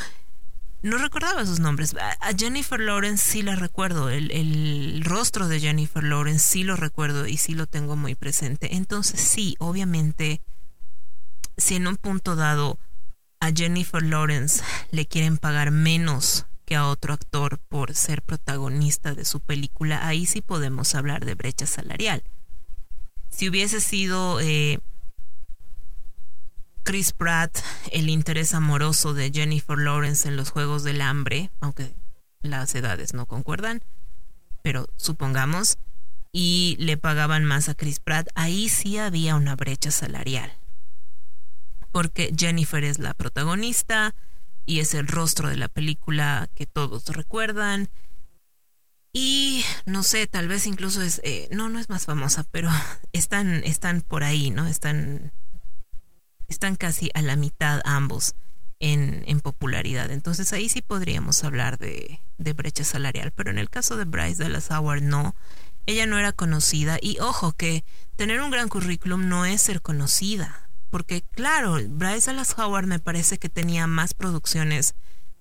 no 0.84 0.97
recordaba 0.97 1.45
sus 1.45 1.59
nombres. 1.59 1.95
A 1.95 2.34
Jennifer 2.38 2.80
Lawrence 2.80 3.32
sí 3.32 3.41
la 3.41 3.55
recuerdo. 3.55 4.09
El, 4.09 5.03
rostro 5.03 5.47
de 5.47 5.59
Jennifer 5.59 6.03
Lawrence 6.03 6.47
sí 6.47 6.64
lo 6.64 6.76
recuerdo 6.76 7.28
y 7.28 7.38
sí 7.38 7.53
lo 7.53 7.68
tengo 7.68 7.95
muy 7.95 8.16
presente. 8.16 8.76
Entonces 8.76 9.22
sí, 9.22 9.55
obviamente, 9.59 10.41
si 11.57 11.76
en 11.76 11.88
un 11.88 11.97
punto 11.97 12.36
dado 12.36 12.80
a 13.39 13.51
Jennifer 13.51 14.01
Lawrence 14.01 14.64
le 14.91 15.05
quieren 15.05 15.38
pagar 15.38 15.72
menos 15.72 16.45
que 16.66 16.76
a 16.76 16.88
otro 16.88 17.14
actor 17.14 17.59
por 17.70 17.93
ser 17.93 18.22
protagonista 18.22 19.14
de 19.14 19.26
su 19.26 19.39
película, 19.39 20.07
ahí 20.07 20.26
sí 20.26 20.41
podemos 20.41 20.95
hablar 20.95 21.26
de 21.26 21.36
brecha 21.36 21.68
salarial. 21.68 22.24
Si 23.30 23.49
hubiese 23.49 23.82
sido 23.82 24.39
eh, 24.41 24.80
Chris 26.84 27.13
Pratt 27.13 27.57
el 27.91 28.09
interés 28.09 28.53
amoroso 28.53 29.13
de 29.13 29.32
Jennifer 29.32 29.77
Lawrence 29.77 30.27
en 30.27 30.36
los 30.36 30.49
Juegos 30.49 30.84
del 30.84 31.01
Hambre, 31.01 31.51
aunque 31.59 31.93
las 32.41 32.73
edades 32.75 33.13
no 33.13 33.25
concuerdan, 33.25 33.84
pero 34.63 34.88
supongamos, 34.95 35.77
y 36.32 36.77
le 36.79 36.97
pagaban 36.97 37.45
más 37.45 37.69
a 37.69 37.75
Chris 37.75 37.99
Pratt, 37.99 38.29
ahí 38.36 38.69
sí 38.69 38.97
había 38.97 39.36
una 39.36 39.55
brecha 39.55 39.91
salarial. 39.91 40.51
Porque 41.91 42.34
Jennifer 42.36 42.84
es 42.84 42.99
la 42.99 43.13
protagonista 43.13 44.15
y 44.65 44.79
es 44.79 44.93
el 44.93 45.07
rostro 45.07 45.49
de 45.49 45.57
la 45.57 45.67
película 45.67 46.49
que 46.55 46.65
todos 46.65 47.07
recuerdan. 47.07 47.89
Y 49.13 49.65
no 49.86 50.03
sé, 50.03 50.25
tal 50.25 50.47
vez 50.47 50.65
incluso 50.67 51.01
es, 51.01 51.19
eh, 51.25 51.49
no, 51.51 51.67
no 51.67 51.79
es 51.79 51.89
más 51.89 52.05
famosa, 52.05 52.45
pero 52.49 52.69
están, 53.11 53.63
están 53.65 54.01
por 54.01 54.23
ahí, 54.23 54.51
¿no? 54.51 54.67
Están, 54.67 55.34
están 56.52 56.76
casi 56.76 57.10
a 57.14 57.22
la 57.22 57.36
mitad 57.36 57.82
ambos 57.86 58.36
en, 58.80 59.24
en 59.28 59.39
popularidad. 59.39 60.12
Entonces 60.12 60.54
ahí 60.54 60.70
sí 60.70 60.82
podríamos 60.82 61.43
hablar 61.43 61.78
de, 61.78 62.22
de 62.38 62.54
brecha 62.54 62.84
salarial. 62.84 63.32
Pero 63.32 63.49
en 63.49 63.58
el 63.58 63.70
caso 63.70 63.95
de 63.95 64.06
Bryce 64.06 64.43
Dallas 64.43 64.70
Howard 64.70 65.02
no. 65.02 65.36
Ella 65.88 66.06
no 66.06 66.20
era 66.20 66.32
conocida 66.32 66.99
y 67.02 67.18
ojo 67.20 67.54
que 67.54 67.84
tener 68.16 68.39
un 68.41 68.52
gran 68.52 68.70
currículum 68.70 69.28
no 69.28 69.45
es 69.45 69.64
ser 69.64 69.82
conocida. 69.82 70.70
Porque 70.91 71.24
claro, 71.24 71.78
Bryce 71.88 72.30
Dallas 72.30 72.56
Howard 72.58 72.86
me 72.86 72.99
parece 72.99 73.39
que 73.39 73.49
tenía 73.49 73.88
más 73.88 74.14
producciones 74.14 74.93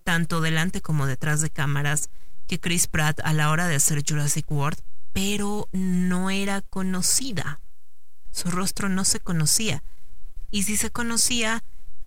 tanto 0.04 0.40
delante 0.40 0.80
como 0.80 1.06
detrás 1.06 1.40
de 1.40 1.50
cámaras 1.50 2.08
que 2.46 2.58
Chris 2.58 2.86
Pratt 2.86 3.20
a 3.22 3.32
la 3.32 3.50
hora 3.50 3.68
de 3.68 3.76
hacer 3.76 4.02
Jurassic 4.06 4.50
World, 4.50 4.80
pero 5.12 5.68
no 5.72 6.30
era 6.30 6.62
conocida. 6.62 7.60
Su 8.32 8.50
rostro 8.50 8.88
no 8.88 9.04
se 9.04 9.20
conocía. 9.20 9.82
Y 10.50 10.64
si 10.64 10.76
se 10.76 10.90
conocía, 10.90 11.62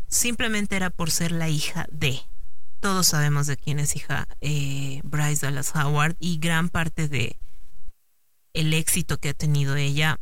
simplemente 0.07 0.75
era 0.75 0.89
por 0.89 1.11
ser 1.11 1.31
la 1.31 1.49
hija 1.49 1.87
de. 1.91 2.21
Todos 2.79 3.07
sabemos 3.07 3.47
de 3.47 3.55
quién 3.55 3.79
es 3.79 3.95
hija 3.95 4.27
eh, 4.41 4.99
Bryce 5.03 5.45
Dallas 5.45 5.73
Howard 5.75 6.17
y 6.19 6.37
gran 6.37 6.69
parte 6.69 7.07
de 7.07 7.37
el 8.53 8.73
éxito 8.73 9.17
que 9.17 9.29
ha 9.29 9.33
tenido 9.33 9.75
ella 9.77 10.19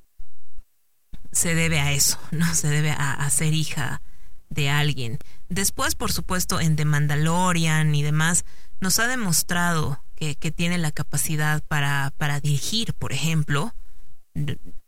se 1.32 1.56
debe 1.56 1.80
a 1.80 1.92
eso, 1.92 2.20
¿no? 2.32 2.54
Se 2.54 2.68
debe 2.68 2.92
a, 2.92 3.30
ser 3.30 3.54
hija 3.54 4.02
de 4.50 4.70
alguien. 4.70 5.18
Después, 5.50 5.96
por 5.96 6.12
supuesto, 6.12 6.60
en 6.60 6.76
The 6.76 6.86
Mandalorian 6.86 7.96
y 7.96 8.04
demás, 8.04 8.46
nos 8.80 9.00
ha 9.00 9.08
demostrado 9.08 10.04
que, 10.16 10.36
que 10.36 10.52
tiene 10.52 10.78
la 10.78 10.92
capacidad 10.92 11.64
para, 11.68 12.14
para 12.18 12.40
dirigir, 12.40 12.94
por 12.94 13.14
ejemplo, 13.14 13.74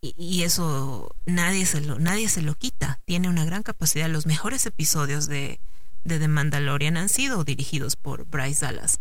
y, 0.02 0.44
eso 0.44 1.16
nadie 1.26 1.66
se, 1.66 1.82
lo, 1.82 2.00
nadie 2.00 2.30
se 2.30 2.42
lo 2.42 2.56
quita. 2.56 3.00
Tiene 3.06 3.30
una 3.30 3.46
gran 3.46 3.64
capacidad. 3.64 4.10
Los 4.10 4.26
mejores 4.26 4.66
episodios 4.66 5.28
de, 5.28 5.60
de 6.04 6.20
The 6.20 6.28
Mandalorian 6.28 6.98
han 6.98 7.10
sido 7.10 7.44
dirigidos 7.44 7.96
por 7.96 8.26
Bryce 8.26 8.66
Dallas. 8.66 9.00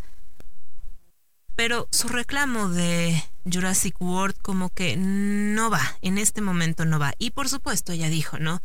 Pero 1.55 1.87
su 1.91 2.07
reclamo 2.07 2.69
de 2.69 3.23
Jurassic 3.45 4.01
World 4.01 4.35
como 4.41 4.69
que 4.69 4.97
no 4.97 5.69
va, 5.69 5.97
en 6.01 6.17
este 6.17 6.41
momento 6.41 6.85
no 6.85 6.97
va. 6.99 7.13
Y 7.19 7.31
por 7.31 7.47
supuesto 7.47 7.91
ella 7.91 8.09
dijo, 8.09 8.39
¿no? 8.39 8.61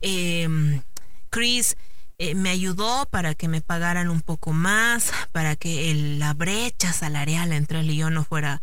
Eh, 0.00 0.82
Chris 1.30 1.76
eh, 2.18 2.34
me 2.34 2.50
ayudó 2.50 3.06
para 3.06 3.34
que 3.34 3.48
me 3.48 3.62
pagaran 3.62 4.10
un 4.10 4.20
poco 4.20 4.52
más, 4.52 5.12
para 5.32 5.56
que 5.56 5.94
la 6.18 6.34
brecha 6.34 6.92
salarial 6.92 7.52
entre 7.52 7.80
él 7.80 7.90
y 7.90 7.96
yo 7.96 8.10
no 8.10 8.24
fuera 8.24 8.62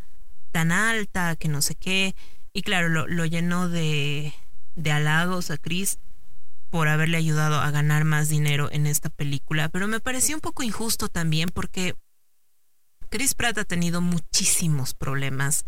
tan 0.52 0.72
alta, 0.72 1.36
que 1.36 1.48
no 1.48 1.62
sé 1.62 1.76
qué. 1.76 2.16
Y 2.54 2.62
claro, 2.64 2.90
lo, 2.90 3.08
lo 3.08 3.26
llenó 3.26 3.70
de, 3.70 4.34
de 4.76 4.92
halagos 4.92 5.52
a 5.52 5.58
Chris 5.58 6.00
por 6.70 6.88
haberle 6.88 7.18
ayudado 7.18 7.60
a 7.60 7.72
ganar 7.72 8.06
más 8.06 8.30
dinero 8.30 8.70
en 8.72 8.86
esta 8.86 9.10
película. 9.10 9.70
Pero 9.70 9.88
me 9.88 10.00
pareció 10.00 10.36
un 10.36 10.42
poco 10.42 10.64
injusto 10.64 11.10
también 11.10 11.50
porque 11.50 11.96
Chris 13.10 13.34
Pratt 13.34 13.58
ha 13.58 13.66
tenido 13.66 14.02
muchísimos 14.02 14.94
problemas 14.94 15.66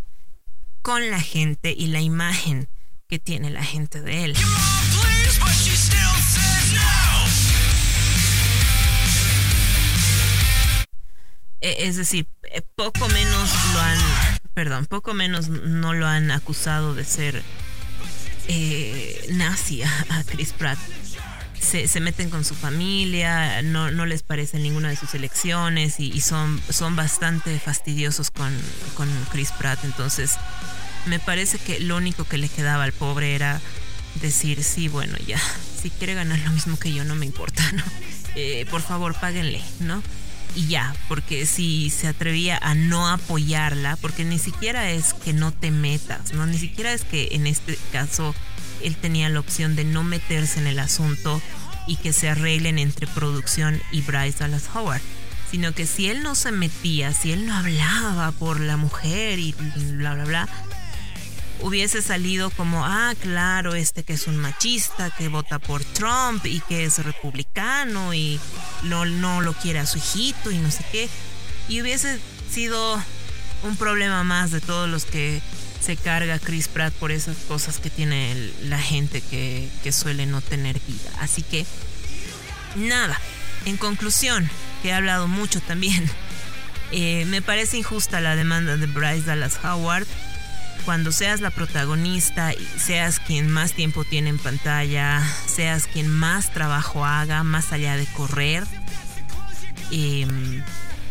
con 0.82 1.10
la 1.10 1.20
gente 1.20 1.74
y 1.76 1.88
la 1.88 2.02
imagen 2.02 2.70
que 3.08 3.20
tiene 3.20 3.50
la 3.50 3.64
gente 3.64 4.02
de 4.02 4.26
él. 4.26 4.36
Es 11.62 11.96
decir, 11.96 12.28
poco 12.76 13.08
menos 13.10 13.52
lo 13.74 13.80
han, 13.80 14.00
perdón, 14.54 14.86
poco 14.86 15.14
menos 15.14 15.50
no 15.50 15.94
lo 15.94 16.08
han 16.08 16.32
acusado 16.32 16.94
de 16.94 17.06
ser 17.06 17.44
eh, 18.48 19.28
nazi 19.32 19.84
a, 19.84 20.24
Chris 20.28 20.54
Pratt 20.54 20.80
se, 21.60 21.88
se, 21.88 22.00
meten 22.00 22.30
con 22.32 22.44
su 22.44 22.56
familia, 22.56 23.62
no, 23.62 23.92
no 23.92 24.08
les 24.08 24.24
parece 24.24 24.58
ninguna 24.58 24.90
de 24.90 24.96
sus 24.96 25.14
elecciones 25.14 26.00
y, 26.00 26.12
y 26.12 26.20
son, 26.22 26.60
son 26.70 26.96
bastante 26.96 27.60
fastidiosos 27.60 28.32
con, 28.32 28.52
con, 28.96 29.08
Chris 29.32 29.52
Pratt. 29.52 29.84
Entonces, 29.84 30.32
me 31.06 31.20
parece 31.20 31.60
que 31.60 31.80
lo 31.80 31.98
único 31.98 32.24
que 32.26 32.40
le 32.40 32.50
quedaba 32.50 32.84
al 32.84 32.94
pobre 32.94 33.36
era 33.36 33.62
decir, 34.22 34.64
sí, 34.64 34.88
bueno, 34.88 35.16
ya, 35.28 35.40
si 35.82 35.92
quiere 35.92 36.16
ganar 36.16 36.40
lo 36.40 36.50
mismo 36.50 36.80
que 36.80 36.92
yo, 36.92 37.04
no 37.04 37.16
me 37.16 37.28
importa, 37.28 37.64
¿no? 37.74 37.84
Eh, 38.36 38.66
por 38.72 38.82
favor, 38.82 39.14
páguenle, 39.14 39.62
¿no? 39.82 40.02
Y 40.56 40.68
ya, 40.68 40.94
porque 41.08 41.46
si 41.46 41.90
se 41.90 42.08
atrevía 42.08 42.58
a 42.58 42.74
no 42.74 43.08
apoyarla, 43.08 43.96
porque 43.98 44.26
ni 44.26 44.38
siquiera 44.38 44.92
es 44.92 45.14
que 45.14 45.32
no 45.32 45.52
te 45.52 45.72
metas, 45.72 46.34
¿no? 46.34 46.46
Ni 46.46 46.58
siquiera 46.58 46.92
es 46.92 47.04
que 47.04 47.30
en 47.32 47.48
este 47.48 47.78
caso 47.92 48.36
él 48.84 48.96
tenía 48.98 49.30
la 49.30 49.40
opción 49.40 49.76
de 49.76 49.86
no 49.86 50.04
meterse 50.04 50.60
en 50.60 50.68
el 50.68 50.80
asunto 50.80 51.42
y 51.88 51.96
que 51.96 52.14
se 52.14 52.30
arreglen 52.30 52.80
entre 52.80 53.08
producción 53.08 53.82
y 53.92 54.02
Bryce 54.02 54.40
Dallas 54.40 54.70
Howard, 54.74 55.02
sino 55.50 55.74
que 55.74 55.86
si 55.86 56.10
él 56.10 56.22
no 56.24 56.36
se 56.36 56.52
metía, 56.52 57.14
si 57.14 57.32
él 57.32 57.46
no 57.46 57.56
hablaba 57.56 58.32
por 58.32 58.60
la 58.60 58.78
mujer 58.78 59.40
y 59.40 59.54
bla, 59.54 60.16
bla, 60.16 60.26
bla, 60.26 60.50
hubiese 61.62 62.02
salido 62.02 62.50
como, 62.50 62.86
ah, 62.86 63.14
claro, 63.22 63.76
este 63.76 64.04
que 64.04 64.14
es 64.14 64.28
un 64.28 64.38
machista, 64.38 65.12
que 65.12 65.28
vota 65.28 65.60
por 65.60 65.84
Trump 65.84 66.46
y 66.46 66.60
que 66.62 66.86
es 66.86 66.98
republicano 67.04 68.14
y 68.14 68.40
no, 68.84 69.06
no 69.06 69.42
lo 69.42 69.54
quiere 69.54 69.80
a 69.80 69.86
su 69.86 69.98
hijito 69.98 70.52
y 70.52 70.58
no 70.58 70.72
sé 70.72 70.84
qué, 70.92 71.10
y 71.70 71.82
hubiese 71.82 72.20
sido 72.52 73.02
un 73.64 73.78
problema 73.78 74.24
más 74.24 74.52
de 74.52 74.62
todos 74.62 74.90
los 74.90 75.06
que 75.06 75.42
se 75.82 75.98
carga 75.98 76.40
Chris 76.40 76.68
Pratt 76.68 76.94
por 76.94 77.12
esas 77.12 77.38
cosas 77.48 77.80
que 77.80 77.90
tiene 77.90 78.52
la 78.64 78.80
gente 78.80 79.22
que, 79.22 79.68
que, 79.84 79.92
suele 79.92 80.26
no 80.26 80.42
tener 80.42 80.80
vida. 80.88 81.12
Así 81.20 81.42
que, 81.42 81.66
nada, 82.76 83.20
en 83.66 83.78
conclusión, 83.78 84.50
que 84.82 84.90
he 84.90 84.94
hablado 84.94 85.28
mucho 85.28 85.60
también, 85.62 86.10
eh, 86.92 87.26
me 87.26 87.42
parece 87.42 87.78
injusta 87.78 88.22
la 88.22 88.36
demanda 88.36 88.78
de 88.78 88.86
Bryce 88.86 89.26
Dallas 89.26 89.60
Howard. 89.64 90.08
Cuando 90.86 91.12
seas 91.12 91.42
la 91.42 91.52
protagonista 91.52 92.54
seas 92.78 93.20
quien 93.20 93.50
más 93.50 93.74
tiempo 93.74 94.04
tiene 94.04 94.30
en 94.30 94.40
pantalla, 94.40 95.22
seas 95.46 95.86
quien 95.86 96.08
más 96.08 96.52
trabajo 96.52 97.06
haga, 97.06 97.44
más 97.44 97.72
allá 97.72 97.96
de 97.98 98.06
correr, 98.08 98.66
eh, 99.92 100.28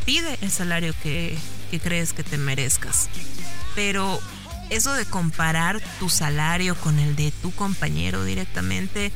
pide 0.05 0.39
el 0.41 0.51
salario 0.51 0.95
que, 1.03 1.39
que 1.71 1.79
crees 1.79 2.13
que 2.13 2.25
te 2.25 2.37
merezcas. 2.37 3.09
Pero 3.75 4.21
eso 4.71 4.93
de 4.95 5.05
comparar 5.05 5.81
tu 5.99 6.09
salario 6.09 6.75
con 6.75 6.99
el 6.99 7.15
de 7.17 7.31
tu 7.31 7.53
compañero 7.53 8.25
directamente, 8.25 9.13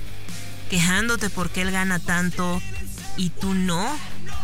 quejándote 0.71 1.31
porque 1.31 1.63
él 1.63 1.71
gana 1.71 1.99
tanto 1.99 2.61
y 3.17 3.31
tú 3.31 3.55
no, 3.55 3.97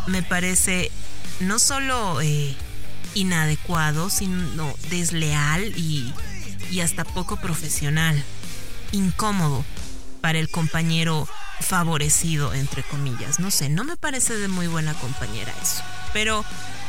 me 0.07 0.23
parece 0.23 0.91
no 1.39 1.59
solo 1.59 2.21
eh, 2.21 2.55
inadecuado, 3.15 4.09
sino 4.09 4.73
desleal 4.89 5.77
y, 5.77 6.13
y 6.69 6.81
hasta 6.81 7.03
poco 7.03 7.37
profesional, 7.37 8.21
incómodo 8.91 9.65
para 10.21 10.39
el 10.39 10.49
compañero 10.49 11.27
favorecido, 11.59 12.53
entre 12.53 12.83
comillas. 12.83 13.39
No 13.39 13.51
sé, 13.51 13.69
no 13.69 13.83
me 13.83 13.97
parece 13.97 14.37
de 14.37 14.47
muy 14.47 14.67
buena 14.67 14.93
compañera 14.95 15.53
eso. 15.61 15.81
Pero 16.13 16.43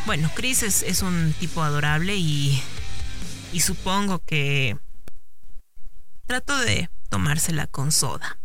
bueno, 0.07 0.31
Chris 0.35 0.63
es, 0.63 0.83
es 0.83 1.03
un 1.03 1.35
tipo 1.39 1.63
adorable 1.63 2.17
y 2.17 2.63
y 3.53 3.61
supongo 3.61 4.21
que 4.21 4.79
trato 6.27 6.57
de 6.59 6.89
tomársela 7.11 7.67
con 7.67 7.93
soda. 7.93 8.39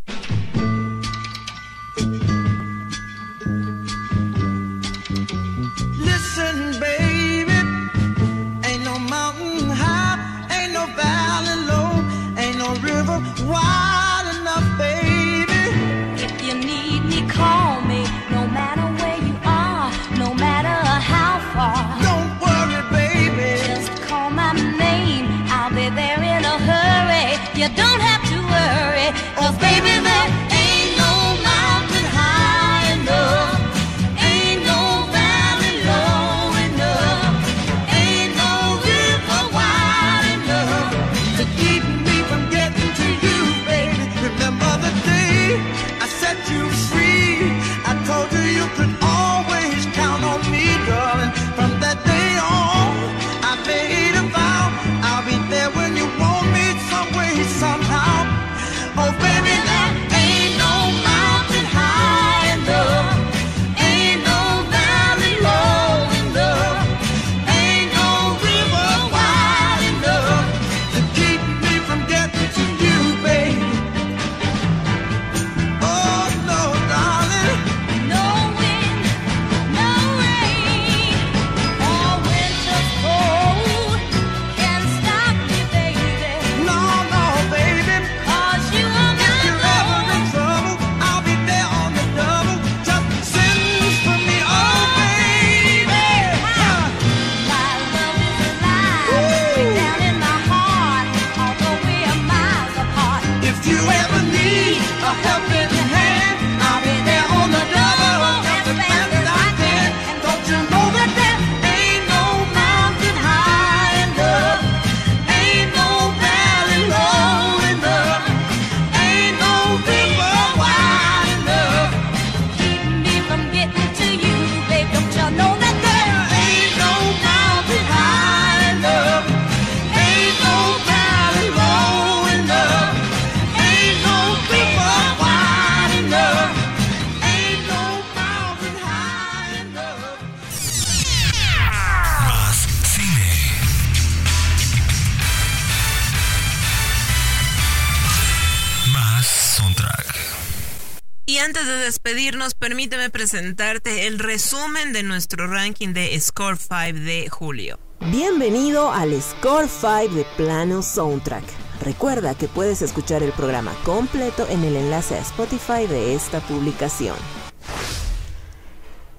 Presentarte 153.18 154.06
el 154.06 154.20
resumen 154.20 154.92
de 154.92 155.02
nuestro 155.02 155.48
ranking 155.48 155.92
de 155.92 156.16
Score 156.20 156.56
5 156.56 157.00
de 157.00 157.28
julio. 157.28 157.76
Bienvenido 158.12 158.92
al 158.92 159.20
Score 159.20 159.66
5 159.66 160.14
de 160.14 160.24
Plano 160.36 160.82
Soundtrack. 160.82 161.42
Recuerda 161.82 162.36
que 162.36 162.46
puedes 162.46 162.80
escuchar 162.80 163.24
el 163.24 163.32
programa 163.32 163.74
completo 163.84 164.46
en 164.48 164.62
el 164.62 164.76
enlace 164.76 165.16
a 165.16 165.22
Spotify 165.22 165.88
de 165.88 166.14
esta 166.14 166.38
publicación. 166.46 167.16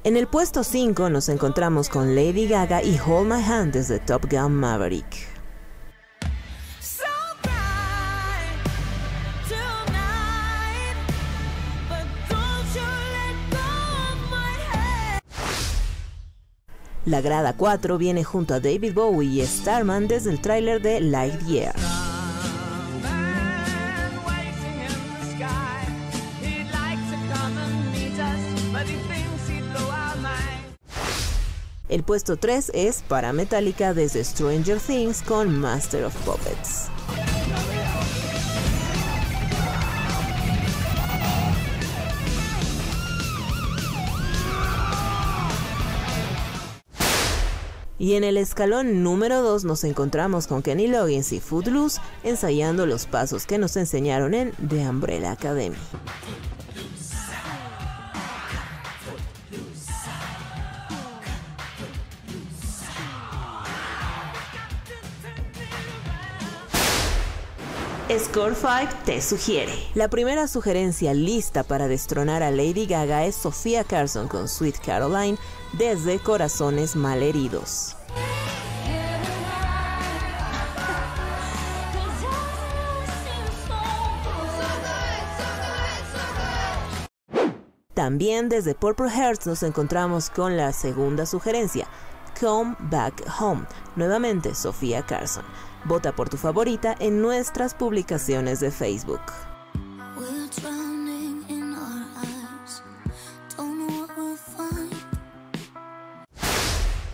En 0.05 0.15
el 0.15 0.27
puesto 0.27 0.63
5 0.63 1.09
nos 1.09 1.27
encontramos 1.27 1.89
con 1.89 2.15
Lady 2.15 2.47
Gaga 2.47 2.81
y 2.81 2.97
Hold 3.05 3.27
My 3.27 3.43
Hand 3.43 3.73
desde 3.73 3.99
Top 3.99 4.31
Gun 4.31 4.53
Maverick. 4.55 5.28
La 17.09 17.21
grada 17.21 17.53
4 17.53 17.97
viene 17.97 18.23
junto 18.23 18.53
a 18.53 18.59
David 18.59 18.93
Bowie 18.93 19.41
y 19.41 19.43
Starman 19.43 20.07
desde 20.07 20.29
el 20.29 20.39
tráiler 20.39 20.79
de 20.79 21.01
Lightyear. 21.01 21.73
El 31.89 32.03
puesto 32.03 32.37
3 32.37 32.73
es 32.75 33.01
para 33.07 33.33
Metallica 33.33 33.95
desde 33.95 34.23
Stranger 34.23 34.79
Things 34.79 35.23
con 35.23 35.59
Master 35.59 36.05
of 36.05 36.15
Puppets. 36.17 36.91
Y 47.99 48.13
en 48.13 48.23
el 48.23 48.37
escalón 48.37 49.03
número 49.03 49.41
2 49.41 49.65
nos 49.65 49.83
encontramos 49.83 50.47
con 50.47 50.61
Kenny 50.61 50.87
Loggins 50.87 51.33
y 51.33 51.41
Footloose 51.41 51.99
ensayando 52.23 52.85
los 52.85 53.05
pasos 53.05 53.45
que 53.45 53.57
nos 53.57 53.75
enseñaron 53.75 54.33
en 54.33 54.53
The 54.53 54.87
Umbrella 54.87 55.33
Academy. 55.33 55.75
Score 68.17 68.55
5 68.55 68.93
te 69.05 69.21
sugiere. 69.21 69.71
La 69.93 70.07
primera 70.07 70.47
sugerencia 70.47 71.13
lista 71.13 71.63
para 71.63 71.87
destronar 71.87 72.41
a 72.41 72.49
Lady 72.49 72.87
Gaga 72.87 73.25
es 73.25 73.35
Sofía 73.35 73.83
Carson 73.83 74.27
con 74.27 74.47
Sweet 74.47 74.79
Caroline 74.83 75.37
desde 75.73 76.19
Corazones 76.19 76.95
Malheridos. 76.95 77.95
También 87.99 88.47
desde 88.47 88.75
Purple 88.75 89.09
Hearts 89.09 89.45
nos 89.45 89.61
encontramos 89.61 90.29
con 90.29 90.55
la 90.55 90.71
segunda 90.71 91.25
sugerencia, 91.25 91.85
Come 92.39 92.77
Back 92.79 93.25
Home, 93.41 93.65
nuevamente 93.97 94.55
Sofía 94.55 95.05
Carson. 95.05 95.43
Vota 95.83 96.15
por 96.15 96.29
tu 96.29 96.37
favorita 96.37 96.95
en 96.99 97.21
nuestras 97.21 97.73
publicaciones 97.73 98.61
de 98.61 98.71
Facebook. 98.71 99.19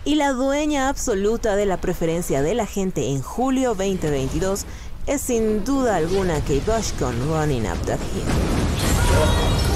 Y 0.06 0.14
la 0.14 0.32
dueña 0.32 0.88
absoluta 0.88 1.56
de 1.56 1.66
la 1.66 1.78
preferencia 1.78 2.40
de 2.40 2.54
la 2.54 2.64
gente 2.64 3.08
en 3.08 3.22
julio 3.22 3.70
2022 3.70 4.64
es 5.08 5.20
sin 5.20 5.64
duda 5.64 5.96
alguna 5.96 6.36
Kate 6.42 6.62
Bush 6.64 6.92
con 6.96 7.18
Running 7.28 7.66
Up 7.66 7.84
That 7.86 7.98
Hill. 8.14 9.75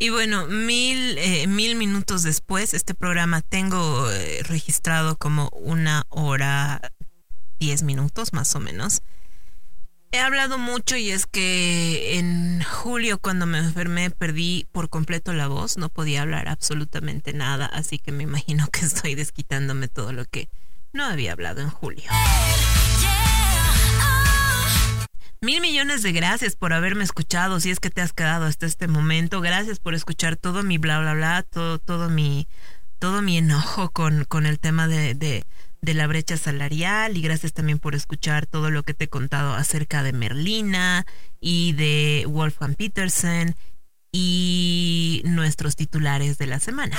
Y 0.00 0.10
bueno, 0.10 0.46
mil, 0.46 1.18
eh, 1.18 1.48
mil 1.48 1.74
minutos 1.74 2.22
después, 2.22 2.72
este 2.72 2.94
programa 2.94 3.42
tengo 3.42 4.08
eh, 4.10 4.42
registrado 4.44 5.16
como 5.16 5.48
una 5.52 6.06
hora, 6.08 6.92
diez 7.58 7.82
minutos 7.82 8.32
más 8.32 8.54
o 8.54 8.60
menos. 8.60 9.02
He 10.12 10.20
hablado 10.20 10.56
mucho 10.56 10.96
y 10.96 11.10
es 11.10 11.26
que 11.26 12.16
en 12.18 12.62
julio 12.62 13.18
cuando 13.18 13.44
me 13.44 13.58
enfermé 13.58 14.10
perdí 14.10 14.68
por 14.70 14.88
completo 14.88 15.32
la 15.32 15.48
voz, 15.48 15.76
no 15.76 15.88
podía 15.88 16.22
hablar 16.22 16.48
absolutamente 16.48 17.32
nada, 17.32 17.66
así 17.66 17.98
que 17.98 18.12
me 18.12 18.22
imagino 18.22 18.68
que 18.72 18.86
estoy 18.86 19.16
desquitándome 19.16 19.88
todo 19.88 20.12
lo 20.12 20.24
que 20.24 20.48
no 20.92 21.04
había 21.04 21.32
hablado 21.32 21.60
en 21.60 21.70
julio. 21.70 22.08
Mil 25.40 25.60
millones 25.60 26.02
de 26.02 26.10
gracias 26.10 26.56
por 26.56 26.72
haberme 26.72 27.04
escuchado, 27.04 27.60
si 27.60 27.70
es 27.70 27.78
que 27.78 27.90
te 27.90 28.00
has 28.00 28.12
quedado 28.12 28.44
hasta 28.44 28.66
este 28.66 28.88
momento. 28.88 29.40
Gracias 29.40 29.78
por 29.78 29.94
escuchar 29.94 30.34
todo 30.34 30.64
mi 30.64 30.78
bla 30.78 30.98
bla 30.98 31.14
bla, 31.14 31.44
todo, 31.44 31.78
todo 31.78 32.08
mi, 32.08 32.48
todo 32.98 33.22
mi 33.22 33.38
enojo 33.38 33.90
con, 33.90 34.24
con 34.24 34.46
el 34.46 34.58
tema 34.58 34.88
de, 34.88 35.14
de, 35.14 35.44
de 35.80 35.94
la 35.94 36.08
brecha 36.08 36.36
salarial. 36.36 37.16
Y 37.16 37.22
gracias 37.22 37.52
también 37.52 37.78
por 37.78 37.94
escuchar 37.94 38.46
todo 38.46 38.70
lo 38.70 38.82
que 38.82 38.94
te 38.94 39.04
he 39.04 39.08
contado 39.08 39.54
acerca 39.54 40.02
de 40.02 40.12
Merlina 40.12 41.06
y 41.40 41.72
de 41.74 42.24
Wolfgang 42.28 42.74
Peterson 42.74 43.54
y 44.10 45.22
nuestros 45.24 45.76
titulares 45.76 46.38
de 46.38 46.46
la 46.48 46.58
semana. 46.58 46.98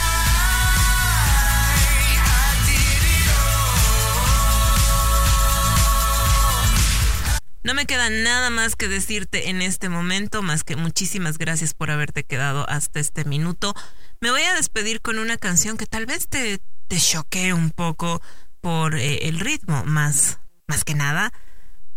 No 7.62 7.74
me 7.74 7.86
queda 7.86 8.10
nada 8.10 8.50
más 8.50 8.76
que 8.76 8.88
decirte 8.88 9.50
en 9.50 9.62
este 9.62 9.90
momento, 9.90 10.42
más 10.42 10.64
que 10.64 10.78
muchísimas 10.78 11.38
gracias 11.38 11.74
por 11.74 11.92
haberte 11.92 12.24
quedado 12.24 12.70
hasta 12.70 13.00
este 13.00 13.26
minuto. 13.26 13.74
Me 14.22 14.32
voy 14.32 14.44
a 14.44 14.54
despedir 14.54 15.02
con 15.02 15.20
una 15.20 15.38
canción 15.38 15.78
que 15.78 15.86
tal 15.86 16.06
vez 16.06 16.28
te, 16.28 16.60
te 16.88 17.54
un 17.54 17.72
poco 17.72 18.22
por 18.62 18.96
eh, 18.96 19.28
el 19.28 19.40
ritmo, 19.40 19.84
más, 19.84 20.40
más 20.68 20.86
que 20.86 20.96
nada, 20.96 21.34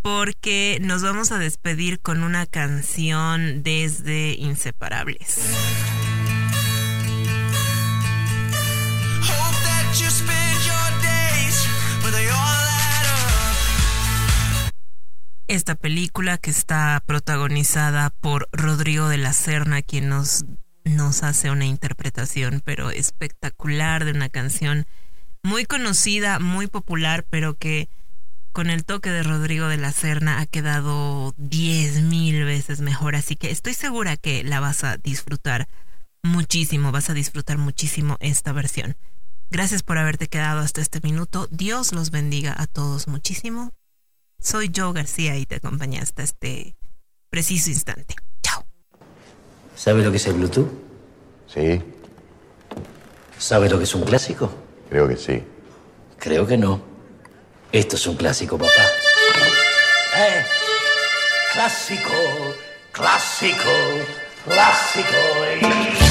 porque 0.03 0.79
nos 0.81 1.03
vamos 1.03 1.31
a 1.31 1.39
despedir 1.39 2.01
con 2.01 2.25
una 2.25 2.47
canción 2.47 3.63
desde 3.63 4.33
Inseparables. 4.33 5.39
Esta 15.55 15.75
película 15.75 16.39
que 16.39 16.51
está 16.51 17.03
protagonizada 17.05 18.09
por 18.09 18.49
Rodrigo 18.53 19.09
de 19.09 19.19
la 19.19 19.35
Serna, 19.35 19.83
quien 19.83 20.09
nos, 20.09 20.47
nos 20.85 21.23
hace 21.23 21.51
una 21.51 21.67
interpretación 21.67 22.63
pero 22.65 22.91
espectacular 22.91 24.07
de 24.07 24.13
una 24.13 24.31
canción 24.31 24.87
muy 25.43 25.67
conocida, 25.67 26.39
muy 26.39 26.69
popular, 26.69 27.27
pero 27.29 27.55
que 27.59 27.91
con 28.53 28.71
el 28.71 28.87
toque 28.87 29.11
de 29.11 29.23
Rodrigo 29.23 29.69
de 29.69 29.77
la 29.77 29.93
Serna 29.93 30.41
ha 30.41 30.47
quedado 30.47 31.35
diez 31.37 32.01
mil 32.01 32.45
veces 32.45 32.81
mejor. 32.81 33.15
Así 33.15 33.37
que 33.37 33.51
estoy 33.51 33.75
segura 33.75 34.17
que 34.17 34.45
la 34.45 34.59
vas 34.59 34.85
a 34.85 34.97
disfrutar 34.97 35.69
muchísimo, 36.23 36.93
vas 36.93 37.11
a 37.11 37.15
disfrutar 37.15 37.59
muchísimo 37.59 38.17
esta 38.21 38.53
versión. 38.53 38.97
Gracias 39.51 39.83
por 39.83 39.99
haberte 39.99 40.29
quedado 40.29 40.61
hasta 40.61 40.81
este 40.81 41.01
minuto. 41.03 41.47
Dios 41.51 41.93
los 41.93 42.11
bendiga 42.11 42.55
a 42.57 42.67
todos 42.67 43.07
muchísimo. 43.07 43.75
Soy 44.43 44.71
Joe 44.75 44.93
García 44.93 45.37
y 45.37 45.47
te 45.47 45.57
acompañé 45.57 46.01
hasta 46.01 46.23
este 46.23 46.75
preciso 47.31 47.71
instante. 47.71 48.15
Chao. 48.43 48.65
¿Sabe 49.77 50.03
lo 50.03 50.11
que 50.11 50.17
es 50.17 50.27
el 50.27 50.35
Bluetooth? 50.35 50.69
Sí, 51.53 51.83
¿Sabe 53.39 53.69
lo 53.69 53.77
que 53.79 53.85
es 53.85 53.95
un 53.95 54.03
clásico? 54.05 54.51
creo 54.89 55.09
que 55.09 55.17
sí. 55.17 55.43
Creo 56.19 56.47
que 56.47 56.57
no. 56.57 56.81
Esto 57.73 57.97
es 57.97 58.07
un 58.07 58.17
clásico, 58.17 58.57
papá. 58.59 58.71
¡Eh! 60.17 60.45
Clásico, 61.53 62.11
clásico, 62.93 63.71
clásico. 64.45 65.17
eh. 65.45 66.02